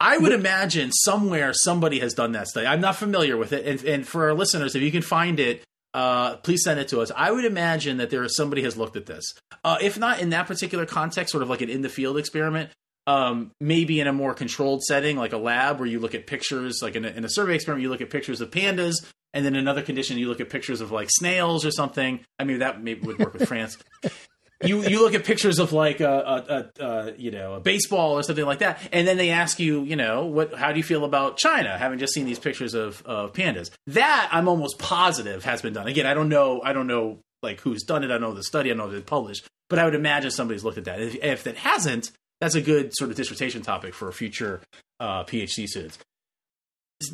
I 0.00 0.18
would 0.18 0.32
imagine 0.32 0.92
somewhere 0.92 1.52
somebody 1.52 2.00
has 2.00 2.14
done 2.14 2.32
that 2.32 2.48
study. 2.48 2.66
I'm 2.66 2.80
not 2.80 2.96
familiar 2.96 3.36
with 3.36 3.52
it, 3.52 3.66
and, 3.66 3.84
and 3.84 4.08
for 4.08 4.28
our 4.28 4.34
listeners, 4.34 4.74
if 4.74 4.82
you 4.82 4.90
can 4.90 5.02
find 5.02 5.38
it, 5.38 5.62
uh, 5.94 6.36
please 6.36 6.62
send 6.64 6.80
it 6.80 6.88
to 6.88 7.00
us. 7.00 7.10
I 7.14 7.30
would 7.30 7.44
imagine 7.44 7.98
that 7.98 8.10
there 8.10 8.22
is 8.22 8.36
somebody 8.36 8.62
has 8.62 8.76
looked 8.76 8.96
at 8.96 9.06
this. 9.06 9.34
Uh, 9.64 9.78
if 9.80 9.98
not 9.98 10.20
in 10.20 10.30
that 10.30 10.46
particular 10.46 10.86
context, 10.86 11.32
sort 11.32 11.42
of 11.42 11.50
like 11.50 11.60
an 11.60 11.68
in 11.68 11.82
the 11.82 11.88
field 11.88 12.18
experiment, 12.18 12.70
um, 13.06 13.52
maybe 13.60 14.00
in 14.00 14.06
a 14.06 14.12
more 14.12 14.34
controlled 14.34 14.82
setting, 14.82 15.16
like 15.16 15.32
a 15.32 15.38
lab 15.38 15.78
where 15.78 15.88
you 15.88 15.98
look 15.98 16.14
at 16.14 16.26
pictures, 16.26 16.80
like 16.82 16.94
in 16.94 17.04
a, 17.04 17.08
in 17.08 17.24
a 17.24 17.28
survey 17.28 17.54
experiment, 17.54 17.82
you 17.82 17.88
look 17.88 18.02
at 18.02 18.10
pictures 18.10 18.40
of 18.40 18.50
pandas, 18.50 18.96
and 19.32 19.44
then 19.44 19.54
another 19.54 19.82
condition, 19.82 20.18
you 20.18 20.28
look 20.28 20.40
at 20.40 20.50
pictures 20.50 20.80
of 20.80 20.90
like 20.90 21.08
snails 21.10 21.64
or 21.64 21.70
something. 21.70 22.20
I 22.38 22.44
mean, 22.44 22.58
that 22.58 22.82
maybe 22.82 23.00
would 23.06 23.18
work 23.18 23.32
with 23.32 23.48
France. 23.48 23.78
you 24.64 24.82
you 24.82 25.00
look 25.00 25.14
at 25.14 25.24
pictures 25.24 25.58
of 25.58 25.72
like 25.72 26.00
a, 26.00 26.70
a, 26.78 26.84
a, 26.84 27.12
you 27.16 27.30
know 27.30 27.54
a 27.54 27.60
baseball 27.60 28.18
or 28.18 28.22
something 28.22 28.44
like 28.44 28.58
that, 28.58 28.80
and 28.92 29.06
then 29.06 29.16
they 29.16 29.30
ask 29.30 29.58
you 29.58 29.82
you 29.84 29.96
know 29.96 30.26
what 30.26 30.54
how 30.54 30.72
do 30.72 30.78
you 30.78 30.82
feel 30.82 31.04
about 31.04 31.36
China 31.36 31.76
having 31.78 31.98
just 31.98 32.12
seen 32.12 32.26
these 32.26 32.38
pictures 32.38 32.74
of, 32.74 33.02
of 33.06 33.32
pandas? 33.32 33.70
That 33.86 34.28
I'm 34.32 34.48
almost 34.48 34.78
positive 34.78 35.44
has 35.44 35.62
been 35.62 35.74
done. 35.74 35.86
Again, 35.86 36.06
I 36.06 36.14
don't 36.14 36.28
know 36.28 36.60
I 36.62 36.72
don't 36.72 36.86
know 36.86 37.18
like 37.42 37.60
who's 37.60 37.84
done 37.84 38.02
it. 38.02 38.10
I 38.10 38.18
know 38.18 38.34
the 38.34 38.42
study. 38.42 38.70
I 38.70 38.74
know 38.74 38.90
it's 38.90 39.08
published, 39.08 39.46
but 39.68 39.78
I 39.78 39.84
would 39.84 39.94
imagine 39.94 40.30
somebody's 40.30 40.64
looked 40.64 40.78
at 40.78 40.84
that. 40.86 41.00
If, 41.00 41.14
if 41.22 41.44
that 41.44 41.56
hasn't, 41.56 42.10
that's 42.40 42.56
a 42.56 42.60
good 42.60 42.92
sort 42.94 43.10
of 43.10 43.16
dissertation 43.16 43.62
topic 43.62 43.94
for 43.94 44.10
future 44.10 44.60
uh, 44.98 45.24
PhD 45.24 45.66
students 45.66 45.98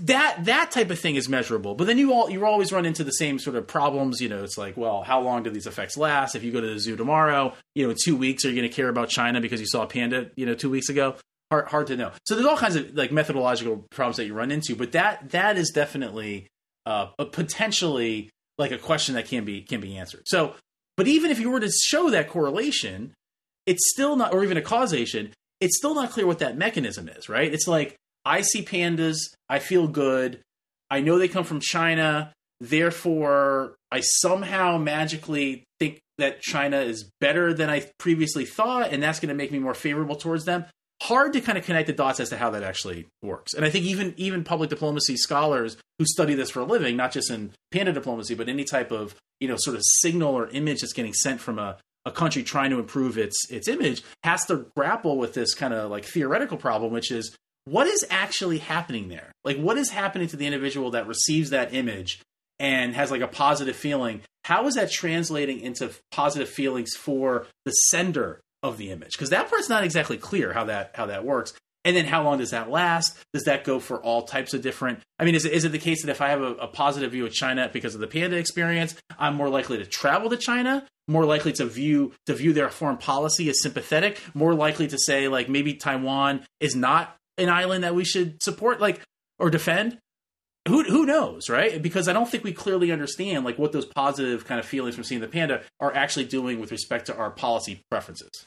that 0.02 0.46
that 0.46 0.70
type 0.70 0.90
of 0.90 0.98
thing 0.98 1.14
is 1.14 1.28
measurable 1.28 1.74
but 1.74 1.86
then 1.86 1.98
you 1.98 2.12
all 2.12 2.30
you 2.30 2.44
always 2.46 2.72
run 2.72 2.86
into 2.86 3.04
the 3.04 3.12
same 3.12 3.38
sort 3.38 3.54
of 3.54 3.66
problems 3.66 4.20
you 4.20 4.28
know 4.28 4.42
it's 4.42 4.56
like 4.56 4.76
well 4.76 5.02
how 5.02 5.20
long 5.20 5.42
do 5.42 5.50
these 5.50 5.66
effects 5.66 5.96
last? 5.96 6.34
If 6.34 6.42
you 6.42 6.52
go 6.52 6.60
to 6.60 6.66
the 6.66 6.78
zoo 6.78 6.96
tomorrow 6.96 7.54
you 7.74 7.84
know 7.84 7.90
in 7.90 7.96
two 8.02 8.16
weeks 8.16 8.44
are 8.44 8.48
you 8.48 8.56
going 8.56 8.68
to 8.68 8.74
care 8.74 8.88
about 8.88 9.10
china 9.10 9.40
because 9.40 9.60
you 9.60 9.66
saw 9.66 9.82
a 9.82 9.86
panda 9.86 10.30
you 10.36 10.46
know 10.46 10.54
two 10.54 10.70
weeks 10.70 10.88
ago? 10.88 11.16
Hard, 11.50 11.68
hard 11.68 11.86
to 11.88 11.96
know. 11.96 12.10
So 12.24 12.34
there's 12.34 12.46
all 12.46 12.56
kinds 12.56 12.76
of 12.76 12.94
like 12.94 13.12
methodological 13.12 13.86
problems 13.90 14.16
that 14.16 14.26
you 14.26 14.34
run 14.34 14.50
into 14.50 14.74
but 14.74 14.92
that 14.92 15.30
that 15.30 15.58
is 15.58 15.70
definitely 15.70 16.48
uh, 16.86 17.08
a 17.18 17.26
potentially 17.26 18.30
like 18.56 18.70
a 18.70 18.78
question 18.78 19.14
that 19.16 19.26
can 19.26 19.44
be 19.44 19.62
can 19.62 19.80
be 19.80 19.96
answered. 19.96 20.22
So 20.26 20.54
but 20.96 21.06
even 21.08 21.30
if 21.30 21.38
you 21.38 21.50
were 21.50 21.60
to 21.60 21.70
show 21.70 22.10
that 22.10 22.30
correlation 22.30 23.12
it's 23.66 23.90
still 23.90 24.16
not, 24.16 24.32
or 24.32 24.44
even 24.44 24.56
a 24.56 24.62
causation, 24.62 25.32
it's 25.60 25.78
still 25.78 25.94
not 25.94 26.10
clear 26.10 26.26
what 26.26 26.40
that 26.40 26.56
mechanism 26.56 27.08
is, 27.08 27.28
right? 27.28 27.52
It's 27.52 27.66
like, 27.66 27.96
I 28.24 28.40
see 28.40 28.64
pandas, 28.64 29.16
I 29.48 29.58
feel 29.58 29.86
good, 29.86 30.40
I 30.90 31.00
know 31.00 31.18
they 31.18 31.28
come 31.28 31.44
from 31.44 31.60
China, 31.60 32.32
therefore, 32.60 33.76
I 33.90 34.00
somehow 34.00 34.78
magically 34.78 35.64
think 35.78 36.00
that 36.18 36.40
China 36.40 36.78
is 36.78 37.10
better 37.20 37.52
than 37.52 37.70
I 37.70 37.90
previously 37.98 38.44
thought, 38.44 38.92
and 38.92 39.02
that's 39.02 39.20
going 39.20 39.28
to 39.28 39.34
make 39.34 39.52
me 39.52 39.58
more 39.58 39.74
favorable 39.74 40.16
towards 40.16 40.44
them. 40.44 40.64
Hard 41.02 41.32
to 41.32 41.40
kind 41.40 41.58
of 41.58 41.64
connect 41.64 41.88
the 41.88 41.92
dots 41.92 42.20
as 42.20 42.30
to 42.30 42.36
how 42.36 42.50
that 42.50 42.62
actually 42.62 43.06
works. 43.22 43.52
And 43.52 43.64
I 43.64 43.70
think 43.70 43.84
even 43.84 44.14
even 44.16 44.44
public 44.44 44.70
diplomacy 44.70 45.16
scholars 45.16 45.76
who 45.98 46.06
study 46.06 46.34
this 46.34 46.50
for 46.50 46.60
a 46.60 46.64
living, 46.64 46.96
not 46.96 47.12
just 47.12 47.30
in 47.30 47.52
panda 47.72 47.92
diplomacy, 47.92 48.34
but 48.34 48.48
any 48.48 48.64
type 48.64 48.92
of 48.92 49.14
you 49.40 49.48
know 49.48 49.56
sort 49.58 49.76
of 49.76 49.82
signal 49.84 50.32
or 50.32 50.48
image 50.48 50.80
that's 50.80 50.92
getting 50.92 51.12
sent 51.12 51.40
from 51.40 51.58
a 51.58 51.76
a 52.06 52.12
country 52.12 52.42
trying 52.42 52.70
to 52.70 52.78
improve 52.78 53.18
its 53.18 53.50
its 53.50 53.66
image 53.66 54.02
has 54.22 54.44
to 54.46 54.66
grapple 54.76 55.18
with 55.18 55.34
this 55.34 55.54
kind 55.54 55.74
of 55.74 55.90
like 55.90 56.04
theoretical 56.04 56.56
problem, 56.56 56.92
which 56.92 57.10
is 57.10 57.36
what 57.64 57.86
is 57.86 58.04
actually 58.10 58.58
happening 58.58 59.08
there? 59.08 59.32
Like, 59.44 59.58
what 59.58 59.78
is 59.78 59.90
happening 59.90 60.28
to 60.28 60.36
the 60.36 60.46
individual 60.46 60.90
that 60.92 61.06
receives 61.06 61.50
that 61.50 61.74
image 61.74 62.20
and 62.58 62.94
has 62.94 63.10
like 63.10 63.22
a 63.22 63.28
positive 63.28 63.76
feeling? 63.76 64.22
How 64.44 64.66
is 64.66 64.74
that 64.74 64.90
translating 64.90 65.60
into 65.60 65.90
positive 66.10 66.48
feelings 66.48 66.94
for 66.94 67.46
the 67.64 67.72
sender 67.72 68.40
of 68.62 68.76
the 68.76 68.90
image? 68.90 69.12
Because 69.12 69.30
that 69.30 69.48
part's 69.48 69.68
not 69.68 69.84
exactly 69.84 70.18
clear 70.18 70.52
how 70.52 70.64
that 70.64 70.90
how 70.94 71.06
that 71.06 71.24
works. 71.24 71.54
And 71.86 71.94
then 71.94 72.06
how 72.06 72.22
long 72.22 72.38
does 72.38 72.50
that 72.50 72.70
last? 72.70 73.14
Does 73.34 73.44
that 73.44 73.64
go 73.64 73.78
for 73.78 74.02
all 74.02 74.22
types 74.22 74.54
of 74.54 74.62
different? 74.62 75.00
I 75.18 75.24
mean, 75.24 75.34
is 75.34 75.44
it, 75.44 75.52
is 75.52 75.66
it 75.66 75.72
the 75.72 75.78
case 75.78 76.02
that 76.02 76.10
if 76.10 76.22
I 76.22 76.30
have 76.30 76.40
a, 76.40 76.54
a 76.54 76.66
positive 76.66 77.12
view 77.12 77.26
of 77.26 77.32
China 77.32 77.68
because 77.70 77.94
of 77.94 78.00
the 78.00 78.06
panda 78.06 78.38
experience, 78.38 78.94
I'm 79.18 79.34
more 79.34 79.50
likely 79.50 79.76
to 79.78 79.84
travel 79.84 80.30
to 80.30 80.38
China, 80.38 80.86
more 81.08 81.26
likely 81.26 81.52
to 81.54 81.66
view 81.66 82.12
to 82.26 82.34
view 82.34 82.54
their 82.54 82.70
foreign 82.70 82.96
policy 82.96 83.50
as 83.50 83.60
sympathetic, 83.60 84.18
more 84.34 84.54
likely 84.54 84.86
to 84.88 84.98
say 84.98 85.28
like 85.28 85.48
maybe 85.48 85.74
Taiwan 85.74 86.46
is 86.58 86.74
not 86.74 87.16
an 87.38 87.48
island 87.48 87.84
that 87.84 87.94
we 87.94 88.04
should 88.04 88.42
support, 88.42 88.80
like 88.80 89.00
or 89.38 89.50
defend? 89.50 89.98
Who 90.66 90.82
who 90.84 91.04
knows, 91.04 91.50
right? 91.50 91.82
Because 91.82 92.08
I 92.08 92.14
don't 92.14 92.28
think 92.28 92.42
we 92.42 92.52
clearly 92.52 92.90
understand 92.90 93.44
like 93.44 93.58
what 93.58 93.72
those 93.72 93.84
positive 93.84 94.46
kind 94.46 94.58
of 94.58 94.64
feelings 94.64 94.94
from 94.94 95.04
seeing 95.04 95.20
the 95.20 95.28
panda 95.28 95.62
are 95.78 95.94
actually 95.94 96.24
doing 96.24 96.58
with 96.58 96.70
respect 96.70 97.06
to 97.06 97.16
our 97.16 97.30
policy 97.30 97.82
preferences. 97.90 98.46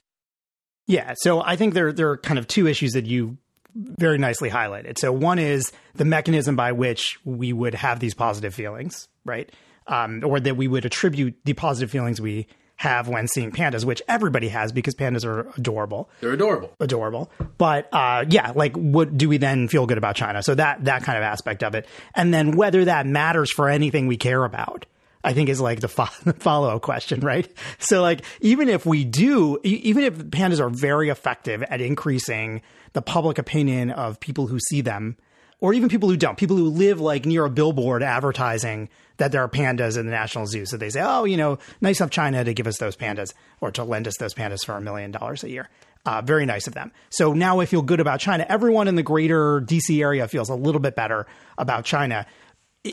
Yeah, 0.87 1.13
so 1.17 1.41
I 1.41 1.55
think 1.57 1.73
there 1.73 1.91
there 1.93 2.09
are 2.09 2.17
kind 2.17 2.39
of 2.39 2.47
two 2.47 2.65
issues 2.65 2.93
that 2.93 3.05
you 3.05 3.37
very 3.75 4.17
nicely 4.17 4.49
highlighted. 4.49 4.97
So 4.97 5.11
one 5.11 5.37
is 5.37 5.71
the 5.93 6.05
mechanism 6.05 6.55
by 6.55 6.71
which 6.71 7.19
we 7.23 7.53
would 7.53 7.75
have 7.75 7.99
these 7.99 8.15
positive 8.15 8.53
feelings, 8.53 9.07
right? 9.23 9.51
Um, 9.85 10.23
or 10.25 10.39
that 10.39 10.57
we 10.57 10.67
would 10.67 10.85
attribute 10.85 11.35
the 11.45 11.53
positive 11.53 11.91
feelings 11.91 12.19
we 12.19 12.47
have 12.77 13.07
when 13.07 13.27
seeing 13.27 13.51
pandas, 13.51 13.83
which 13.83 14.01
everybody 14.07 14.47
has 14.49 14.71
because 14.71 14.93
pandas 14.95 15.25
are 15.25 15.49
adorable, 15.57 16.09
They're 16.21 16.33
adorable. 16.33 16.71
adorable. 16.79 17.29
But 17.57 17.89
uh, 17.91 18.25
yeah, 18.29 18.51
like, 18.55 18.75
what 18.75 19.17
do 19.17 19.27
we 19.27 19.37
then 19.37 19.67
feel 19.67 19.85
good 19.87 19.97
about 19.97 20.15
China? 20.15 20.41
So 20.43 20.55
that 20.55 20.85
that 20.85 21.03
kind 21.03 21.17
of 21.17 21.23
aspect 21.23 21.63
of 21.63 21.75
it, 21.75 21.87
and 22.15 22.33
then 22.33 22.55
whether 22.55 22.85
that 22.85 23.05
matters 23.05 23.51
for 23.51 23.69
anything 23.69 24.07
we 24.07 24.17
care 24.17 24.43
about. 24.43 24.85
I 25.23 25.33
think 25.33 25.49
is 25.49 25.59
like 25.59 25.81
the 25.81 25.87
follow 26.39 26.69
up 26.73 26.81
question, 26.83 27.19
right? 27.19 27.51
So, 27.79 28.01
like, 28.01 28.23
even 28.39 28.69
if 28.69 28.85
we 28.85 29.03
do, 29.03 29.59
even 29.63 30.03
if 30.03 30.13
pandas 30.13 30.61
are 30.61 30.69
very 30.69 31.09
effective 31.09 31.63
at 31.63 31.81
increasing 31.81 32.61
the 32.93 33.01
public 33.01 33.37
opinion 33.37 33.89
of 33.91 34.19
people 34.21 34.47
who 34.47 34.59
see 34.59 34.79
them, 34.79 35.17
or 35.59 35.73
even 35.73 35.89
people 35.89 36.09
who 36.09 36.17
don't, 36.17 36.37
people 36.37 36.55
who 36.55 36.69
live 36.69 36.99
like 36.99 37.25
near 37.25 37.45
a 37.45 37.49
billboard 37.49 38.03
advertising 38.03 38.89
that 39.17 39.31
there 39.31 39.43
are 39.43 39.49
pandas 39.49 39.97
in 39.97 40.05
the 40.05 40.11
National 40.11 40.45
Zoo. 40.45 40.65
So 40.65 40.77
they 40.77 40.89
say, 40.89 41.01
oh, 41.03 41.23
you 41.23 41.37
know, 41.37 41.57
nice 41.81 42.01
of 42.01 42.11
China 42.11 42.43
to 42.43 42.53
give 42.53 42.67
us 42.67 42.77
those 42.77 42.95
pandas 42.95 43.33
or 43.61 43.71
to 43.71 43.83
lend 43.83 44.07
us 44.07 44.17
those 44.17 44.33
pandas 44.33 44.63
for 44.65 44.75
a 44.75 44.81
million 44.81 45.11
dollars 45.11 45.43
a 45.43 45.49
year. 45.49 45.69
Uh, 46.05 46.21
very 46.21 46.45
nice 46.45 46.67
of 46.67 46.73
them. 46.73 46.91
So 47.09 47.33
now 47.33 47.59
I 47.59 47.65
feel 47.65 47.81
good 47.81 47.99
about 47.99 48.19
China. 48.19 48.45
Everyone 48.47 48.87
in 48.87 48.95
the 48.95 49.03
greater 49.03 49.59
DC 49.59 49.99
area 50.01 50.27
feels 50.27 50.49
a 50.49 50.55
little 50.55 50.79
bit 50.79 50.95
better 50.95 51.25
about 51.57 51.83
China 51.83 52.25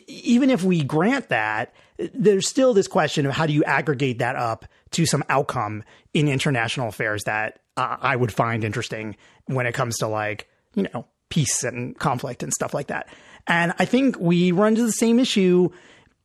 even 0.06 0.50
if 0.50 0.62
we 0.62 0.82
grant 0.82 1.28
that, 1.28 1.74
there's 2.12 2.48
still 2.48 2.74
this 2.74 2.88
question 2.88 3.26
of 3.26 3.32
how 3.32 3.46
do 3.46 3.52
you 3.52 3.64
aggregate 3.64 4.18
that 4.18 4.36
up 4.36 4.64
to 4.92 5.06
some 5.06 5.22
outcome 5.28 5.84
in 6.12 6.28
international 6.28 6.88
affairs 6.88 7.24
that 7.24 7.60
uh, 7.76 7.96
I 8.00 8.16
would 8.16 8.32
find 8.32 8.64
interesting 8.64 9.16
when 9.46 9.66
it 9.66 9.72
comes 9.72 9.98
to 9.98 10.08
like, 10.08 10.48
you 10.74 10.84
know, 10.92 11.06
peace 11.28 11.64
and 11.64 11.98
conflict 11.98 12.42
and 12.42 12.52
stuff 12.52 12.74
like 12.74 12.88
that. 12.88 13.08
And 13.46 13.74
I 13.78 13.84
think 13.84 14.18
we 14.18 14.52
run 14.52 14.74
into 14.74 14.86
the 14.86 14.92
same 14.92 15.18
issue 15.18 15.70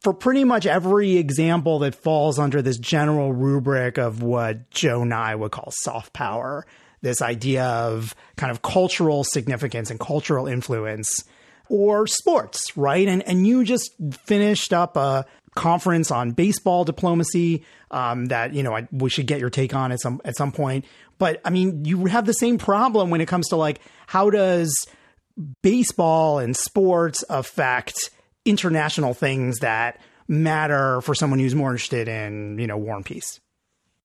for 0.01 0.13
pretty 0.13 0.43
much 0.43 0.65
every 0.65 1.17
example 1.17 1.79
that 1.79 1.95
falls 1.95 2.39
under 2.39 2.61
this 2.61 2.77
general 2.77 3.33
rubric 3.33 3.97
of 3.97 4.23
what 4.23 4.69
Joe 4.71 5.03
Nye 5.03 5.35
would 5.35 5.51
call 5.51 5.71
soft 5.71 6.13
power, 6.13 6.65
this 7.01 7.21
idea 7.21 7.65
of 7.65 8.15
kind 8.37 8.51
of 8.51 8.61
cultural 8.61 9.23
significance 9.23 9.91
and 9.91 9.99
cultural 9.99 10.47
influence 10.47 11.23
or 11.69 12.07
sports, 12.07 12.75
right? 12.75 13.07
And 13.07 13.21
and 13.23 13.45
you 13.45 13.63
just 13.63 13.91
finished 14.25 14.73
up 14.73 14.97
a 14.97 15.25
conference 15.55 16.11
on 16.11 16.31
baseball 16.31 16.85
diplomacy 16.85 17.63
um, 17.91 18.27
that 18.27 18.53
you 18.53 18.63
know 18.63 18.75
I, 18.75 18.87
we 18.91 19.09
should 19.09 19.27
get 19.27 19.39
your 19.39 19.49
take 19.49 19.73
on 19.73 19.91
at 19.91 19.99
some 19.99 20.21
at 20.25 20.35
some 20.35 20.51
point. 20.51 20.85
But 21.19 21.41
I 21.45 21.51
mean, 21.51 21.85
you 21.85 22.05
have 22.05 22.25
the 22.25 22.33
same 22.33 22.57
problem 22.57 23.11
when 23.11 23.21
it 23.21 23.27
comes 23.27 23.49
to 23.49 23.55
like 23.55 23.79
how 24.07 24.31
does 24.31 24.73
baseball 25.61 26.39
and 26.39 26.55
sports 26.55 27.23
affect 27.29 28.09
international 28.45 29.13
things 29.13 29.59
that 29.59 29.99
matter 30.27 31.01
for 31.01 31.13
someone 31.13 31.39
who's 31.39 31.55
more 31.55 31.71
interested 31.71 32.07
in 32.07 32.57
you 32.57 32.67
know 32.67 32.77
war 32.77 32.95
and 32.95 33.05
peace. 33.05 33.39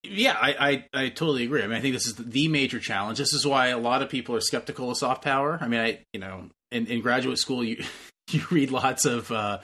Yeah, 0.03 0.37
I, 0.39 0.85
I, 0.93 1.05
I, 1.05 1.09
totally 1.09 1.45
agree. 1.45 1.63
I 1.63 1.67
mean, 1.67 1.79
I 1.79 1.81
think 1.81 1.95
this 1.95 2.07
is 2.07 2.15
the 2.17 2.49
major 2.49 2.79
challenge. 2.79 3.17
This 3.17 3.33
is 3.33 3.47
why 3.47 3.69
a 3.69 3.79
lot 3.79 4.03
of 4.03 4.11
people 4.11 4.37
are 4.37 4.41
skeptical 4.41 4.91
of 4.91 4.99
soft 4.99 5.25
power. 5.25 5.59
I 5.59 5.67
mean, 5.67 5.81
I 5.81 6.05
you 6.13 6.21
know, 6.21 6.51
in, 6.71 6.87
in 6.89 7.01
graduate 7.01 7.39
school, 7.39 7.65
you 7.65 7.83
you 8.31 8.43
read 8.51 8.71
lots 8.71 9.05
of 9.05 9.31
uh, 9.31 9.61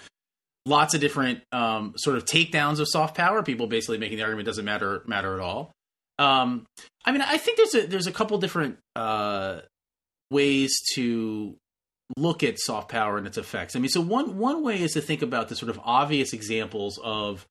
lots 0.66 0.94
of 0.94 1.00
different 1.00 1.42
um, 1.52 1.94
sort 1.96 2.16
of 2.16 2.24
takedowns 2.24 2.80
of 2.80 2.88
soft 2.88 3.16
power. 3.16 3.42
People 3.42 3.66
basically 3.66 3.98
making 3.98 4.16
the 4.18 4.24
argument 4.24 4.46
doesn't 4.46 4.64
matter 4.64 5.02
matter 5.06 5.34
at 5.34 5.40
all. 5.40 5.72
Um, 6.20 6.66
I 7.06 7.12
mean, 7.12 7.22
I 7.22 7.38
think 7.38 7.56
there's 7.56 7.74
a 7.74 7.86
there's 7.86 8.06
a 8.06 8.12
couple 8.12 8.36
different 8.38 8.78
uh, 8.94 9.60
ways 10.30 10.78
to 10.94 11.56
look 12.16 12.42
at 12.42 12.58
soft 12.58 12.90
power 12.90 13.16
and 13.16 13.26
its 13.26 13.38
effects. 13.38 13.74
I 13.74 13.78
mean, 13.78 13.88
so 13.88 14.02
one 14.02 14.36
one 14.36 14.62
way 14.62 14.82
is 14.82 14.92
to 14.92 15.00
think 15.00 15.22
about 15.22 15.48
the 15.48 15.56
sort 15.56 15.70
of 15.70 15.80
obvious 15.82 16.34
examples 16.34 17.00
of 17.02 17.46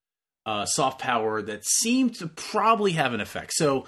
uh, 0.46 0.66
soft 0.66 1.02
power 1.02 1.42
that 1.42 1.66
seem 1.66 2.12
to 2.12 2.28
probably 2.28 2.92
have 2.92 3.14
an 3.14 3.22
effect. 3.22 3.54
So 3.54 3.88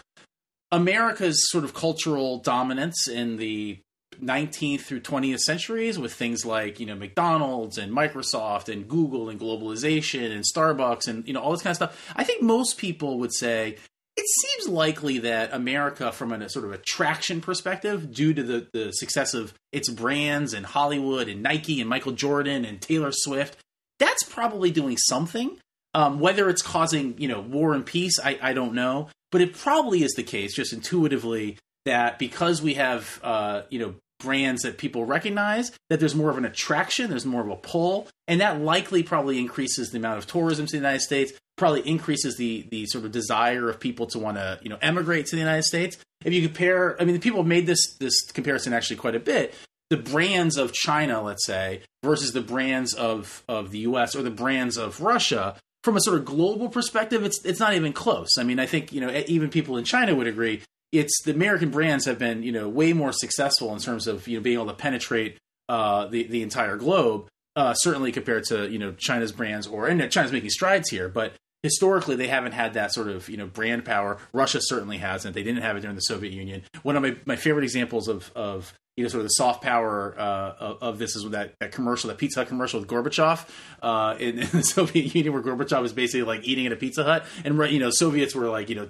America's 0.71 1.51
sort 1.51 1.63
of 1.63 1.75
cultural 1.75 2.39
dominance 2.39 3.07
in 3.07 3.37
the 3.37 3.79
19th 4.21 4.81
through 4.81 5.01
20th 5.01 5.39
centuries 5.39 5.97
with 5.97 6.13
things 6.13 6.43
like 6.43 6.79
you 6.79 6.87
know 6.87 6.95
McDonald's 6.95 7.77
and 7.77 7.93
Microsoft 7.93 8.67
and 8.67 8.87
Google 8.87 9.29
and 9.29 9.39
globalization 9.39 10.31
and 10.31 10.43
Starbucks 10.43 11.07
and 11.07 11.27
you 11.27 11.33
know 11.33 11.39
all 11.39 11.51
this 11.51 11.61
kind 11.61 11.71
of 11.71 11.75
stuff. 11.75 12.13
I 12.15 12.23
think 12.23 12.41
most 12.41 12.79
people 12.79 13.19
would 13.19 13.33
say 13.33 13.77
it 14.17 14.25
seems 14.27 14.69
likely 14.69 15.19
that 15.19 15.53
America, 15.53 16.11
from 16.11 16.33
a 16.33 16.49
sort 16.49 16.65
of 16.65 16.71
attraction 16.71 17.41
perspective, 17.41 18.13
due 18.13 18.33
to 18.33 18.43
the, 18.43 18.67
the 18.73 18.91
success 18.91 19.33
of 19.33 19.53
its 19.71 19.89
brands 19.89 20.53
and 20.53 20.65
Hollywood 20.65 21.29
and 21.29 21.41
Nike 21.41 21.79
and 21.79 21.89
Michael 21.89 22.11
Jordan 22.11 22.65
and 22.65 22.81
Taylor 22.81 23.11
Swift, 23.11 23.57
that's 23.99 24.23
probably 24.23 24.71
doing 24.71 24.97
something. 24.97 25.57
Um, 25.93 26.19
whether 26.19 26.49
it's 26.49 26.61
causing 26.61 27.15
you 27.17 27.27
know 27.27 27.41
war 27.41 27.73
and 27.73 27.85
peace, 27.85 28.19
I, 28.19 28.39
I 28.41 28.53
don't 28.53 28.73
know, 28.73 29.09
but 29.31 29.41
it 29.41 29.53
probably 29.53 30.03
is 30.03 30.13
the 30.13 30.23
case, 30.23 30.55
just 30.55 30.73
intuitively, 30.73 31.57
that 31.85 32.19
because 32.19 32.61
we 32.61 32.75
have 32.75 33.19
uh, 33.23 33.63
you 33.69 33.79
know 33.79 33.95
brands 34.19 34.61
that 34.61 34.77
people 34.77 35.05
recognize, 35.05 35.71
that 35.89 35.99
there's 35.99 36.15
more 36.15 36.29
of 36.29 36.37
an 36.37 36.45
attraction, 36.45 37.09
there's 37.09 37.25
more 37.25 37.41
of 37.41 37.49
a 37.49 37.55
pull, 37.55 38.07
and 38.27 38.39
that 38.39 38.61
likely 38.61 39.03
probably 39.03 39.39
increases 39.39 39.89
the 39.89 39.97
amount 39.97 40.17
of 40.17 40.27
tourism 40.27 40.65
to 40.65 40.71
the 40.71 40.77
United 40.77 41.01
States, 41.01 41.33
probably 41.61 41.87
increases 41.87 42.37
the 42.37 42.65
the 42.71 42.87
sort 42.87 43.05
of 43.05 43.11
desire 43.11 43.69
of 43.69 43.79
people 43.79 44.07
to 44.07 44.17
want 44.17 44.35
to 44.37 44.59
you 44.63 44.69
know 44.69 44.79
emigrate 44.81 45.27
to 45.27 45.35
the 45.35 45.39
United 45.39 45.61
States. 45.61 45.95
If 46.25 46.33
you 46.33 46.41
compare, 46.41 46.99
I 46.99 47.05
mean, 47.05 47.19
people 47.21 47.39
have 47.39 47.47
made 47.47 47.67
this 47.67 47.95
this 47.99 48.19
comparison 48.31 48.73
actually 48.73 48.95
quite 48.95 49.13
a 49.13 49.19
bit. 49.19 49.53
The 49.91 49.97
brands 49.97 50.57
of 50.57 50.73
China, 50.73 51.21
let's 51.21 51.45
say, 51.45 51.81
versus 52.03 52.31
the 52.33 52.41
brands 52.41 52.95
of 52.95 53.43
of 53.47 53.69
the 53.69 53.79
U.S. 53.79 54.15
or 54.15 54.23
the 54.23 54.31
brands 54.31 54.75
of 54.75 55.01
Russia, 55.01 55.55
from 55.83 55.95
a 55.95 56.01
sort 56.01 56.17
of 56.17 56.25
global 56.25 56.67
perspective, 56.67 57.23
it's 57.23 57.45
it's 57.45 57.59
not 57.59 57.75
even 57.75 57.93
close. 57.93 58.39
I 58.39 58.43
mean, 58.43 58.59
I 58.59 58.65
think 58.65 58.91
you 58.91 58.99
know 58.99 59.23
even 59.27 59.51
people 59.51 59.77
in 59.77 59.85
China 59.85 60.15
would 60.15 60.27
agree 60.27 60.63
it's 60.91 61.21
the 61.23 61.31
American 61.31 61.69
brands 61.69 62.05
have 62.05 62.17
been 62.17 62.41
you 62.41 62.51
know 62.51 62.67
way 62.67 62.91
more 62.91 63.13
successful 63.13 63.71
in 63.71 63.79
terms 63.79 64.07
of 64.07 64.27
you 64.27 64.37
know 64.37 64.41
being 64.41 64.55
able 64.55 64.65
to 64.65 64.73
penetrate 64.73 65.37
uh, 65.69 66.07
the 66.07 66.23
the 66.23 66.41
entire 66.41 66.75
globe. 66.75 67.27
Uh, 67.53 67.73
certainly 67.73 68.13
compared 68.13 68.45
to 68.45 68.67
you 68.67 68.79
know 68.79 68.93
China's 68.93 69.31
brands, 69.31 69.67
or 69.67 69.85
and 69.85 70.09
China's 70.09 70.31
making 70.31 70.49
strides 70.49 70.89
here, 70.89 71.07
but 71.07 71.33
historically 71.63 72.15
they 72.15 72.27
haven't 72.27 72.53
had 72.53 72.73
that 72.73 72.93
sort 72.93 73.07
of 73.07 73.29
you 73.29 73.37
know 73.37 73.47
brand 73.47 73.85
power. 73.85 74.17
Russia 74.33 74.59
certainly 74.61 74.97
hasn't. 74.97 75.33
They 75.33 75.43
didn't 75.43 75.61
have 75.61 75.77
it 75.77 75.81
during 75.81 75.95
the 75.95 76.01
Soviet 76.01 76.33
Union. 76.33 76.63
One 76.83 76.95
of 76.95 77.03
my, 77.03 77.15
my 77.25 77.35
favorite 77.35 77.63
examples 77.63 78.07
of 78.07 78.31
of 78.35 78.73
you 78.97 79.03
know 79.03 79.09
sort 79.09 79.21
of 79.21 79.25
the 79.25 79.29
soft 79.29 79.63
power 79.63 80.15
uh, 80.17 80.53
of, 80.59 80.77
of, 80.81 80.99
this 80.99 81.15
is 81.15 81.29
that, 81.31 81.53
that 81.59 81.71
commercial, 81.71 82.09
that 82.09 82.17
Pizza 82.17 82.41
Hut 82.41 82.47
commercial 82.47 82.79
with 82.79 82.89
Gorbachev 82.89 83.47
uh, 83.81 84.15
in, 84.19 84.39
in, 84.39 84.47
the 84.51 84.63
Soviet 84.63 85.15
Union, 85.15 85.33
where 85.33 85.41
Gorbachev 85.41 85.81
was 85.81 85.93
basically 85.93 86.23
like 86.23 86.43
eating 86.43 86.65
at 86.65 86.73
a 86.73 86.75
Pizza 86.75 87.03
Hut, 87.03 87.25
and 87.45 87.57
you 87.71 87.79
know 87.79 87.89
Soviets 87.89 88.35
were 88.35 88.49
like 88.49 88.69
you 88.69 88.75
know 88.75 88.89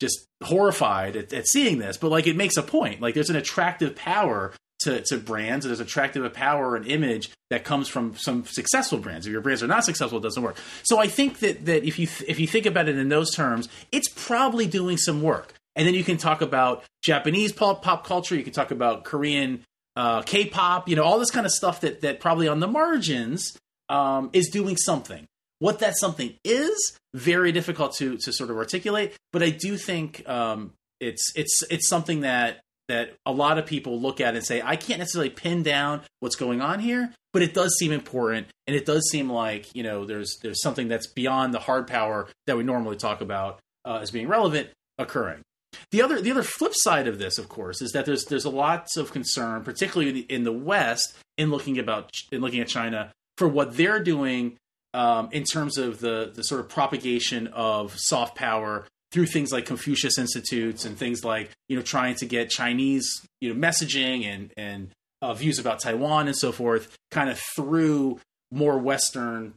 just 0.00 0.26
horrified 0.44 1.16
at, 1.16 1.32
at, 1.32 1.46
seeing 1.46 1.78
this, 1.78 1.96
but 1.96 2.10
like 2.10 2.26
it 2.26 2.36
makes 2.36 2.56
a 2.56 2.62
point. 2.62 3.00
Like 3.00 3.14
there's 3.14 3.30
an 3.30 3.36
attractive 3.36 3.96
power 3.96 4.52
to, 4.80 5.02
to 5.02 5.18
brands, 5.18 5.64
and 5.64 5.80
attractive 5.80 6.32
power 6.32 6.76
and 6.76 6.86
image 6.86 7.30
that 7.50 7.64
comes 7.64 7.88
from 7.88 8.16
some 8.16 8.44
successful 8.44 8.98
brands. 8.98 9.26
If 9.26 9.32
your 9.32 9.40
brands 9.40 9.62
are 9.62 9.66
not 9.66 9.84
successful, 9.84 10.18
it 10.18 10.22
doesn't 10.22 10.42
work. 10.42 10.56
So 10.82 10.98
I 10.98 11.06
think 11.06 11.38
that 11.40 11.64
that 11.66 11.84
if 11.84 11.98
you 11.98 12.06
th- 12.06 12.28
if 12.28 12.38
you 12.38 12.46
think 12.46 12.66
about 12.66 12.88
it 12.88 12.98
in 12.98 13.08
those 13.08 13.34
terms, 13.34 13.68
it's 13.92 14.08
probably 14.08 14.66
doing 14.66 14.96
some 14.96 15.22
work. 15.22 15.54
And 15.74 15.86
then 15.86 15.94
you 15.94 16.04
can 16.04 16.16
talk 16.16 16.40
about 16.40 16.84
Japanese 17.04 17.52
pop, 17.52 17.82
pop 17.82 18.06
culture. 18.06 18.34
You 18.34 18.42
can 18.42 18.54
talk 18.54 18.70
about 18.70 19.04
Korean 19.04 19.62
uh, 19.94 20.22
K-pop. 20.22 20.88
You 20.88 20.96
know 20.96 21.04
all 21.04 21.18
this 21.18 21.30
kind 21.30 21.46
of 21.46 21.52
stuff 21.52 21.80
that 21.82 22.00
that 22.00 22.20
probably 22.20 22.48
on 22.48 22.60
the 22.60 22.68
margins 22.68 23.56
um, 23.88 24.30
is 24.32 24.48
doing 24.48 24.76
something. 24.76 25.26
What 25.58 25.78
that 25.78 25.96
something 25.96 26.34
is, 26.44 26.98
very 27.14 27.52
difficult 27.52 27.94
to 27.96 28.16
to 28.18 28.32
sort 28.32 28.50
of 28.50 28.56
articulate. 28.56 29.16
But 29.32 29.42
I 29.42 29.50
do 29.50 29.76
think 29.76 30.28
um, 30.28 30.72
it's 31.00 31.32
it's 31.34 31.62
it's 31.70 31.88
something 31.88 32.20
that 32.20 32.60
that 32.88 33.14
a 33.24 33.32
lot 33.32 33.58
of 33.58 33.66
people 33.66 34.00
look 34.00 34.20
at 34.20 34.34
and 34.34 34.44
say, 34.44 34.62
I 34.62 34.76
can't 34.76 34.98
necessarily 34.98 35.30
pin 35.30 35.62
down 35.62 36.02
what's 36.20 36.36
going 36.36 36.60
on 36.60 36.78
here, 36.78 37.12
but 37.32 37.42
it 37.42 37.54
does 37.54 37.76
seem 37.78 37.92
important, 37.92 38.46
and 38.66 38.76
it 38.76 38.86
does 38.86 39.08
seem 39.10 39.30
like 39.30 39.74
you 39.74 39.82
know 39.82 40.04
there's 40.04 40.38
there's 40.42 40.62
something 40.62 40.88
that's 40.88 41.06
beyond 41.06 41.52
the 41.52 41.58
hard 41.58 41.86
power 41.86 42.28
that 42.46 42.56
we 42.56 42.62
normally 42.62 42.96
talk 42.96 43.20
about 43.20 43.60
uh, 43.84 43.98
as 44.00 44.10
being 44.10 44.28
relevant 44.28 44.70
occurring. 44.98 45.42
The 45.90 46.02
other 46.02 46.20
the 46.20 46.30
other 46.30 46.42
flip 46.42 46.72
side 46.74 47.06
of 47.06 47.18
this, 47.18 47.38
of 47.38 47.48
course, 47.48 47.82
is 47.82 47.92
that 47.92 48.06
there's 48.06 48.24
there's 48.24 48.44
a 48.44 48.50
lots 48.50 48.96
of 48.96 49.12
concern, 49.12 49.62
particularly 49.64 50.20
in 50.20 50.44
the, 50.44 50.52
West, 50.52 51.16
in 51.36 51.50
looking 51.50 51.78
about 51.78 52.10
in 52.32 52.40
looking 52.40 52.60
at 52.60 52.68
China 52.68 53.12
for 53.36 53.46
what 53.46 53.76
they're 53.76 54.02
doing 54.02 54.56
um, 54.94 55.28
in 55.32 55.44
terms 55.44 55.76
of 55.76 56.00
the 56.00 56.32
the 56.34 56.42
sort 56.42 56.60
of 56.60 56.68
propagation 56.68 57.48
of 57.48 57.94
soft 57.96 58.36
power 58.36 58.86
through 59.12 59.26
things 59.26 59.52
like 59.52 59.66
Confucius 59.66 60.18
Institutes 60.18 60.84
and 60.84 60.96
things 60.96 61.24
like 61.24 61.50
you 61.68 61.76
know 61.76 61.82
trying 61.82 62.14
to 62.16 62.26
get 62.26 62.50
Chinese 62.50 63.08
you 63.40 63.52
know 63.52 63.60
messaging 63.60 64.24
and 64.24 64.52
and 64.56 64.90
uh, 65.22 65.34
views 65.34 65.58
about 65.58 65.80
Taiwan 65.80 66.26
and 66.26 66.36
so 66.36 66.52
forth, 66.52 66.96
kind 67.10 67.30
of 67.30 67.40
through 67.56 68.20
more 68.50 68.78
Western 68.78 69.54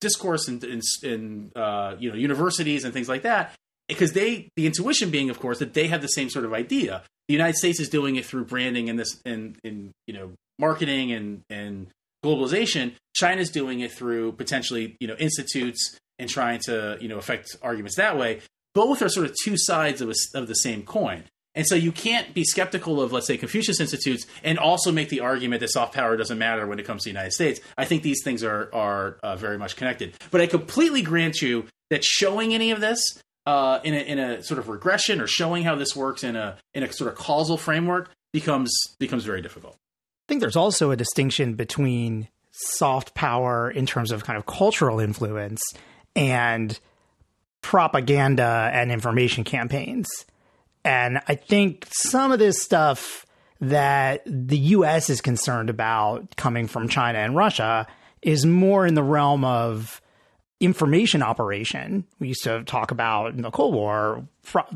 discourse 0.00 0.48
in, 0.48 0.62
in, 0.64 0.80
in 1.02 1.52
uh, 1.54 1.96
you 1.98 2.10
know 2.10 2.16
universities 2.16 2.84
and 2.84 2.92
things 2.92 3.08
like 3.08 3.22
that. 3.22 3.54
Because 3.88 4.12
they, 4.12 4.48
the 4.56 4.66
intuition 4.66 5.10
being, 5.10 5.28
of 5.28 5.38
course, 5.38 5.58
that 5.58 5.74
they 5.74 5.88
have 5.88 6.00
the 6.00 6.08
same 6.08 6.30
sort 6.30 6.44
of 6.44 6.54
idea. 6.54 7.02
The 7.28 7.34
United 7.34 7.56
States 7.56 7.78
is 7.78 7.88
doing 7.88 8.16
it 8.16 8.24
through 8.24 8.44
branding 8.46 8.88
and 8.88 8.98
this, 8.98 9.20
and 9.24 9.56
in 9.64 9.92
you 10.06 10.14
know 10.14 10.32
marketing 10.58 11.12
and 11.12 11.42
and 11.50 11.88
globalization, 12.24 12.92
China's 13.14 13.50
doing 13.50 13.80
it 13.80 13.92
through 13.92 14.32
potentially, 14.32 14.96
you 15.00 15.08
know, 15.08 15.16
institutes 15.18 15.98
and 16.18 16.30
trying 16.30 16.60
to, 16.60 16.96
you 17.00 17.08
know, 17.08 17.18
affect 17.18 17.56
arguments 17.62 17.96
that 17.96 18.16
way. 18.16 18.40
Both 18.74 19.02
are 19.02 19.08
sort 19.08 19.26
of 19.26 19.36
two 19.44 19.56
sides 19.56 20.00
of, 20.00 20.10
a, 20.10 20.14
of 20.34 20.48
the 20.48 20.54
same 20.54 20.82
coin. 20.82 21.24
And 21.54 21.66
so 21.66 21.74
you 21.74 21.92
can't 21.92 22.32
be 22.32 22.44
skeptical 22.44 23.02
of, 23.02 23.12
let's 23.12 23.26
say, 23.26 23.36
Confucius 23.36 23.78
Institutes 23.78 24.26
and 24.42 24.58
also 24.58 24.90
make 24.90 25.10
the 25.10 25.20
argument 25.20 25.60
that 25.60 25.68
soft 25.68 25.94
power 25.94 26.16
doesn't 26.16 26.38
matter 26.38 26.66
when 26.66 26.78
it 26.78 26.86
comes 26.86 27.02
to 27.02 27.10
the 27.10 27.12
United 27.12 27.32
States. 27.32 27.60
I 27.76 27.84
think 27.84 28.02
these 28.02 28.22
things 28.24 28.42
are, 28.42 28.70
are 28.72 29.18
uh, 29.22 29.36
very 29.36 29.58
much 29.58 29.76
connected. 29.76 30.14
But 30.30 30.40
I 30.40 30.46
completely 30.46 31.02
grant 31.02 31.42
you 31.42 31.66
that 31.90 32.04
showing 32.04 32.54
any 32.54 32.70
of 32.70 32.80
this 32.80 33.02
uh, 33.44 33.80
in, 33.84 33.92
a, 33.92 33.98
in 33.98 34.18
a 34.18 34.42
sort 34.42 34.58
of 34.60 34.70
regression 34.70 35.20
or 35.20 35.26
showing 35.26 35.62
how 35.62 35.74
this 35.74 35.94
works 35.94 36.24
in 36.24 36.36
a, 36.36 36.56
in 36.72 36.82
a 36.82 36.92
sort 36.92 37.12
of 37.12 37.18
causal 37.18 37.58
framework 37.58 38.10
becomes, 38.32 38.74
becomes 38.98 39.24
very 39.24 39.42
difficult 39.42 39.76
I 40.22 40.32
think 40.32 40.40
there's 40.40 40.56
also 40.56 40.92
a 40.92 40.96
distinction 40.96 41.54
between 41.54 42.28
soft 42.52 43.14
power 43.14 43.70
in 43.70 43.86
terms 43.86 44.12
of 44.12 44.24
kind 44.24 44.38
of 44.38 44.46
cultural 44.46 45.00
influence 45.00 45.60
and 46.14 46.78
propaganda 47.62 48.70
and 48.72 48.92
information 48.92 49.44
campaigns. 49.44 50.08
And 50.84 51.20
I 51.28 51.36
think 51.36 51.86
some 51.90 52.32
of 52.32 52.38
this 52.38 52.60
stuff 52.62 53.24
that 53.60 54.22
the 54.26 54.58
US 54.58 55.08
is 55.08 55.20
concerned 55.20 55.70
about 55.70 56.36
coming 56.36 56.66
from 56.66 56.88
China 56.88 57.20
and 57.20 57.36
Russia 57.36 57.86
is 58.20 58.44
more 58.44 58.86
in 58.86 58.94
the 58.94 59.02
realm 59.02 59.44
of 59.44 60.00
information 60.58 61.22
operation. 61.22 62.04
We 62.18 62.28
used 62.28 62.44
to 62.44 62.64
talk 62.64 62.90
about 62.90 63.34
in 63.34 63.42
the 63.42 63.50
Cold 63.50 63.74
War, 63.74 64.26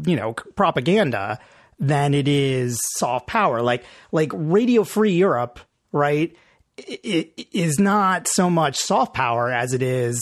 you 0.05 0.17
know, 0.17 0.33
propaganda 0.33 1.39
than 1.79 2.15
it 2.15 2.29
is 2.29 2.81
soft 2.97 3.27
power. 3.27 3.61
Like 3.61 3.85
like 4.13 4.31
Radio 4.35 4.85
Free 4.85 5.13
Europe, 5.13 5.59
right? 5.93 6.35
It 6.77 7.49
is 7.53 7.79
not 7.79 8.29
so 8.29 8.51
much 8.51 8.77
soft 8.77 9.15
power 9.15 9.51
as 9.51 9.73
it 9.73 9.83
is 9.83 10.21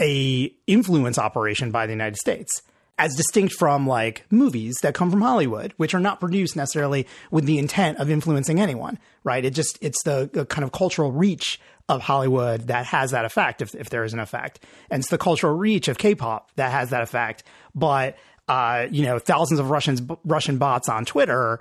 a 0.00 0.52
influence 0.66 1.18
operation 1.18 1.70
by 1.70 1.86
the 1.86 1.92
United 1.92 2.16
States 2.16 2.62
as 2.98 3.14
distinct 3.14 3.54
from 3.54 3.86
like 3.86 4.24
movies 4.30 4.76
that 4.82 4.94
come 4.94 5.10
from 5.10 5.20
Hollywood, 5.20 5.72
which 5.76 5.94
are 5.94 6.00
not 6.00 6.18
produced 6.18 6.56
necessarily 6.56 7.06
with 7.30 7.44
the 7.44 7.58
intent 7.58 7.98
of 7.98 8.10
influencing 8.10 8.60
anyone, 8.60 8.98
right? 9.22 9.44
It 9.44 9.54
just, 9.54 9.78
it's 9.80 10.02
the, 10.02 10.28
the 10.32 10.44
kind 10.44 10.64
of 10.64 10.72
cultural 10.72 11.12
reach 11.12 11.60
of 11.88 12.02
Hollywood 12.02 12.66
that 12.68 12.86
has 12.86 13.12
that 13.12 13.24
effect, 13.24 13.62
if, 13.62 13.74
if 13.74 13.88
there 13.88 14.04
is 14.04 14.12
an 14.12 14.20
effect. 14.20 14.64
And 14.90 15.00
it's 15.00 15.10
the 15.10 15.18
cultural 15.18 15.54
reach 15.54 15.88
of 15.88 15.96
K-pop 15.96 16.50
that 16.56 16.72
has 16.72 16.90
that 16.90 17.02
effect. 17.02 17.44
But, 17.74 18.18
uh, 18.48 18.88
you 18.90 19.04
know, 19.04 19.18
thousands 19.18 19.60
of 19.60 19.70
Russians, 19.70 20.02
Russian 20.24 20.58
bots 20.58 20.88
on 20.88 21.04
Twitter 21.04 21.60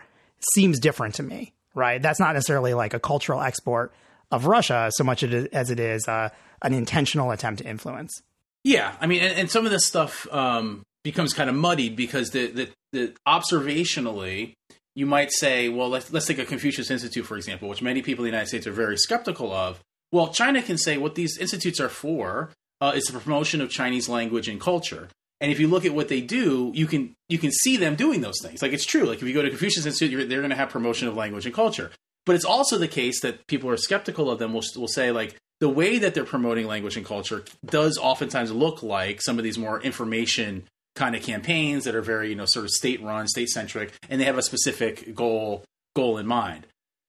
seems 0.54 0.80
different 0.80 1.16
to 1.16 1.24
me, 1.24 1.54
right? 1.76 2.02
That's 2.02 2.20
not 2.20 2.34
necessarily 2.34 2.74
like 2.74 2.94
a 2.94 3.00
cultural 3.00 3.42
export 3.42 3.94
of 4.32 4.48
Russia 4.48 4.90
so 4.92 5.04
much 5.04 5.24
as 5.24 5.70
it 5.70 5.80
is 5.80 6.08
uh, 6.08 6.30
an 6.62 6.74
intentional 6.74 7.32
attempt 7.32 7.62
to 7.62 7.70
influence. 7.70 8.22
Yeah, 8.68 8.98
I 9.00 9.08
mean, 9.08 9.24
and, 9.24 9.34
and 9.40 9.50
some 9.50 9.66
of 9.66 9.72
this 9.72 9.86
stuff, 9.86 10.28
um, 10.30 10.84
becomes 11.06 11.34
kind 11.34 11.50
of 11.50 11.56
muddied 11.56 11.96
because 11.96 12.32
the, 12.32 12.48
the, 12.48 12.70
the 12.92 13.14
observationally 13.26 14.56
you 14.94 15.06
might 15.06 15.32
say, 15.32 15.70
well, 15.70 15.88
let's, 15.88 16.12
let's 16.12 16.26
take 16.26 16.38
a 16.38 16.44
Confucius 16.44 16.92
Institute, 16.92 17.26
for 17.26 17.38
example, 17.38 17.70
which 17.70 17.82
many 17.82 18.02
people 18.02 18.26
in 18.26 18.32
the 18.32 18.36
United 18.36 18.50
States 18.50 18.68
are 18.68 18.74
very 18.74 18.98
skeptical 18.98 19.54
of. 19.54 19.80
Well, 20.12 20.34
China 20.34 20.62
can 20.62 20.78
say 20.78 20.98
what 20.98 21.16
these 21.16 21.38
institutes 21.38 21.80
are 21.80 21.88
for 21.88 22.50
uh, 22.82 22.92
is 22.94 23.06
the 23.06 23.18
promotion 23.18 23.62
of 23.62 23.70
Chinese 23.70 24.10
language 24.10 24.50
and 24.50 24.60
culture. 24.60 25.08
And 25.40 25.50
if 25.50 25.62
you 25.62 25.70
look 25.70 25.86
at 25.86 25.94
what 25.94 26.10
they 26.10 26.20
do, 26.20 26.74
you 26.76 26.88
can 26.88 27.14
you 27.30 27.38
can 27.38 27.52
see 27.52 27.78
them 27.78 27.96
doing 27.96 28.20
those 28.20 28.42
things. 28.42 28.62
Like 28.62 28.74
it's 28.74 28.86
true. 28.86 29.06
Like 29.06 29.22
if 29.22 29.28
you 29.28 29.34
go 29.34 29.44
to 29.44 29.50
Confucius 29.50 29.86
Institute, 29.86 30.28
they're 30.28 30.42
going 30.42 30.50
to 30.50 30.58
have 30.58 30.70
promotion 30.70 31.08
of 31.08 31.16
language 31.16 31.46
and 31.46 31.56
culture. 31.56 31.92
But 32.26 32.36
it's 32.36 32.44
also 32.44 32.78
the 32.78 32.90
case 32.90 33.22
that 33.22 33.48
people 33.48 33.70
are 33.70 33.78
skeptical 33.78 34.30
of 34.30 34.40
them. 34.40 34.52
Will 34.52 34.64
will 34.76 34.90
say 34.90 35.12
like 35.12 35.38
the 35.60 35.70
way 35.70 35.98
that 35.98 36.14
they're 36.14 36.24
promoting 36.24 36.68
language 36.68 36.98
and 36.98 37.06
culture 37.06 37.44
does 37.66 37.98
oftentimes 37.98 38.52
look 38.52 38.84
like 38.84 39.22
some 39.22 39.38
of 39.38 39.44
these 39.44 39.58
more 39.58 39.82
information 39.82 40.64
kind 40.96 41.16
of 41.16 41.22
campaigns 41.22 41.84
that 41.86 41.96
are 41.96 42.02
very 42.02 42.30
you 42.30 42.36
know 42.36 42.46
sort 42.46 42.66
of 42.66 42.72
state 42.72 43.02
run, 43.02 43.28
state 43.28 43.50
centric, 43.50 43.94
and 44.10 44.20
they 44.20 44.26
have 44.26 44.38
a 44.38 44.44
specific 44.44 45.16
goal 45.16 45.64
goal 45.96 46.18
in 46.18 46.28
mind. 46.28 46.68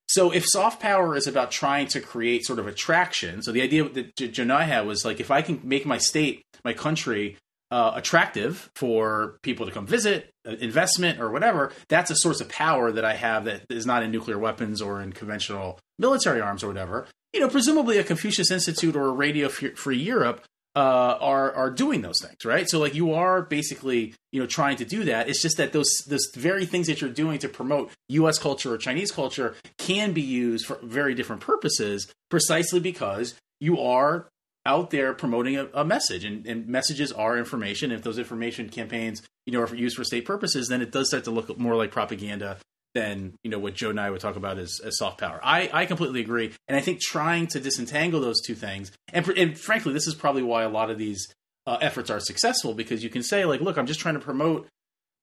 So 0.09 0.31
if 0.31 0.45
soft 0.47 0.81
power 0.81 1.15
is 1.15 1.27
about 1.27 1.51
trying 1.51 1.89
to 1.89 2.01
create 2.01 2.47
sort 2.47 2.59
of 2.59 2.67
attraction, 2.67 3.43
so 3.43 3.53
the 3.53 3.61
idea 3.61 3.87
that 3.89 4.17
Joe 4.17 4.45
Nye 4.45 4.65
had 4.65 4.87
was 4.87 5.05
like 5.05 5.21
if 5.21 5.31
I 5.31 5.43
can 5.43 5.61
make 5.65 5.85
my 5.85 5.99
state, 5.99 6.43
my 6.65 6.73
country 6.73 7.37
uh, 7.71 7.93
attractive 7.95 8.71
for 8.75 9.39
people 9.43 9.67
to 9.67 9.73
come 9.73 9.87
visit, 9.87 10.31
uh, 10.47 10.53
investment 10.53 11.21
or 11.21 11.31
whatever, 11.31 11.73
that's 11.89 12.11
a 12.11 12.17
source 12.17 12.41
of 12.41 12.49
power 12.49 12.91
that 12.91 13.05
I 13.05 13.15
have 13.15 13.45
that 13.45 13.65
is 13.69 13.85
not 13.85 14.03
in 14.03 14.11
nuclear 14.11 14.39
weapons 14.39 14.81
or 14.81 15.03
in 15.03 15.13
conventional 15.13 15.79
military 15.99 16.41
arms 16.41 16.65
or 16.65 16.69
whatever. 16.69 17.07
You 17.39 17.45
know, 17.45 17.51
presumably 17.51 17.99
a 17.99 18.03
Confucius 18.03 18.51
Institute 18.51 18.97
or 18.97 19.07
a 19.07 19.13
Radio 19.13 19.49
Free 19.49 19.97
Europe 19.97 20.43
uh, 20.75 20.81
are 21.21 21.53
are 21.53 21.71
doing 21.71 22.03
those 22.03 22.21
things, 22.21 22.45
right? 22.45 22.69
So 22.69 22.81
like 22.81 22.97
you 22.97 23.15
are 23.15 23.43
basically 23.43 24.17
you 24.33 24.41
know 24.41 24.47
trying 24.49 24.77
to 24.79 24.85
do 24.85 25.05
that. 25.05 25.29
It's 25.29 25.41
just 25.41 25.57
that 25.59 25.73
those 25.73 25.89
those 26.09 26.27
very 26.35 26.67
things 26.67 26.89
that 26.89 27.01
you're 27.01 27.11
doing 27.11 27.39
to 27.39 27.49
promote 27.49 27.93
U.S. 28.09 28.41
culture 28.41 28.75
or 28.75 28.77
Chinese 28.77 29.13
culture 29.13 29.55
can 29.79 30.13
be 30.13 30.21
used 30.21 30.67
for 30.67 30.81
very 30.83 31.15
different 31.15 31.41
purposes, 31.41 32.13
precisely 32.29 32.81
because 32.81 33.37
you 33.61 33.79
are 33.79 34.27
out 34.67 34.91
there 34.91 35.15
promoting 35.15 35.59
a, 35.59 35.69
a 35.75 35.85
message, 35.85 36.25
and, 36.25 36.45
and, 36.45 36.67
messages 36.67 37.13
are 37.13 37.39
information. 37.39 37.93
If 37.93 38.03
those 38.03 38.19
information 38.19 38.69
campaigns 38.69 39.23
you 39.47 39.53
know 39.53 39.61
are 39.61 39.77
used 39.77 39.97
for 39.97 40.03
state 40.03 40.25
purposes, 40.25 40.67
then 40.67 40.83
it 40.83 40.91
does 40.91 41.07
start 41.07 41.23
to 41.23 41.31
look 41.31 41.57
more 41.57 41.77
like 41.77 41.93
propaganda 41.93 42.59
than 42.99 43.35
you 43.45 43.51
know 43.51 43.59
what 43.59 43.75
Joe 43.75 43.93
Nye 43.93 44.11
would 44.11 44.21
talk 44.21 44.37
about 44.37 44.59
as, 44.59 44.81
as 44.85 44.99
soft 44.99 45.21
power. 45.21 45.41
I, 45.43 45.71
I 45.73 45.87
completely 45.87 46.21
agree, 46.21 46.53
and 46.67 46.77
I 46.77 46.81
think 46.81 47.01
trying 47.01 47.47
to 47.49 47.61
disentangle 47.61 48.21
those 48.21 48.41
two 48.41 48.55
things, 48.55 48.91
and, 49.13 49.27
and 49.29 49.59
frankly, 49.59 49.93
this 49.93 50.07
is 50.07 50.15
probably 50.15 50.43
why 50.43 50.65
a 50.65 50.69
lot 50.69 50.91
of 50.91 50.99
these 50.99 51.27
uh, 51.67 51.79
efforts 51.81 52.11
are 52.11 52.19
successful 52.19 52.75
because 52.75 53.05
you 53.05 53.11
can 53.11 53.23
say 53.23 53.45
like, 53.45 53.61
look, 53.61 53.77
I'm 53.79 53.87
just 53.87 54.01
trying 54.01 54.15
to 54.15 54.21
promote 54.21 54.67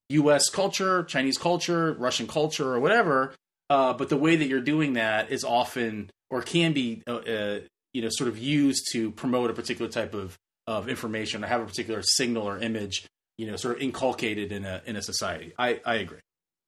U.S. 0.10 0.50
culture, 0.50 1.04
Chinese 1.04 1.38
culture, 1.38 1.94
Russian 1.94 2.28
culture, 2.28 2.72
or 2.72 2.80
whatever. 2.80 3.34
Uh, 3.70 3.94
but 3.94 4.10
the 4.10 4.18
way 4.18 4.36
that 4.36 4.48
you're 4.48 4.62
doing 4.62 4.94
that 4.94 5.32
is 5.32 5.44
often 5.44 6.10
or 6.30 6.42
can 6.42 6.74
be 6.74 7.04
uh, 7.08 7.16
uh 7.16 7.60
you 7.94 8.02
know 8.02 8.10
sort 8.12 8.30
of 8.30 8.38
used 8.38 8.88
to 8.92 9.12
promote 9.12 9.50
a 9.50 9.54
particular 9.54 9.90
type 9.92 10.14
of 10.14 10.38
of 10.68 10.88
information 10.88 11.44
or 11.44 11.48
have 11.48 11.62
a 11.62 11.66
particular 11.66 12.02
signal 12.04 12.48
or 12.48 12.60
image 12.60 13.06
you 13.38 13.48
know 13.48 13.56
sort 13.56 13.76
of 13.76 13.82
inculcated 13.82 14.52
in 14.52 14.66
a 14.66 14.82
in 14.86 14.96
a 14.96 15.02
society. 15.02 15.54
I 15.58 15.82
I 15.86 15.96
agree. 15.96 16.20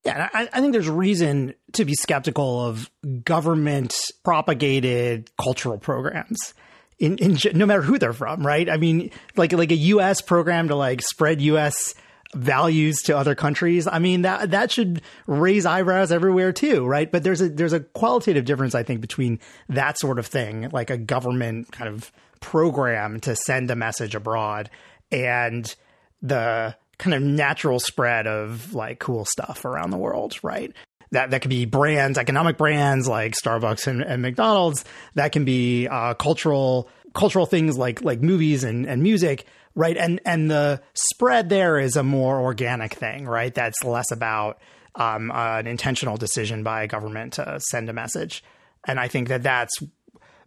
Yeah, 0.06 0.30
I, 0.34 0.50
I, 0.54 0.62
think 0.62 0.74
there's 0.74 0.90
reason 0.90 1.54
to 1.74 1.84
be 1.84 1.94
skeptical 1.94 2.66
of 2.66 2.90
government 3.24 3.94
propagated 4.24 5.30
cultural 5.42 5.78
programs. 5.78 6.54
In, 7.00 7.18
in 7.18 7.38
no 7.54 7.66
matter 7.66 7.82
who 7.82 8.00
they're 8.00 8.14
from, 8.14 8.46
right? 8.46 8.68
I 8.70 8.78
mean, 8.78 9.12
like 9.36 9.54
like 9.54 9.72
a 9.72 9.76
U.S. 9.76 10.22
program 10.22 10.70
to 10.70 10.76
like 10.76 11.02
spread 11.02 11.42
U.S. 11.42 11.94
values 12.34 12.98
to 13.04 13.18
other 13.18 13.36
countries. 13.36 13.86
I 13.86 14.00
mean 14.00 14.24
that 14.24 14.52
that 14.52 14.72
should 14.72 15.02
raise 15.28 15.66
eyebrows 15.66 16.12
everywhere 16.12 16.52
too, 16.54 16.86
right? 16.86 17.12
But 17.12 17.24
there's 17.24 17.42
a 17.42 17.50
there's 17.50 17.74
a 17.74 17.82
qualitative 17.82 18.46
difference, 18.46 18.74
I 18.74 18.84
think, 18.84 19.02
between 19.02 19.40
that 19.70 20.00
sort 20.00 20.18
of 20.18 20.26
thing, 20.26 20.70
like 20.72 20.90
a 20.90 20.98
government 20.98 21.72
kind 21.72 21.90
of 21.90 22.12
program 22.40 23.20
to 23.22 23.36
send 23.36 23.70
a 23.70 23.76
message 23.76 24.16
abroad, 24.16 24.70
and 25.12 25.76
the 26.22 26.76
kind 26.98 27.14
of 27.14 27.22
natural 27.22 27.80
spread 27.80 28.28
of 28.28 28.74
like 28.74 29.00
cool 29.00 29.26
stuff 29.26 29.66
around 29.66 29.92
the 29.92 29.98
world, 29.98 30.38
right? 30.44 30.74
That 31.12 31.32
that 31.32 31.42
could 31.42 31.50
be 31.50 31.66
brands, 31.66 32.18
economic 32.18 32.58
brands 32.58 33.08
like 33.08 33.34
Starbucks 33.34 33.88
and, 33.88 34.02
and 34.02 34.22
McDonald's. 34.22 34.84
That 35.16 35.32
can 35.32 35.46
be 35.46 35.88
uh, 35.88 36.16
cultural 36.16 36.90
cultural 37.14 37.46
things 37.46 37.78
like 37.78 38.04
like 38.04 38.22
movies 38.22 38.64
and, 38.64 38.86
and 38.86 39.02
music, 39.02 39.46
right? 39.76 39.96
And 39.96 40.20
and 40.26 40.52
the 40.52 40.82
spread 40.94 41.50
there 41.50 41.80
is 41.80 41.96
a 41.96 42.04
more 42.04 42.42
organic 42.42 42.94
thing, 42.94 43.26
right? 43.26 43.54
That's 43.54 43.84
less 43.84 44.12
about 44.12 44.60
um, 44.96 45.32
uh, 45.32 45.60
an 45.60 45.68
intentional 45.68 46.18
decision 46.18 46.64
by 46.64 46.84
a 46.84 46.88
government 46.88 47.34
to 47.34 47.60
send 47.70 47.90
a 47.90 47.94
message. 47.94 48.44
And 48.86 49.00
I 49.00 49.08
think 49.08 49.30
that 49.30 49.44
that's 49.44 49.74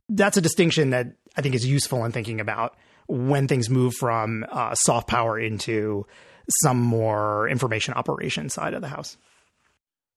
that's 0.08 0.36
a 0.36 0.40
distinction 0.40 0.90
that 0.90 1.06
I 1.36 1.42
think 1.42 1.54
is 1.54 1.64
useful 1.64 2.04
in 2.04 2.12
thinking 2.12 2.40
about 2.40 2.76
when 3.10 3.48
things 3.48 3.68
move 3.68 3.94
from 3.94 4.46
uh, 4.50 4.74
soft 4.74 5.08
power 5.08 5.38
into 5.38 6.06
some 6.62 6.80
more 6.80 7.48
information 7.48 7.94
operation 7.94 8.48
side 8.48 8.74
of 8.74 8.82
the 8.82 8.88
house. 8.88 9.16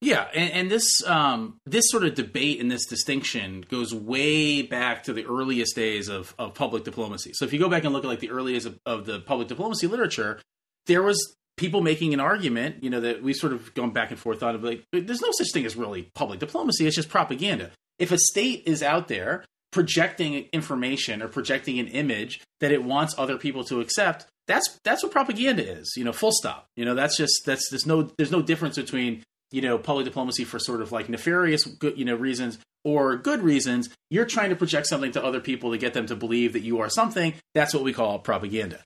Yeah, 0.01 0.27
and, 0.33 0.51
and 0.51 0.71
this 0.71 0.85
um, 1.07 1.59
this 1.65 1.85
sort 1.87 2.03
of 2.03 2.13
debate 2.13 2.59
and 2.59 2.69
this 2.69 2.85
distinction 2.85 3.65
goes 3.69 3.93
way 3.93 4.61
back 4.61 5.03
to 5.03 5.13
the 5.13 5.25
earliest 5.25 5.75
days 5.75 6.09
of, 6.09 6.35
of 6.37 6.53
public 6.53 6.83
diplomacy. 6.83 7.31
So 7.33 7.45
if 7.45 7.53
you 7.53 7.59
go 7.59 7.69
back 7.69 7.85
and 7.85 7.93
look 7.93 8.03
at 8.03 8.09
like 8.09 8.19
the 8.19 8.31
earliest 8.31 8.67
of, 8.67 8.79
of 8.85 9.05
the 9.05 9.21
public 9.21 9.47
diplomacy 9.47 9.87
literature, 9.87 10.41
there 10.87 11.01
was 11.01 11.35
people 11.55 11.81
making 11.81 12.13
an 12.13 12.19
argument, 12.19 12.83
you 12.83 12.89
know, 12.89 12.99
that 12.99 13.23
we've 13.23 13.35
sort 13.35 13.53
of 13.53 13.73
gone 13.75 13.91
back 13.91 14.11
and 14.11 14.19
forth 14.19 14.43
on 14.43 14.61
like 14.61 14.83
there's 14.91 15.21
no 15.21 15.31
such 15.31 15.51
thing 15.53 15.65
as 15.65 15.77
really 15.77 16.11
public 16.13 16.39
diplomacy, 16.39 16.85
it's 16.85 16.97
just 16.97 17.09
propaganda. 17.09 17.71
If 17.97 18.11
a 18.11 18.17
state 18.17 18.63
is 18.65 18.83
out 18.83 19.07
there 19.07 19.45
projecting 19.73 20.45
information 20.53 21.21
or 21.21 21.27
projecting 21.27 21.79
an 21.79 21.87
image 21.87 22.41
that 22.61 22.71
it 22.71 22.83
wants 22.83 23.13
other 23.17 23.37
people 23.37 23.65
to 23.65 23.81
accept, 23.81 24.25
that's 24.47 24.79
that's 24.85 25.03
what 25.03 25.11
propaganda 25.11 25.69
is. 25.69 25.93
You 25.97 26.05
know, 26.05 26.13
full 26.13 26.31
stop. 26.31 26.67
You 26.77 26.85
know, 26.85 26.95
that's 26.95 27.17
just 27.17 27.41
that's 27.45 27.69
there's 27.69 27.85
no 27.85 28.03
there's 28.17 28.31
no 28.31 28.41
difference 28.41 28.77
between 28.77 29.23
you 29.51 29.61
know 29.61 29.77
public 29.77 30.05
diplomacy 30.05 30.45
for 30.45 30.59
sort 30.59 30.81
of 30.81 30.91
like 30.91 31.09
nefarious 31.09 31.65
good 31.65 31.97
you 31.97 32.05
know 32.05 32.15
reasons 32.15 32.59
or 32.85 33.17
good 33.17 33.41
reasons. 33.41 33.89
You're 34.09 34.25
trying 34.25 34.51
to 34.51 34.55
project 34.55 34.87
something 34.87 35.11
to 35.13 35.23
other 35.23 35.39
people 35.39 35.71
to 35.71 35.77
get 35.77 35.93
them 35.93 36.05
to 36.07 36.15
believe 36.15 36.53
that 36.53 36.61
you 36.61 36.79
are 36.79 36.89
something. 36.89 37.33
That's 37.53 37.73
what 37.73 37.83
we 37.83 37.93
call 37.93 38.19
propaganda. 38.19 38.79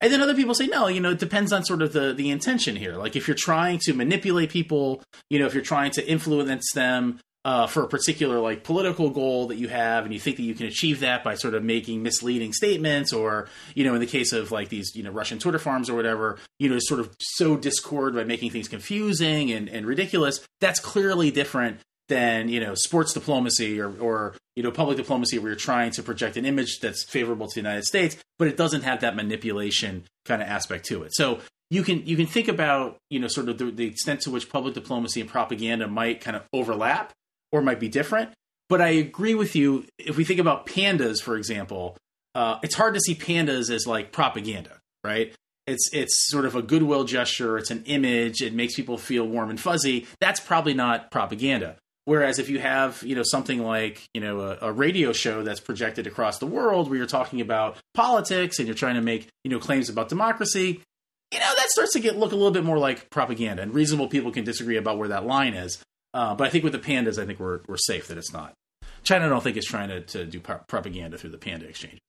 And 0.00 0.12
then 0.12 0.20
other 0.20 0.34
people 0.34 0.54
say, 0.54 0.66
no, 0.66 0.86
you 0.88 1.00
know, 1.00 1.12
it 1.12 1.18
depends 1.18 1.52
on 1.52 1.64
sort 1.64 1.80
of 1.80 1.92
the, 1.94 2.12
the 2.12 2.30
intention 2.30 2.76
here. 2.76 2.96
Like 2.96 3.16
if 3.16 3.26
you're 3.26 3.36
trying 3.36 3.78
to 3.84 3.94
manipulate 3.94 4.50
people, 4.50 5.02
you 5.30 5.38
know, 5.38 5.46
if 5.46 5.54
you're 5.54 5.62
trying 5.62 5.92
to 5.92 6.06
influence 6.06 6.72
them 6.74 7.20
uh, 7.44 7.66
for 7.66 7.82
a 7.82 7.88
particular 7.88 8.40
like 8.40 8.64
political 8.64 9.10
goal 9.10 9.48
that 9.48 9.56
you 9.56 9.68
have, 9.68 10.04
and 10.04 10.14
you 10.14 10.20
think 10.20 10.36
that 10.36 10.42
you 10.42 10.54
can 10.54 10.66
achieve 10.66 11.00
that 11.00 11.22
by 11.22 11.34
sort 11.34 11.54
of 11.54 11.62
making 11.62 12.02
misleading 12.02 12.52
statements, 12.52 13.12
or 13.12 13.48
you 13.74 13.84
know, 13.84 13.94
in 13.94 14.00
the 14.00 14.06
case 14.06 14.32
of 14.32 14.50
like 14.50 14.70
these 14.70 14.94
you 14.96 15.02
know 15.02 15.10
Russian 15.10 15.38
Twitter 15.38 15.58
farms 15.58 15.90
or 15.90 15.94
whatever, 15.94 16.38
you 16.58 16.68
know, 16.68 16.78
sort 16.80 17.00
of 17.00 17.14
sow 17.20 17.56
discord 17.56 18.14
by 18.14 18.24
making 18.24 18.50
things 18.50 18.68
confusing 18.68 19.50
and, 19.50 19.68
and 19.68 19.86
ridiculous. 19.86 20.40
That's 20.60 20.80
clearly 20.80 21.30
different 21.30 21.80
than 22.08 22.48
you 22.48 22.60
know 22.60 22.74
sports 22.74 23.12
diplomacy 23.12 23.80
or 23.80 23.94
or 23.98 24.34
you 24.56 24.62
know 24.62 24.70
public 24.70 24.96
diplomacy 24.96 25.38
where 25.38 25.50
you're 25.50 25.56
trying 25.56 25.90
to 25.90 26.02
project 26.02 26.36
an 26.36 26.46
image 26.46 26.80
that's 26.80 27.04
favorable 27.04 27.46
to 27.46 27.54
the 27.54 27.60
United 27.60 27.84
States, 27.84 28.16
but 28.38 28.48
it 28.48 28.56
doesn't 28.56 28.82
have 28.82 29.00
that 29.00 29.16
manipulation 29.16 30.04
kind 30.24 30.40
of 30.40 30.48
aspect 30.48 30.86
to 30.86 31.02
it. 31.02 31.14
So 31.14 31.40
you 31.68 31.82
can 31.82 32.06
you 32.06 32.16
can 32.16 32.26
think 32.26 32.48
about 32.48 32.96
you 33.10 33.18
know 33.20 33.28
sort 33.28 33.50
of 33.50 33.58
the, 33.58 33.70
the 33.70 33.86
extent 33.86 34.22
to 34.22 34.30
which 34.30 34.48
public 34.48 34.72
diplomacy 34.72 35.20
and 35.20 35.28
propaganda 35.28 35.88
might 35.88 36.22
kind 36.22 36.36
of 36.36 36.44
overlap 36.52 37.12
or 37.54 37.62
might 37.62 37.78
be 37.78 37.88
different. 37.88 38.30
But 38.68 38.80
I 38.80 38.88
agree 38.88 39.36
with 39.36 39.54
you. 39.54 39.84
If 39.96 40.16
we 40.16 40.24
think 40.24 40.40
about 40.40 40.66
pandas, 40.66 41.22
for 41.22 41.36
example, 41.36 41.96
uh, 42.34 42.58
it's 42.64 42.74
hard 42.74 42.94
to 42.94 43.00
see 43.00 43.14
pandas 43.14 43.70
as 43.70 43.86
like 43.86 44.10
propaganda, 44.10 44.80
right? 45.04 45.32
It's 45.68 45.88
it's 45.92 46.28
sort 46.28 46.46
of 46.46 46.56
a 46.56 46.62
goodwill 46.62 47.04
gesture. 47.04 47.56
It's 47.56 47.70
an 47.70 47.84
image. 47.86 48.42
It 48.42 48.54
makes 48.54 48.74
people 48.74 48.98
feel 48.98 49.24
warm 49.24 49.50
and 49.50 49.60
fuzzy. 49.60 50.08
That's 50.20 50.40
probably 50.40 50.74
not 50.74 51.12
propaganda. 51.12 51.76
Whereas 52.06 52.40
if 52.40 52.50
you 52.50 52.58
have 52.58 53.02
you 53.04 53.14
know 53.14 53.22
something 53.24 53.62
like 53.62 54.02
you 54.12 54.20
know 54.20 54.40
a, 54.40 54.58
a, 54.62 54.72
radio 54.72 55.12
show 55.12 55.44
that's 55.44 55.60
projected 55.60 56.08
across 56.08 56.38
the 56.38 56.46
world 56.46 56.88
where 56.88 56.98
you're 56.98 57.06
talking 57.06 57.40
about 57.40 57.76
politics 57.94 58.58
and 58.58 58.66
you're 58.66 58.74
trying 58.74 58.96
to 58.96 59.00
make 59.00 59.28
you 59.44 59.50
know 59.50 59.60
claims 59.60 59.88
about 59.88 60.08
democracy, 60.08 60.82
you 61.30 61.38
know 61.38 61.52
that 61.56 61.70
starts 61.70 61.92
to 61.92 62.00
get 62.00 62.18
look 62.18 62.32
a 62.32 62.36
little 62.36 62.50
bit 62.50 62.64
more 62.64 62.78
like 62.78 63.08
propaganda. 63.10 63.62
And 63.62 63.72
reasonable 63.72 64.08
people 64.08 64.32
can 64.32 64.44
disagree 64.44 64.76
about 64.76 64.98
where 64.98 65.08
that 65.08 65.24
line 65.24 65.54
is. 65.54 65.80
Uh, 66.14 66.34
but 66.34 66.46
I 66.46 66.50
think 66.50 66.62
with 66.64 66.72
the 66.72 66.78
pandas, 66.78 67.20
I 67.20 67.26
think 67.26 67.40
we're 67.40 67.60
we're 67.66 67.76
safe 67.76 68.08
that 68.08 68.16
it's 68.16 68.32
not. 68.32 68.54
China, 69.02 69.26
I 69.26 69.28
don't 69.28 69.42
think 69.42 69.56
is 69.56 69.66
trying 69.66 69.88
to, 69.90 70.00
to 70.00 70.24
do 70.24 70.40
propaganda 70.40 71.18
through 71.18 71.30
the 71.30 71.38
panda 71.38 71.66
exchanges. 71.66 72.00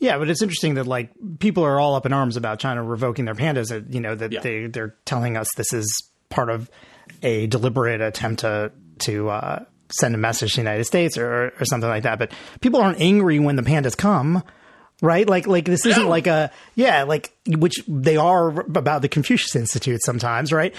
Yeah, 0.00 0.18
but 0.18 0.28
it's 0.28 0.42
interesting 0.42 0.74
that 0.74 0.86
like 0.86 1.12
people 1.38 1.62
are 1.64 1.78
all 1.78 1.94
up 1.94 2.06
in 2.06 2.12
arms 2.12 2.36
about 2.36 2.58
China 2.58 2.82
revoking 2.82 3.24
their 3.24 3.36
pandas. 3.36 3.68
That 3.68 3.92
You 3.92 4.00
know 4.00 4.14
that 4.16 4.32
yeah. 4.32 4.40
they 4.40 4.66
they're 4.66 4.96
telling 5.04 5.36
us 5.36 5.48
this 5.56 5.72
is 5.72 6.10
part 6.28 6.50
of 6.50 6.68
a 7.22 7.46
deliberate 7.46 8.00
attempt 8.00 8.40
to 8.40 8.72
to 9.00 9.28
uh, 9.28 9.64
send 9.92 10.14
a 10.14 10.18
message 10.18 10.52
to 10.52 10.56
the 10.56 10.62
United 10.62 10.84
States 10.84 11.16
or, 11.18 11.52
or 11.60 11.64
something 11.64 11.88
like 11.88 12.02
that. 12.04 12.18
But 12.18 12.32
people 12.60 12.80
aren't 12.80 13.00
angry 13.00 13.38
when 13.38 13.56
the 13.56 13.62
pandas 13.62 13.96
come, 13.96 14.42
right? 15.02 15.28
Like 15.28 15.46
like 15.46 15.66
this 15.66 15.86
isn't 15.86 16.08
like 16.08 16.26
a 16.26 16.50
yeah 16.74 17.04
like 17.04 17.32
which 17.46 17.84
they 17.86 18.16
are 18.16 18.48
about 18.60 19.02
the 19.02 19.08
Confucius 19.08 19.54
Institute 19.54 20.00
sometimes, 20.02 20.52
right? 20.52 20.74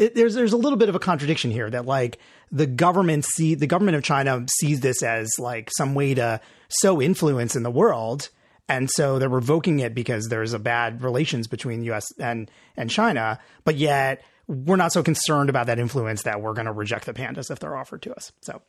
It, 0.00 0.16
there's 0.16 0.34
there's 0.34 0.52
a 0.52 0.56
little 0.56 0.78
bit 0.78 0.88
of 0.88 0.96
a 0.96 0.98
contradiction 0.98 1.52
here 1.52 1.70
that 1.70 1.86
like 1.86 2.18
the 2.50 2.66
government 2.66 3.24
see 3.24 3.54
the 3.54 3.68
government 3.68 3.96
of 3.96 4.02
China 4.02 4.44
sees 4.58 4.80
this 4.80 5.02
as 5.02 5.30
like 5.38 5.70
some 5.76 5.94
way 5.94 6.14
to 6.14 6.40
sow 6.80 7.00
influence 7.00 7.54
in 7.54 7.62
the 7.62 7.70
world 7.70 8.30
and 8.70 8.88
so 8.88 9.18
they're 9.18 9.28
revoking 9.28 9.80
it 9.80 9.96
because 9.96 10.28
there's 10.28 10.52
a 10.52 10.58
bad 10.58 11.02
relations 11.02 11.48
between 11.48 11.82
U.S. 11.84 12.06
and 12.18 12.48
and 12.76 12.88
China. 12.88 13.40
But 13.64 13.76
yet 13.76 14.22
we're 14.46 14.76
not 14.76 14.92
so 14.92 15.02
concerned 15.02 15.50
about 15.50 15.66
that 15.66 15.80
influence 15.80 16.22
that 16.22 16.40
we're 16.40 16.54
going 16.54 16.66
to 16.66 16.72
reject 16.72 17.06
the 17.06 17.12
pandas 17.12 17.50
if 17.50 17.58
they're 17.58 17.76
offered 17.76 18.02
to 18.02 18.14
us. 18.14 18.30
So. 18.42 18.62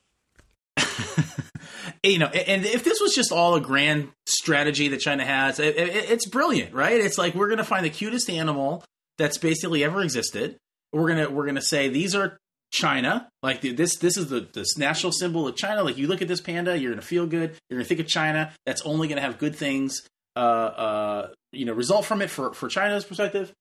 you 2.04 2.18
know, 2.18 2.28
and 2.28 2.66
if 2.66 2.84
this 2.84 3.00
was 3.00 3.14
just 3.14 3.32
all 3.32 3.54
a 3.56 3.62
grand 3.62 4.10
strategy 4.26 4.88
that 4.88 5.02
China 5.02 5.24
has, 5.24 5.60
it, 5.60 5.78
it, 5.78 6.10
it's 6.10 6.28
brilliant, 6.28 6.74
right? 6.74 7.00
It's 7.00 7.20
like 7.20 7.36
we're 7.36 7.48
going 7.48 7.60
to 7.60 7.64
find 7.64 7.86
the 7.86 7.90
cutest 7.92 8.30
animal 8.30 8.84
that's 9.18 9.38
basically 9.38 9.84
ever 9.84 10.02
existed. 10.02 10.58
We're 10.94 11.08
gonna 11.08 11.30
we're 11.30 11.46
gonna 11.46 11.62
say 11.62 11.90
these 11.90 12.16
are 12.16 12.38
China. 12.72 13.30
Like 13.44 13.62
this, 13.62 13.98
this 13.98 14.18
is 14.18 14.30
the 14.30 14.48
this 14.54 14.78
national 14.78 15.14
symbol 15.14 15.48
of 15.48 15.56
China. 15.56 15.84
Like 15.84 15.98
you 15.98 16.08
look 16.08 16.22
at 16.22 16.28
this 16.28 16.42
panda, 16.42 16.78
you're 16.78 16.92
gonna 16.92 17.02
feel 17.02 17.28
good. 17.28 17.58
You're 17.70 17.80
gonna 17.80 17.88
think 17.88 18.00
of 18.00 18.08
China. 18.08 18.52
That's 18.66 18.82
only 18.84 19.08
gonna 19.08 19.22
have 19.22 19.38
good 19.38 19.56
things. 19.56 20.02
Uh, 20.36 20.40
uh, 20.40 21.28
you 21.52 21.66
know, 21.66 21.74
result 21.74 22.06
from 22.06 22.22
it 22.22 22.30
for 22.30 22.54
for 22.54 22.70
China's 22.70 23.06
perspective. 23.06 23.52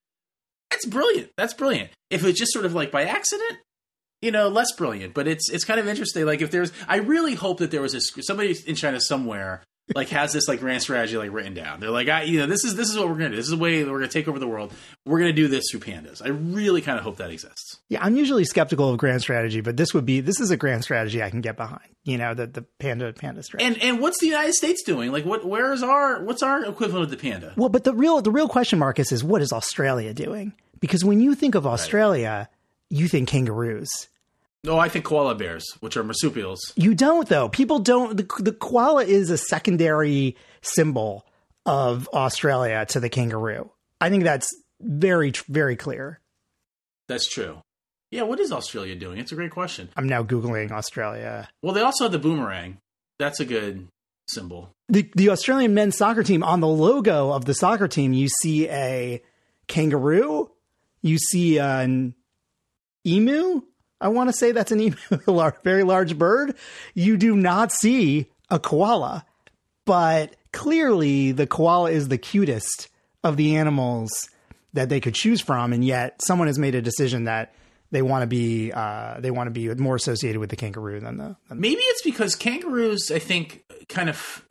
That's 0.70 0.86
brilliant. 0.86 1.30
That's 1.36 1.54
brilliant. 1.54 1.90
If 2.10 2.24
it's 2.24 2.38
just 2.38 2.52
sort 2.52 2.64
of 2.64 2.74
like 2.74 2.92
by 2.92 3.04
accident, 3.04 3.58
you 4.22 4.30
know, 4.30 4.48
less 4.48 4.72
brilliant. 4.72 5.14
But 5.14 5.26
it's 5.26 5.50
it's 5.50 5.64
kind 5.64 5.80
of 5.80 5.88
interesting. 5.88 6.24
Like 6.24 6.40
if 6.40 6.50
there's, 6.50 6.72
I 6.86 6.96
really 6.96 7.34
hope 7.34 7.58
that 7.58 7.70
there 7.70 7.82
was 7.82 7.94
a 7.94 8.00
somebody 8.00 8.56
in 8.66 8.76
China 8.76 9.00
somewhere 9.00 9.64
like 9.94 10.08
has 10.08 10.32
this 10.32 10.48
like 10.48 10.60
grand 10.60 10.82
strategy 10.82 11.16
like 11.16 11.32
written 11.32 11.54
down. 11.54 11.80
They're 11.80 11.90
like, 11.90 12.08
I, 12.08 12.22
you 12.22 12.38
know, 12.38 12.46
this 12.46 12.64
is 12.64 12.74
this 12.74 12.90
is 12.90 12.98
what 12.98 13.08
we're 13.08 13.14
gonna 13.14 13.30
do. 13.30 13.36
This 13.36 13.46
is 13.46 13.50
the 13.50 13.56
way 13.56 13.82
we're 13.84 13.98
gonna 13.98 14.08
take 14.08 14.28
over 14.28 14.38
the 14.38 14.46
world. 14.46 14.72
We're 15.04 15.18
gonna 15.18 15.32
do 15.32 15.48
this 15.48 15.64
through 15.70 15.80
pandas. 15.80 16.24
I 16.24 16.28
really 16.28 16.80
kind 16.80 16.98
of 16.98 17.04
hope 17.04 17.16
that 17.16 17.30
exists. 17.30 17.78
Yeah, 17.88 18.04
I'm 18.04 18.16
usually 18.16 18.44
skeptical 18.44 18.90
of 18.90 18.98
grand 18.98 19.20
strategy, 19.22 19.60
but 19.60 19.76
this 19.76 19.92
would 19.94 20.06
be 20.06 20.20
this 20.20 20.40
is 20.40 20.50
a 20.50 20.56
grand 20.56 20.84
strategy 20.84 21.22
I 21.22 21.30
can 21.30 21.40
get 21.40 21.56
behind. 21.56 21.88
You 22.04 22.18
know, 22.18 22.34
the 22.34 22.46
the 22.46 22.62
panda 22.78 23.12
panda 23.12 23.42
strategy. 23.42 23.66
And 23.66 23.82
and 23.82 24.00
what's 24.00 24.20
the 24.20 24.26
United 24.26 24.54
States 24.54 24.82
doing? 24.82 25.12
Like, 25.12 25.24
what 25.24 25.44
where 25.44 25.72
is 25.72 25.82
our 25.82 26.22
what's 26.22 26.42
our 26.42 26.64
equivalent 26.64 27.04
of 27.04 27.10
the 27.10 27.16
panda? 27.16 27.54
Well, 27.56 27.68
but 27.68 27.84
the 27.84 27.94
real 27.94 28.20
the 28.20 28.30
real 28.30 28.48
question, 28.48 28.78
Marcus, 28.78 29.12
is 29.12 29.24
what 29.24 29.42
is 29.42 29.52
Australia 29.52 30.14
doing? 30.14 30.52
Because 30.80 31.04
when 31.04 31.20
you 31.20 31.34
think 31.34 31.54
of 31.54 31.66
Australia, 31.66 32.48
right. 32.48 32.98
you 32.98 33.06
think 33.06 33.28
kangaroos 33.28 34.08
no, 34.64 34.78
I 34.78 34.88
think 34.88 35.04
koala 35.04 35.34
bears, 35.34 35.64
which 35.80 35.96
are 35.96 36.04
marsupials. 36.04 36.72
You 36.76 36.94
don't 36.94 37.28
though. 37.28 37.48
People 37.48 37.78
don't. 37.78 38.16
The, 38.16 38.42
the 38.42 38.52
koala 38.52 39.04
is 39.04 39.30
a 39.30 39.38
secondary 39.38 40.36
symbol 40.62 41.26
of 41.64 42.08
Australia 42.12 42.84
to 42.86 43.00
the 43.00 43.08
kangaroo. 43.08 43.70
I 44.00 44.10
think 44.10 44.24
that's 44.24 44.48
very 44.80 45.32
very 45.48 45.76
clear. 45.76 46.20
That's 47.08 47.28
true. 47.28 47.62
Yeah, 48.10 48.22
what 48.22 48.40
is 48.40 48.50
Australia 48.50 48.96
doing? 48.96 49.18
It's 49.18 49.32
a 49.32 49.36
great 49.36 49.52
question. 49.52 49.88
I'm 49.96 50.08
now 50.08 50.22
googling 50.22 50.72
Australia. 50.72 51.48
Well, 51.62 51.72
they 51.72 51.82
also 51.82 52.04
have 52.04 52.12
the 52.12 52.18
boomerang. 52.18 52.78
That's 53.18 53.40
a 53.40 53.44
good 53.44 53.88
symbol. 54.28 54.70
The 54.88 55.10
the 55.14 55.30
Australian 55.30 55.74
men's 55.74 55.96
soccer 55.96 56.22
team 56.22 56.42
on 56.42 56.60
the 56.60 56.68
logo 56.68 57.30
of 57.30 57.44
the 57.44 57.54
soccer 57.54 57.88
team, 57.88 58.12
you 58.12 58.28
see 58.28 58.68
a 58.68 59.22
kangaroo, 59.68 60.50
you 61.02 61.18
see 61.18 61.58
an 61.58 62.14
emu, 63.06 63.62
I 64.00 64.08
want 64.08 64.30
to 64.30 64.32
say 64.32 64.52
that's 64.52 64.72
an 64.72 64.80
emu, 64.80 64.96
very 65.62 65.84
large 65.84 66.18
bird. 66.18 66.56
You 66.94 67.16
do 67.16 67.36
not 67.36 67.72
see 67.72 68.26
a 68.48 68.58
koala, 68.58 69.24
but 69.84 70.36
clearly 70.52 71.32
the 71.32 71.46
koala 71.46 71.90
is 71.90 72.08
the 72.08 72.18
cutest 72.18 72.88
of 73.22 73.36
the 73.36 73.56
animals 73.56 74.10
that 74.72 74.88
they 74.88 75.00
could 75.00 75.14
choose 75.14 75.40
from, 75.40 75.72
and 75.72 75.84
yet 75.84 76.20
someone 76.22 76.46
has 76.46 76.58
made 76.58 76.74
a 76.74 76.82
decision 76.82 77.24
that 77.24 77.52
they 77.90 78.02
want 78.02 78.22
to 78.22 78.26
be 78.26 78.72
uh, 78.72 79.20
they 79.20 79.30
want 79.30 79.48
to 79.48 79.50
be 79.50 79.72
more 79.74 79.96
associated 79.96 80.38
with 80.38 80.50
the 80.50 80.56
kangaroo 80.56 81.00
than 81.00 81.18
the. 81.18 81.36
Than 81.48 81.60
Maybe 81.60 81.80
it's 81.82 82.02
because 82.02 82.36
kangaroos, 82.36 83.10
I 83.10 83.18
think, 83.18 83.64
kind 83.88 84.08
of 84.08 84.46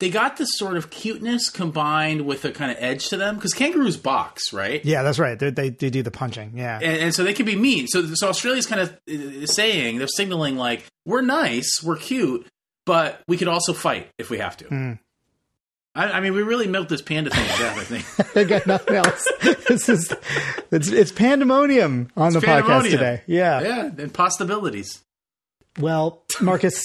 they 0.00 0.10
got 0.10 0.38
this 0.38 0.48
sort 0.54 0.76
of 0.76 0.90
cuteness 0.90 1.50
combined 1.50 2.22
with 2.22 2.44
a 2.44 2.50
kind 2.50 2.70
of 2.70 2.78
edge 2.80 3.08
to 3.10 3.16
them 3.16 3.36
because 3.36 3.52
kangaroos 3.52 3.96
box, 3.96 4.52
right? 4.52 4.84
Yeah, 4.84 5.02
that's 5.02 5.18
right. 5.18 5.38
They, 5.38 5.50
they, 5.50 5.68
they 5.68 5.90
do 5.90 6.02
the 6.02 6.10
punching. 6.10 6.54
Yeah, 6.56 6.76
and, 6.82 7.02
and, 7.02 7.14
so 7.14 7.22
they 7.22 7.34
can 7.34 7.46
be 7.46 7.54
mean. 7.54 7.86
So 7.86 8.04
so 8.14 8.28
Australia's 8.28 8.66
kind 8.66 8.80
of 8.80 8.98
uh, 9.08 9.46
saying 9.46 9.98
they're 9.98 10.08
signaling 10.08 10.56
like 10.56 10.86
we're 11.04 11.20
nice, 11.20 11.82
we're 11.82 11.96
cute, 11.96 12.46
but 12.86 13.20
we 13.28 13.36
could 13.36 13.48
also 13.48 13.72
fight 13.72 14.08
if 14.18 14.30
we 14.30 14.38
have 14.38 14.56
to. 14.56 14.64
Mm. 14.64 14.98
I, 15.94 16.12
I, 16.12 16.20
mean, 16.20 16.34
we 16.34 16.42
really 16.42 16.68
milked 16.68 16.88
this 16.88 17.02
panda 17.02 17.30
thing 17.30 17.44
to 17.44 17.58
death. 17.58 17.78
I 17.78 17.84
think. 17.84 18.36
I 18.36 18.44
got 18.44 18.66
nothing 18.66 18.96
else. 18.96 19.26
this 19.68 19.88
is 19.88 20.14
it's 20.70 20.88
it's 20.88 21.12
pandemonium 21.12 22.10
on 22.16 22.28
it's 22.28 22.36
the 22.36 22.40
pandemonium. 22.40 22.84
podcast 22.84 22.90
today. 22.90 23.22
Yeah, 23.26 23.60
yeah, 23.60 23.84
and 23.84 24.12
Pastabilities. 24.12 25.00
Well, 25.78 26.24
Marcus, 26.40 26.84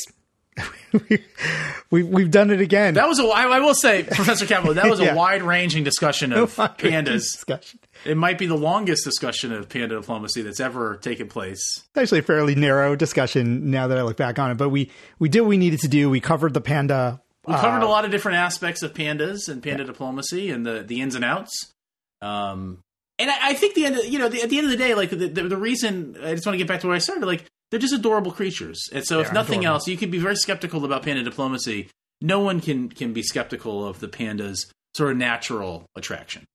we, 1.92 2.04
we've 2.04 2.32
done 2.32 2.52
it 2.52 2.62
again. 2.62 2.96
That 2.96 3.08
was 3.08 3.20
a. 3.20 3.24
I, 3.24 3.44
I 3.44 3.60
will 3.60 3.76
say, 3.76 4.04
Professor 4.04 4.46
Campbell, 4.46 4.74
that 4.76 4.90
was 4.90 5.00
yeah. 5.02 5.14
a 5.14 5.16
wide 5.16 5.44
ranging 5.44 5.84
discussion 5.84 6.34
of 6.34 6.56
pandas. 6.56 7.32
Discussion. 7.32 7.80
It 8.06 8.18
might 8.18 8.38
be 8.38 8.48
the 8.48 8.58
longest 8.58 9.04
discussion 9.04 9.52
of 9.52 9.70
panda 9.70 9.96
diplomacy 9.96 10.42
that's 10.42 10.60
ever 10.60 10.98
taken 10.98 11.28
place. 11.28 11.60
It's 11.78 11.98
actually 11.98 12.20
a 12.20 12.24
fairly 12.24 12.56
narrow 12.56 12.96
discussion 12.96 13.72
now 13.72 13.88
that 13.88 13.98
I 13.98 14.02
look 14.02 14.18
back 14.18 14.40
on 14.40 14.52
it, 14.52 14.56
but 14.56 14.70
we 14.70 14.92
we 15.20 15.30
did 15.30 15.42
what 15.42 15.50
we 15.50 15.58
needed 15.58 15.82
to 15.82 15.88
do. 15.88 16.10
We 16.10 16.20
covered 16.20 16.54
the 16.54 16.62
panda. 16.62 17.22
We 17.48 17.54
covered 17.54 17.84
uh, 17.84 17.88
a 17.88 17.90
lot 17.90 18.06
of 18.06 18.12
different 18.12 18.40
aspects 18.40 18.82
of 18.82 18.94
pandas 18.94 19.48
and 19.48 19.62
panda 19.62 19.84
yeah. 19.84 19.88
diplomacy 19.88 20.50
and 20.50 20.66
the 20.66 20.84
the 20.84 21.02
ins 21.02 21.16
and 21.16 21.24
outs. 21.24 21.74
Um, 22.22 22.80
and 23.20 23.30
I, 23.30 23.50
I, 23.50 23.54
think 23.54 23.76
the 23.76 23.86
end, 23.86 23.98
of, 23.98 24.06
you 24.06 24.20
know, 24.20 24.30
the, 24.30 24.42
at 24.42 24.50
the 24.50 24.58
end 24.58 24.66
of 24.66 24.72
the 24.72 24.78
day, 24.78 24.94
like 24.96 25.10
the, 25.10 25.28
the, 25.28 25.44
the 25.44 25.58
reason 25.58 26.18
I 26.22 26.34
just 26.34 26.46
want 26.46 26.56
to 26.56 26.58
get 26.58 26.68
back 26.68 26.82
to 26.82 26.88
where 26.88 26.96
I 26.96 27.00
started, 27.00 27.26
like 27.26 27.46
they're 27.76 27.82
just 27.82 27.94
adorable 27.94 28.32
creatures. 28.32 28.88
And 28.94 29.06
so, 29.06 29.18
they 29.18 29.24
if 29.24 29.34
nothing 29.34 29.60
adorable. 29.60 29.76
else, 29.76 29.88
you 29.90 29.98
could 29.98 30.12
be 30.12 30.18
very 30.18 30.38
skeptical 30.38 30.86
about 30.86 31.04
panda 31.04 31.24
diplomacy. 31.24 31.90
No 32.22 32.40
one 32.40 32.62
can 32.62 32.88
can 32.88 33.12
be 33.12 33.22
skeptical 33.22 33.86
of 33.86 34.00
the 34.00 34.08
panda's 34.08 34.72
sort 34.94 35.12
of 35.12 35.18
natural 35.18 35.86
attraction. 35.94 36.46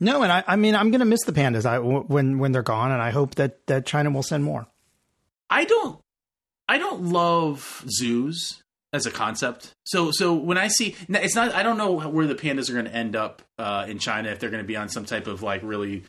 No, 0.00 0.22
and 0.22 0.32
I, 0.32 0.42
I 0.48 0.56
mean, 0.56 0.74
I'm 0.74 0.90
going 0.90 0.98
to 0.98 1.04
miss 1.06 1.22
the 1.22 1.32
pandas 1.32 1.64
I, 1.64 1.78
when 1.78 2.38
when 2.38 2.50
they're 2.50 2.62
gone, 2.62 2.90
and 2.90 3.00
I 3.00 3.10
hope 3.10 3.36
that 3.36 3.64
that 3.68 3.86
China 3.86 4.10
will 4.10 4.24
send 4.24 4.42
more. 4.42 4.66
I 5.48 5.64
don't, 5.64 6.00
I 6.68 6.78
don't 6.78 7.04
love 7.04 7.84
zoos 7.88 8.60
as 8.92 9.06
a 9.06 9.12
concept. 9.12 9.70
So 9.84 10.10
so 10.10 10.34
when 10.34 10.58
I 10.58 10.66
see, 10.66 10.96
it's 11.08 11.36
not. 11.36 11.54
I 11.54 11.62
don't 11.62 11.78
know 11.78 12.08
where 12.08 12.26
the 12.26 12.34
pandas 12.34 12.68
are 12.68 12.72
going 12.72 12.86
to 12.86 12.94
end 12.94 13.14
up 13.14 13.42
uh, 13.60 13.86
in 13.86 14.00
China 14.00 14.30
if 14.30 14.40
they're 14.40 14.50
going 14.50 14.64
to 14.64 14.66
be 14.66 14.76
on 14.76 14.88
some 14.88 15.04
type 15.04 15.28
of 15.28 15.44
like 15.44 15.62
really 15.62 16.02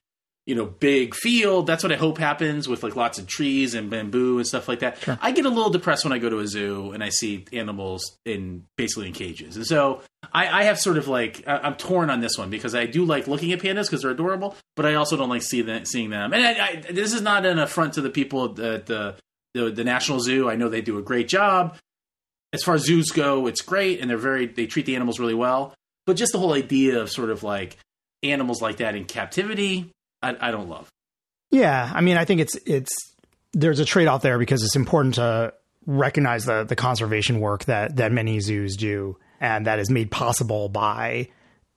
you 0.45 0.53
know, 0.53 0.65
big 0.65 1.15
field. 1.15 1.65
That's 1.65 1.81
what 1.83 1.91
I 1.91 1.95
hope 1.95 2.19
happens 2.19 2.67
with 2.67 2.83
like 2.83 2.95
lots 2.95 3.17
of 3.17 3.25
trees 3.25 3.73
and 3.73 3.89
bamboo 3.89 4.37
and 4.37 4.45
stuff 4.45 4.67
like 4.67 4.79
that. 4.79 4.99
Sure. 4.99 5.17
I 5.21 5.31
get 5.31 5.45
a 5.45 5.49
little 5.49 5.71
depressed 5.71 6.05
when 6.05 6.13
I 6.13 6.19
go 6.19 6.29
to 6.29 6.37
a 6.39 6.47
zoo 6.47 6.91
and 6.91 7.03
I 7.03 7.09
see 7.09 7.45
animals 7.51 8.15
in 8.25 8.65
basically 8.77 9.07
in 9.07 9.13
cages. 9.13 9.55
And 9.55 9.65
so 9.65 10.01
I, 10.33 10.61
I 10.61 10.63
have 10.65 10.79
sort 10.79 10.97
of 10.97 11.07
like 11.07 11.43
I, 11.47 11.67
am 11.67 11.75
torn 11.75 12.11
on 12.11 12.21
this 12.21 12.37
one 12.37 12.51
because 12.51 12.75
I 12.75 12.85
do 12.85 13.05
like 13.05 13.27
looking 13.27 13.53
at 13.53 13.59
pandas 13.59 13.85
because 13.85 14.03
they're 14.03 14.11
adorable, 14.11 14.55
but 14.75 14.85
I 14.85 14.95
also 14.95 15.17
don't 15.17 15.29
like 15.29 15.41
see 15.41 15.63
them, 15.63 15.85
seeing 15.85 16.11
them. 16.11 16.31
And 16.31 16.45
I, 16.45 16.67
I, 16.67 16.75
this 16.91 17.13
is 17.13 17.21
not 17.21 17.45
an 17.45 17.57
affront 17.57 17.93
to 17.93 18.01
the 18.01 18.11
people 18.11 18.45
at 18.45 18.85
the, 18.85 19.15
the 19.55 19.71
the 19.71 19.83
National 19.83 20.19
Zoo. 20.19 20.47
I 20.47 20.55
know 20.55 20.69
they 20.69 20.81
do 20.81 20.99
a 20.99 21.01
great 21.01 21.27
job. 21.27 21.77
As 22.53 22.61
far 22.61 22.75
as 22.75 22.85
zoos 22.85 23.11
go, 23.11 23.47
it's 23.47 23.61
great, 23.61 23.99
and 23.99 24.09
they're 24.09 24.17
very 24.17 24.45
they 24.45 24.67
treat 24.67 24.85
the 24.85 24.95
animals 24.95 25.19
really 25.19 25.33
well. 25.33 25.73
But 26.05 26.17
just 26.17 26.33
the 26.33 26.39
whole 26.39 26.53
idea 26.53 27.01
of 27.01 27.09
sort 27.09 27.31
of 27.31 27.41
like 27.41 27.77
animals 28.21 28.61
like 28.61 28.77
that 28.77 28.95
in 28.95 29.05
captivity 29.05 29.91
I, 30.25 30.47
I 30.47 30.51
don't 30.51 30.69
love. 30.69 30.89
Yeah, 31.51 31.91
I 31.93 32.01
mean, 32.01 32.17
I 32.17 32.25
think 32.25 32.41
it's 32.41 32.55
it's 32.65 32.91
there's 33.53 33.79
a 33.79 33.85
trade 33.85 34.07
off 34.07 34.21
there 34.21 34.39
because 34.39 34.63
it's 34.63 34.75
important 34.75 35.15
to 35.15 35.53
recognize 35.85 36.45
the 36.45 36.63
the 36.63 36.75
conservation 36.75 37.39
work 37.39 37.65
that 37.65 37.97
that 37.97 38.11
many 38.11 38.39
zoos 38.39 38.75
do, 38.75 39.17
and 39.39 39.67
that 39.67 39.79
is 39.79 39.89
made 39.89 40.11
possible 40.11 40.69
by 40.69 41.29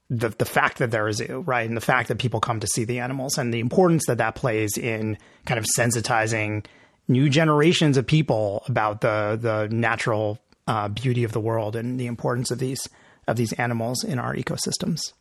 the 0.09 0.29
the 0.29 0.45
fact 0.45 0.79
that 0.79 0.91
they're 0.91 1.07
a 1.07 1.13
zoo, 1.13 1.43
right, 1.45 1.67
and 1.67 1.77
the 1.77 1.81
fact 1.81 2.07
that 2.07 2.17
people 2.17 2.39
come 2.39 2.59
to 2.59 2.67
see 2.67 2.83
the 2.83 2.99
animals, 2.99 3.37
and 3.37 3.53
the 3.53 3.59
importance 3.59 4.05
that 4.07 4.17
that 4.17 4.35
plays 4.35 4.77
in 4.77 5.17
kind 5.45 5.59
of 5.59 5.65
sensitizing 5.77 6.65
new 7.07 7.29
generations 7.29 7.97
of 7.97 8.07
people 8.07 8.63
about 8.67 9.01
the 9.01 9.37
the 9.39 9.73
natural 9.73 10.39
uh, 10.67 10.87
beauty 10.87 11.23
of 11.23 11.31
the 11.31 11.39
world 11.39 11.75
and 11.75 11.99
the 11.99 12.07
importance 12.07 12.51
of 12.51 12.59
these 12.59 12.87
of 13.27 13.37
these 13.37 13.53
animals 13.53 14.03
in 14.03 14.17
our 14.17 14.35
ecosystems. 14.35 15.13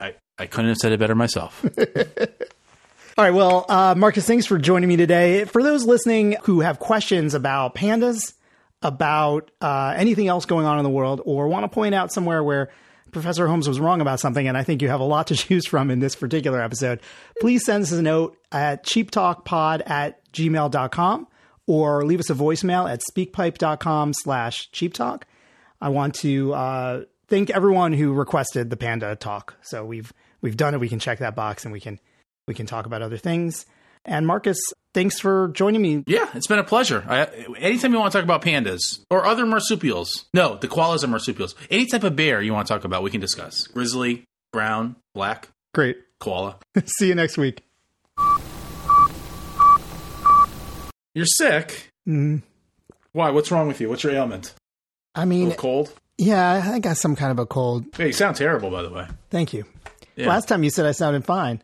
I, 0.00 0.14
I 0.38 0.46
couldn't 0.46 0.68
have 0.68 0.78
said 0.78 0.92
it 0.92 1.00
better 1.00 1.14
myself. 1.14 1.64
All 3.18 3.24
right. 3.24 3.34
Well, 3.34 3.66
uh, 3.68 3.94
Marcus, 3.96 4.26
thanks 4.26 4.46
for 4.46 4.58
joining 4.58 4.88
me 4.88 4.96
today. 4.96 5.44
For 5.44 5.62
those 5.62 5.84
listening 5.84 6.36
who 6.44 6.60
have 6.60 6.78
questions 6.78 7.34
about 7.34 7.74
pandas, 7.74 8.34
about 8.80 9.50
uh, 9.60 9.94
anything 9.96 10.28
else 10.28 10.46
going 10.46 10.66
on 10.66 10.78
in 10.78 10.84
the 10.84 10.90
world, 10.90 11.20
or 11.24 11.48
want 11.48 11.64
to 11.64 11.68
point 11.68 11.94
out 11.94 12.12
somewhere 12.12 12.44
where 12.44 12.70
Professor 13.10 13.46
Holmes 13.46 13.66
was 13.66 13.80
wrong 13.80 14.00
about 14.00 14.20
something, 14.20 14.46
and 14.46 14.56
I 14.56 14.62
think 14.62 14.82
you 14.82 14.88
have 14.88 15.00
a 15.00 15.04
lot 15.04 15.28
to 15.28 15.36
choose 15.36 15.66
from 15.66 15.90
in 15.90 15.98
this 15.98 16.14
particular 16.14 16.62
episode, 16.62 17.00
please 17.40 17.64
send 17.64 17.82
us 17.82 17.92
a 17.92 18.02
note 18.02 18.36
at 18.52 18.84
cheaptalkpod 18.84 19.88
at 19.88 20.24
gmail.com 20.32 21.26
or 21.66 22.04
leave 22.04 22.20
us 22.20 22.30
a 22.30 22.34
voicemail 22.34 22.90
at 22.90 23.00
speakpipe.com 23.12 24.12
slash 24.14 24.70
cheaptalk. 24.70 25.22
I 25.80 25.90
want 25.90 26.14
to 26.16 26.54
uh, 26.54 27.00
thank 27.28 27.50
everyone 27.50 27.92
who 27.92 28.12
requested 28.12 28.70
the 28.70 28.76
panda 28.76 29.14
talk. 29.16 29.54
So 29.62 29.84
we've 29.84 30.12
we've 30.40 30.56
done 30.56 30.74
it. 30.74 30.80
We 30.80 30.88
can 30.88 30.98
check 30.98 31.18
that 31.20 31.34
box 31.36 31.64
and 31.64 31.72
we 31.72 31.80
can 31.80 31.98
we 32.46 32.54
can 32.54 32.66
talk 32.66 32.86
about 32.86 33.02
other 33.02 33.16
things. 33.16 33.66
And 34.04 34.26
Marcus, 34.26 34.58
thanks 34.94 35.20
for 35.20 35.48
joining 35.48 35.82
me. 35.82 36.04
Yeah, 36.06 36.28
it's 36.34 36.46
been 36.46 36.58
a 36.60 36.64
pleasure. 36.64 37.04
I, 37.06 37.24
anytime 37.58 37.92
you 37.92 37.98
want 37.98 38.12
to 38.12 38.18
talk 38.18 38.24
about 38.24 38.42
pandas 38.42 39.00
or 39.10 39.26
other 39.26 39.44
marsupials, 39.44 40.26
no, 40.32 40.56
the 40.56 40.68
koalas 40.68 41.04
are 41.04 41.08
marsupials. 41.08 41.54
Any 41.70 41.84
type 41.86 42.04
of 42.04 42.16
bear 42.16 42.40
you 42.40 42.54
want 42.54 42.66
to 42.68 42.72
talk 42.72 42.84
about, 42.84 43.02
we 43.02 43.10
can 43.10 43.20
discuss. 43.20 43.66
Grizzly, 43.66 44.24
brown, 44.52 44.96
black, 45.14 45.48
Great. 45.74 45.98
koala. 46.20 46.56
See 46.86 47.08
you 47.08 47.14
next 47.14 47.36
week. 47.36 47.64
You're 51.14 51.26
sick. 51.26 51.90
Mm, 52.08 52.42
Why? 53.12 53.30
What's 53.30 53.50
wrong 53.50 53.66
with 53.68 53.80
you? 53.80 53.88
What's 53.88 54.04
your 54.04 54.12
ailment? 54.12 54.54
I 55.14 55.24
mean, 55.24 55.52
cold? 55.52 55.92
Yeah, 56.18 56.72
I 56.74 56.78
got 56.80 56.96
some 56.96 57.16
kind 57.16 57.30
of 57.32 57.38
a 57.38 57.46
cold. 57.46 57.86
Hey, 57.96 58.08
you 58.08 58.12
sound 58.12 58.36
terrible, 58.36 58.70
by 58.70 58.82
the 58.82 58.90
way. 58.90 59.06
Thank 59.30 59.52
you. 59.52 59.64
Yeah. 60.16 60.28
Last 60.28 60.48
time 60.48 60.64
you 60.64 60.70
said 60.70 60.84
I 60.84 60.92
sounded 60.92 61.24
fine. 61.24 61.62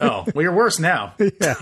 Oh, 0.00 0.24
well, 0.34 0.42
you're 0.42 0.54
worse 0.54 0.78
now. 0.78 1.14
Yeah. 1.40 1.54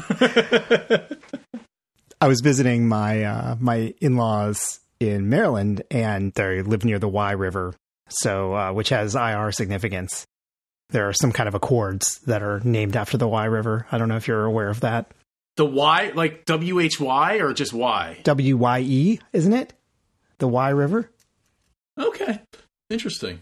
I 2.21 2.27
was 2.27 2.41
visiting 2.41 2.89
my 2.89 3.23
uh, 3.23 3.57
my 3.61 3.95
in 4.01 4.17
laws 4.17 4.81
in 4.99 5.29
Maryland, 5.29 5.83
and 5.91 6.33
they 6.35 6.63
live 6.63 6.85
near 6.85 6.99
the 6.99 7.09
Wye 7.09 7.33
River, 7.33 7.75
so 8.09 8.55
uh, 8.55 8.73
which 8.73 8.89
has 8.89 9.15
IR 9.15 9.53
significance. 9.53 10.27
There 10.91 11.09
are 11.09 11.13
some 11.13 11.31
kind 11.31 11.49
of 11.49 11.55
accords 11.55 12.19
that 12.27 12.43
are 12.43 12.61
named 12.65 12.97
after 12.97 13.17
the 13.19 13.29
Wye 13.29 13.45
River. 13.45 13.87
I 13.93 13.99
don't 13.99 14.09
know 14.09 14.17
if 14.17 14.27
you're 14.27 14.45
aware 14.47 14.69
of 14.69 14.81
that. 14.81 15.13
The 15.57 15.65
Y, 15.65 16.11
like 16.15 16.45
W 16.47 16.81
H 16.81 16.99
Y 16.99 17.37
or 17.37 17.53
just 17.53 17.73
Y? 17.73 18.19
W 18.25 18.57
Y 18.57 18.81
E, 18.81 19.21
isn't 19.33 19.53
it? 19.53 19.75
The 20.39 20.49
Wye 20.49 20.71
River. 20.71 21.09
Okay. 21.99 22.41
Interesting. 22.91 23.41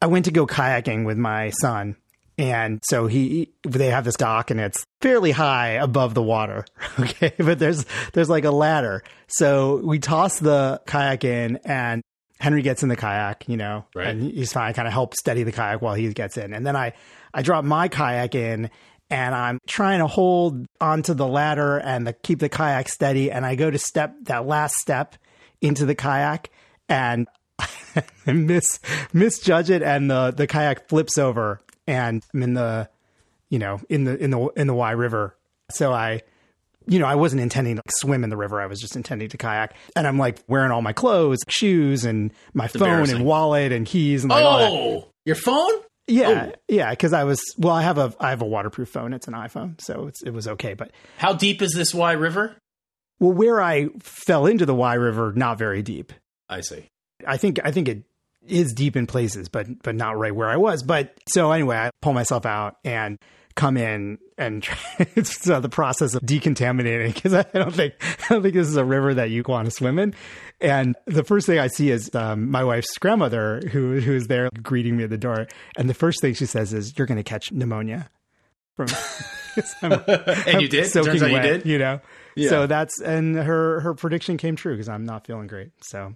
I 0.00 0.06
went 0.06 0.26
to 0.26 0.30
go 0.30 0.46
kayaking 0.46 1.04
with 1.04 1.18
my 1.18 1.50
son. 1.50 1.96
And 2.38 2.80
so 2.84 3.08
he, 3.08 3.50
they 3.66 3.88
have 3.90 4.04
this 4.04 4.14
dock 4.14 4.52
and 4.52 4.60
it's 4.60 4.84
fairly 5.00 5.32
high 5.32 5.70
above 5.70 6.14
the 6.14 6.22
water. 6.22 6.64
Okay. 7.00 7.32
But 7.38 7.58
there's, 7.58 7.84
there's 8.12 8.28
like 8.30 8.44
a 8.44 8.50
ladder. 8.50 9.02
So 9.28 9.76
we 9.84 9.98
toss 9.98 10.38
the 10.38 10.80
kayak 10.86 11.24
in 11.24 11.58
and 11.64 12.02
Henry 12.40 12.62
gets 12.62 12.82
in 12.84 12.88
the 12.88 12.96
kayak, 12.96 13.48
you 13.48 13.56
know, 13.56 13.84
Right. 13.94 14.08
and 14.08 14.22
he's 14.32 14.52
fine. 14.52 14.68
I 14.68 14.72
kind 14.72 14.86
of 14.86 14.94
help 14.94 15.14
steady 15.14 15.42
the 15.42 15.50
kayak 15.52 15.82
while 15.82 15.94
he 15.94 16.12
gets 16.12 16.36
in. 16.36 16.52
And 16.54 16.64
then 16.64 16.76
I, 16.76 16.92
I 17.34 17.42
drop 17.42 17.64
my 17.64 17.88
kayak 17.88 18.34
in 18.36 18.70
and 19.10 19.34
I'm 19.34 19.58
trying 19.66 19.98
to 19.98 20.06
hold 20.06 20.66
onto 20.80 21.14
the 21.14 21.26
ladder 21.26 21.78
and 21.78 22.06
the, 22.06 22.12
keep 22.12 22.38
the 22.38 22.48
kayak 22.48 22.88
steady. 22.88 23.30
And 23.32 23.44
I 23.44 23.56
go 23.56 23.70
to 23.70 23.78
step 23.78 24.14
that 24.24 24.46
last 24.46 24.74
step 24.76 25.16
into 25.60 25.84
the 25.86 25.94
kayak 25.96 26.50
and 26.88 27.26
I 28.26 28.32
miss 28.32 28.80
misjudge 29.12 29.70
it 29.70 29.82
and 29.82 30.10
the 30.10 30.30
the 30.30 30.46
kayak 30.46 30.88
flips 30.88 31.18
over 31.18 31.60
and 31.86 32.24
I'm 32.34 32.42
in 32.42 32.54
the 32.54 32.88
you 33.48 33.58
know 33.58 33.80
in 33.88 34.04
the 34.04 34.16
in 34.16 34.30
the 34.30 34.46
in 34.56 34.66
the 34.66 34.74
Wye 34.74 34.92
River. 34.92 35.36
So 35.70 35.92
I 35.92 36.22
you 36.86 36.98
know 36.98 37.06
I 37.06 37.14
wasn't 37.14 37.42
intending 37.42 37.76
to 37.76 37.82
like, 37.84 37.92
swim 37.92 38.24
in 38.24 38.30
the 38.30 38.36
river. 38.36 38.60
I 38.60 38.66
was 38.66 38.80
just 38.80 38.96
intending 38.96 39.28
to 39.30 39.36
kayak. 39.36 39.74
And 39.96 40.06
I'm 40.06 40.18
like 40.18 40.38
wearing 40.48 40.70
all 40.70 40.82
my 40.82 40.92
clothes, 40.92 41.38
shoes, 41.48 42.04
and 42.04 42.32
my 42.54 42.68
phone 42.68 43.10
and 43.10 43.24
wallet 43.24 43.72
and 43.72 43.86
keys 43.86 44.22
and 44.22 44.30
like. 44.30 44.44
Oh, 44.44 45.08
your 45.24 45.36
phone? 45.36 45.72
Yeah, 46.06 46.50
oh. 46.50 46.58
yeah. 46.68 46.90
Because 46.90 47.12
I 47.12 47.24
was 47.24 47.40
well, 47.58 47.74
I 47.74 47.82
have 47.82 47.98
a 47.98 48.14
I 48.20 48.30
have 48.30 48.42
a 48.42 48.46
waterproof 48.46 48.88
phone. 48.88 49.12
It's 49.12 49.28
an 49.28 49.34
iPhone, 49.34 49.80
so 49.80 50.06
it's, 50.06 50.22
it 50.22 50.30
was 50.30 50.48
okay. 50.48 50.74
But 50.74 50.92
How 51.18 51.32
deep 51.32 51.60
is 51.60 51.72
this 51.72 51.94
Wye 51.94 52.12
River? 52.12 52.56
well, 53.20 53.32
where 53.32 53.60
I 53.60 53.88
fell 54.00 54.46
into 54.46 54.64
the 54.66 54.74
Wye 54.74 54.94
River, 54.94 55.32
not 55.34 55.58
very 55.58 55.82
deep. 55.82 56.12
I 56.48 56.60
see. 56.60 56.88
I 57.26 57.36
think 57.36 57.58
I 57.64 57.70
think 57.70 57.88
it 57.88 58.02
is 58.46 58.72
deep 58.72 58.96
in 58.96 59.06
places, 59.06 59.48
but 59.48 59.82
but 59.82 59.94
not 59.94 60.16
right 60.18 60.34
where 60.34 60.48
I 60.48 60.56
was. 60.56 60.82
But 60.82 61.14
so 61.28 61.50
anyway, 61.52 61.76
I 61.76 61.90
pull 62.00 62.12
myself 62.12 62.46
out 62.46 62.76
and 62.84 63.18
come 63.54 63.76
in 63.76 64.18
and 64.36 64.64
it's 65.16 65.50
uh, 65.50 65.58
the 65.58 65.68
process 65.68 66.14
of 66.14 66.22
decontaminating 66.22 67.12
because 67.12 67.34
I 67.34 67.42
don't 67.54 67.74
think 67.74 67.94
I 68.00 68.34
don't 68.34 68.42
think 68.42 68.54
this 68.54 68.68
is 68.68 68.76
a 68.76 68.84
river 68.84 69.14
that 69.14 69.30
you 69.30 69.42
want 69.46 69.64
to 69.66 69.70
swim 69.72 69.98
in. 69.98 70.14
And 70.60 70.96
the 71.06 71.24
first 71.24 71.46
thing 71.46 71.58
I 71.58 71.66
see 71.68 71.90
is 71.90 72.14
um, 72.14 72.50
my 72.50 72.62
wife's 72.64 72.96
grandmother 72.98 73.60
who 73.72 74.00
who 74.00 74.14
is 74.14 74.28
there 74.28 74.48
greeting 74.62 74.96
me 74.96 75.04
at 75.04 75.10
the 75.10 75.18
door, 75.18 75.46
and 75.76 75.88
the 75.90 75.94
first 75.94 76.20
thing 76.20 76.34
she 76.34 76.46
says 76.46 76.72
is, 76.72 76.96
"You're 76.96 77.06
going 77.06 77.16
to 77.16 77.24
catch 77.24 77.50
pneumonia." 77.52 78.08
From 78.76 78.88
I'm- 79.82 80.04
And 80.46 80.62
you 80.62 80.68
did? 80.68 80.86
soaking 80.86 81.10
Turns 81.12 81.22
out 81.24 81.28
you 81.30 81.34
wet, 81.34 81.42
did? 81.42 81.66
You 81.66 81.78
know. 81.78 82.00
Yeah. 82.36 82.48
So 82.50 82.66
that's 82.68 83.00
and 83.00 83.34
her 83.36 83.80
her 83.80 83.94
prediction 83.94 84.36
came 84.36 84.54
true 84.56 84.74
because 84.74 84.88
I'm 84.88 85.04
not 85.04 85.26
feeling 85.26 85.48
great. 85.48 85.70
So 85.82 86.14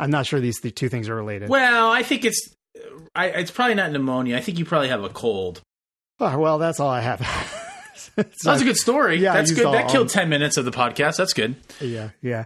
I'm 0.00 0.10
not 0.10 0.26
sure 0.26 0.40
these 0.40 0.58
the 0.60 0.70
two 0.70 0.88
things 0.88 1.08
are 1.08 1.14
related. 1.14 1.48
Well, 1.48 1.90
I 1.90 2.02
think 2.02 2.24
it's 2.24 2.54
I, 3.14 3.26
it's 3.26 3.50
probably 3.50 3.74
not 3.74 3.92
pneumonia. 3.92 4.36
I 4.36 4.40
think 4.40 4.58
you 4.58 4.64
probably 4.64 4.88
have 4.88 5.04
a 5.04 5.08
cold. 5.08 5.60
Oh, 6.18 6.38
well, 6.38 6.58
that's 6.58 6.80
all 6.80 6.88
I 6.90 7.00
have. 7.00 7.20
That's 8.16 8.60
a 8.62 8.64
good 8.64 8.76
story. 8.76 9.16
Yeah, 9.18 9.34
That's 9.34 9.52
good. 9.52 9.64
all- 9.64 9.72
that 9.72 9.88
killed 9.90 10.08
10 10.08 10.28
minutes 10.28 10.56
of 10.56 10.64
the 10.64 10.70
podcast. 10.70 11.16
That's 11.16 11.32
good. 11.32 11.54
yeah, 11.80 12.10
yeah. 12.22 12.44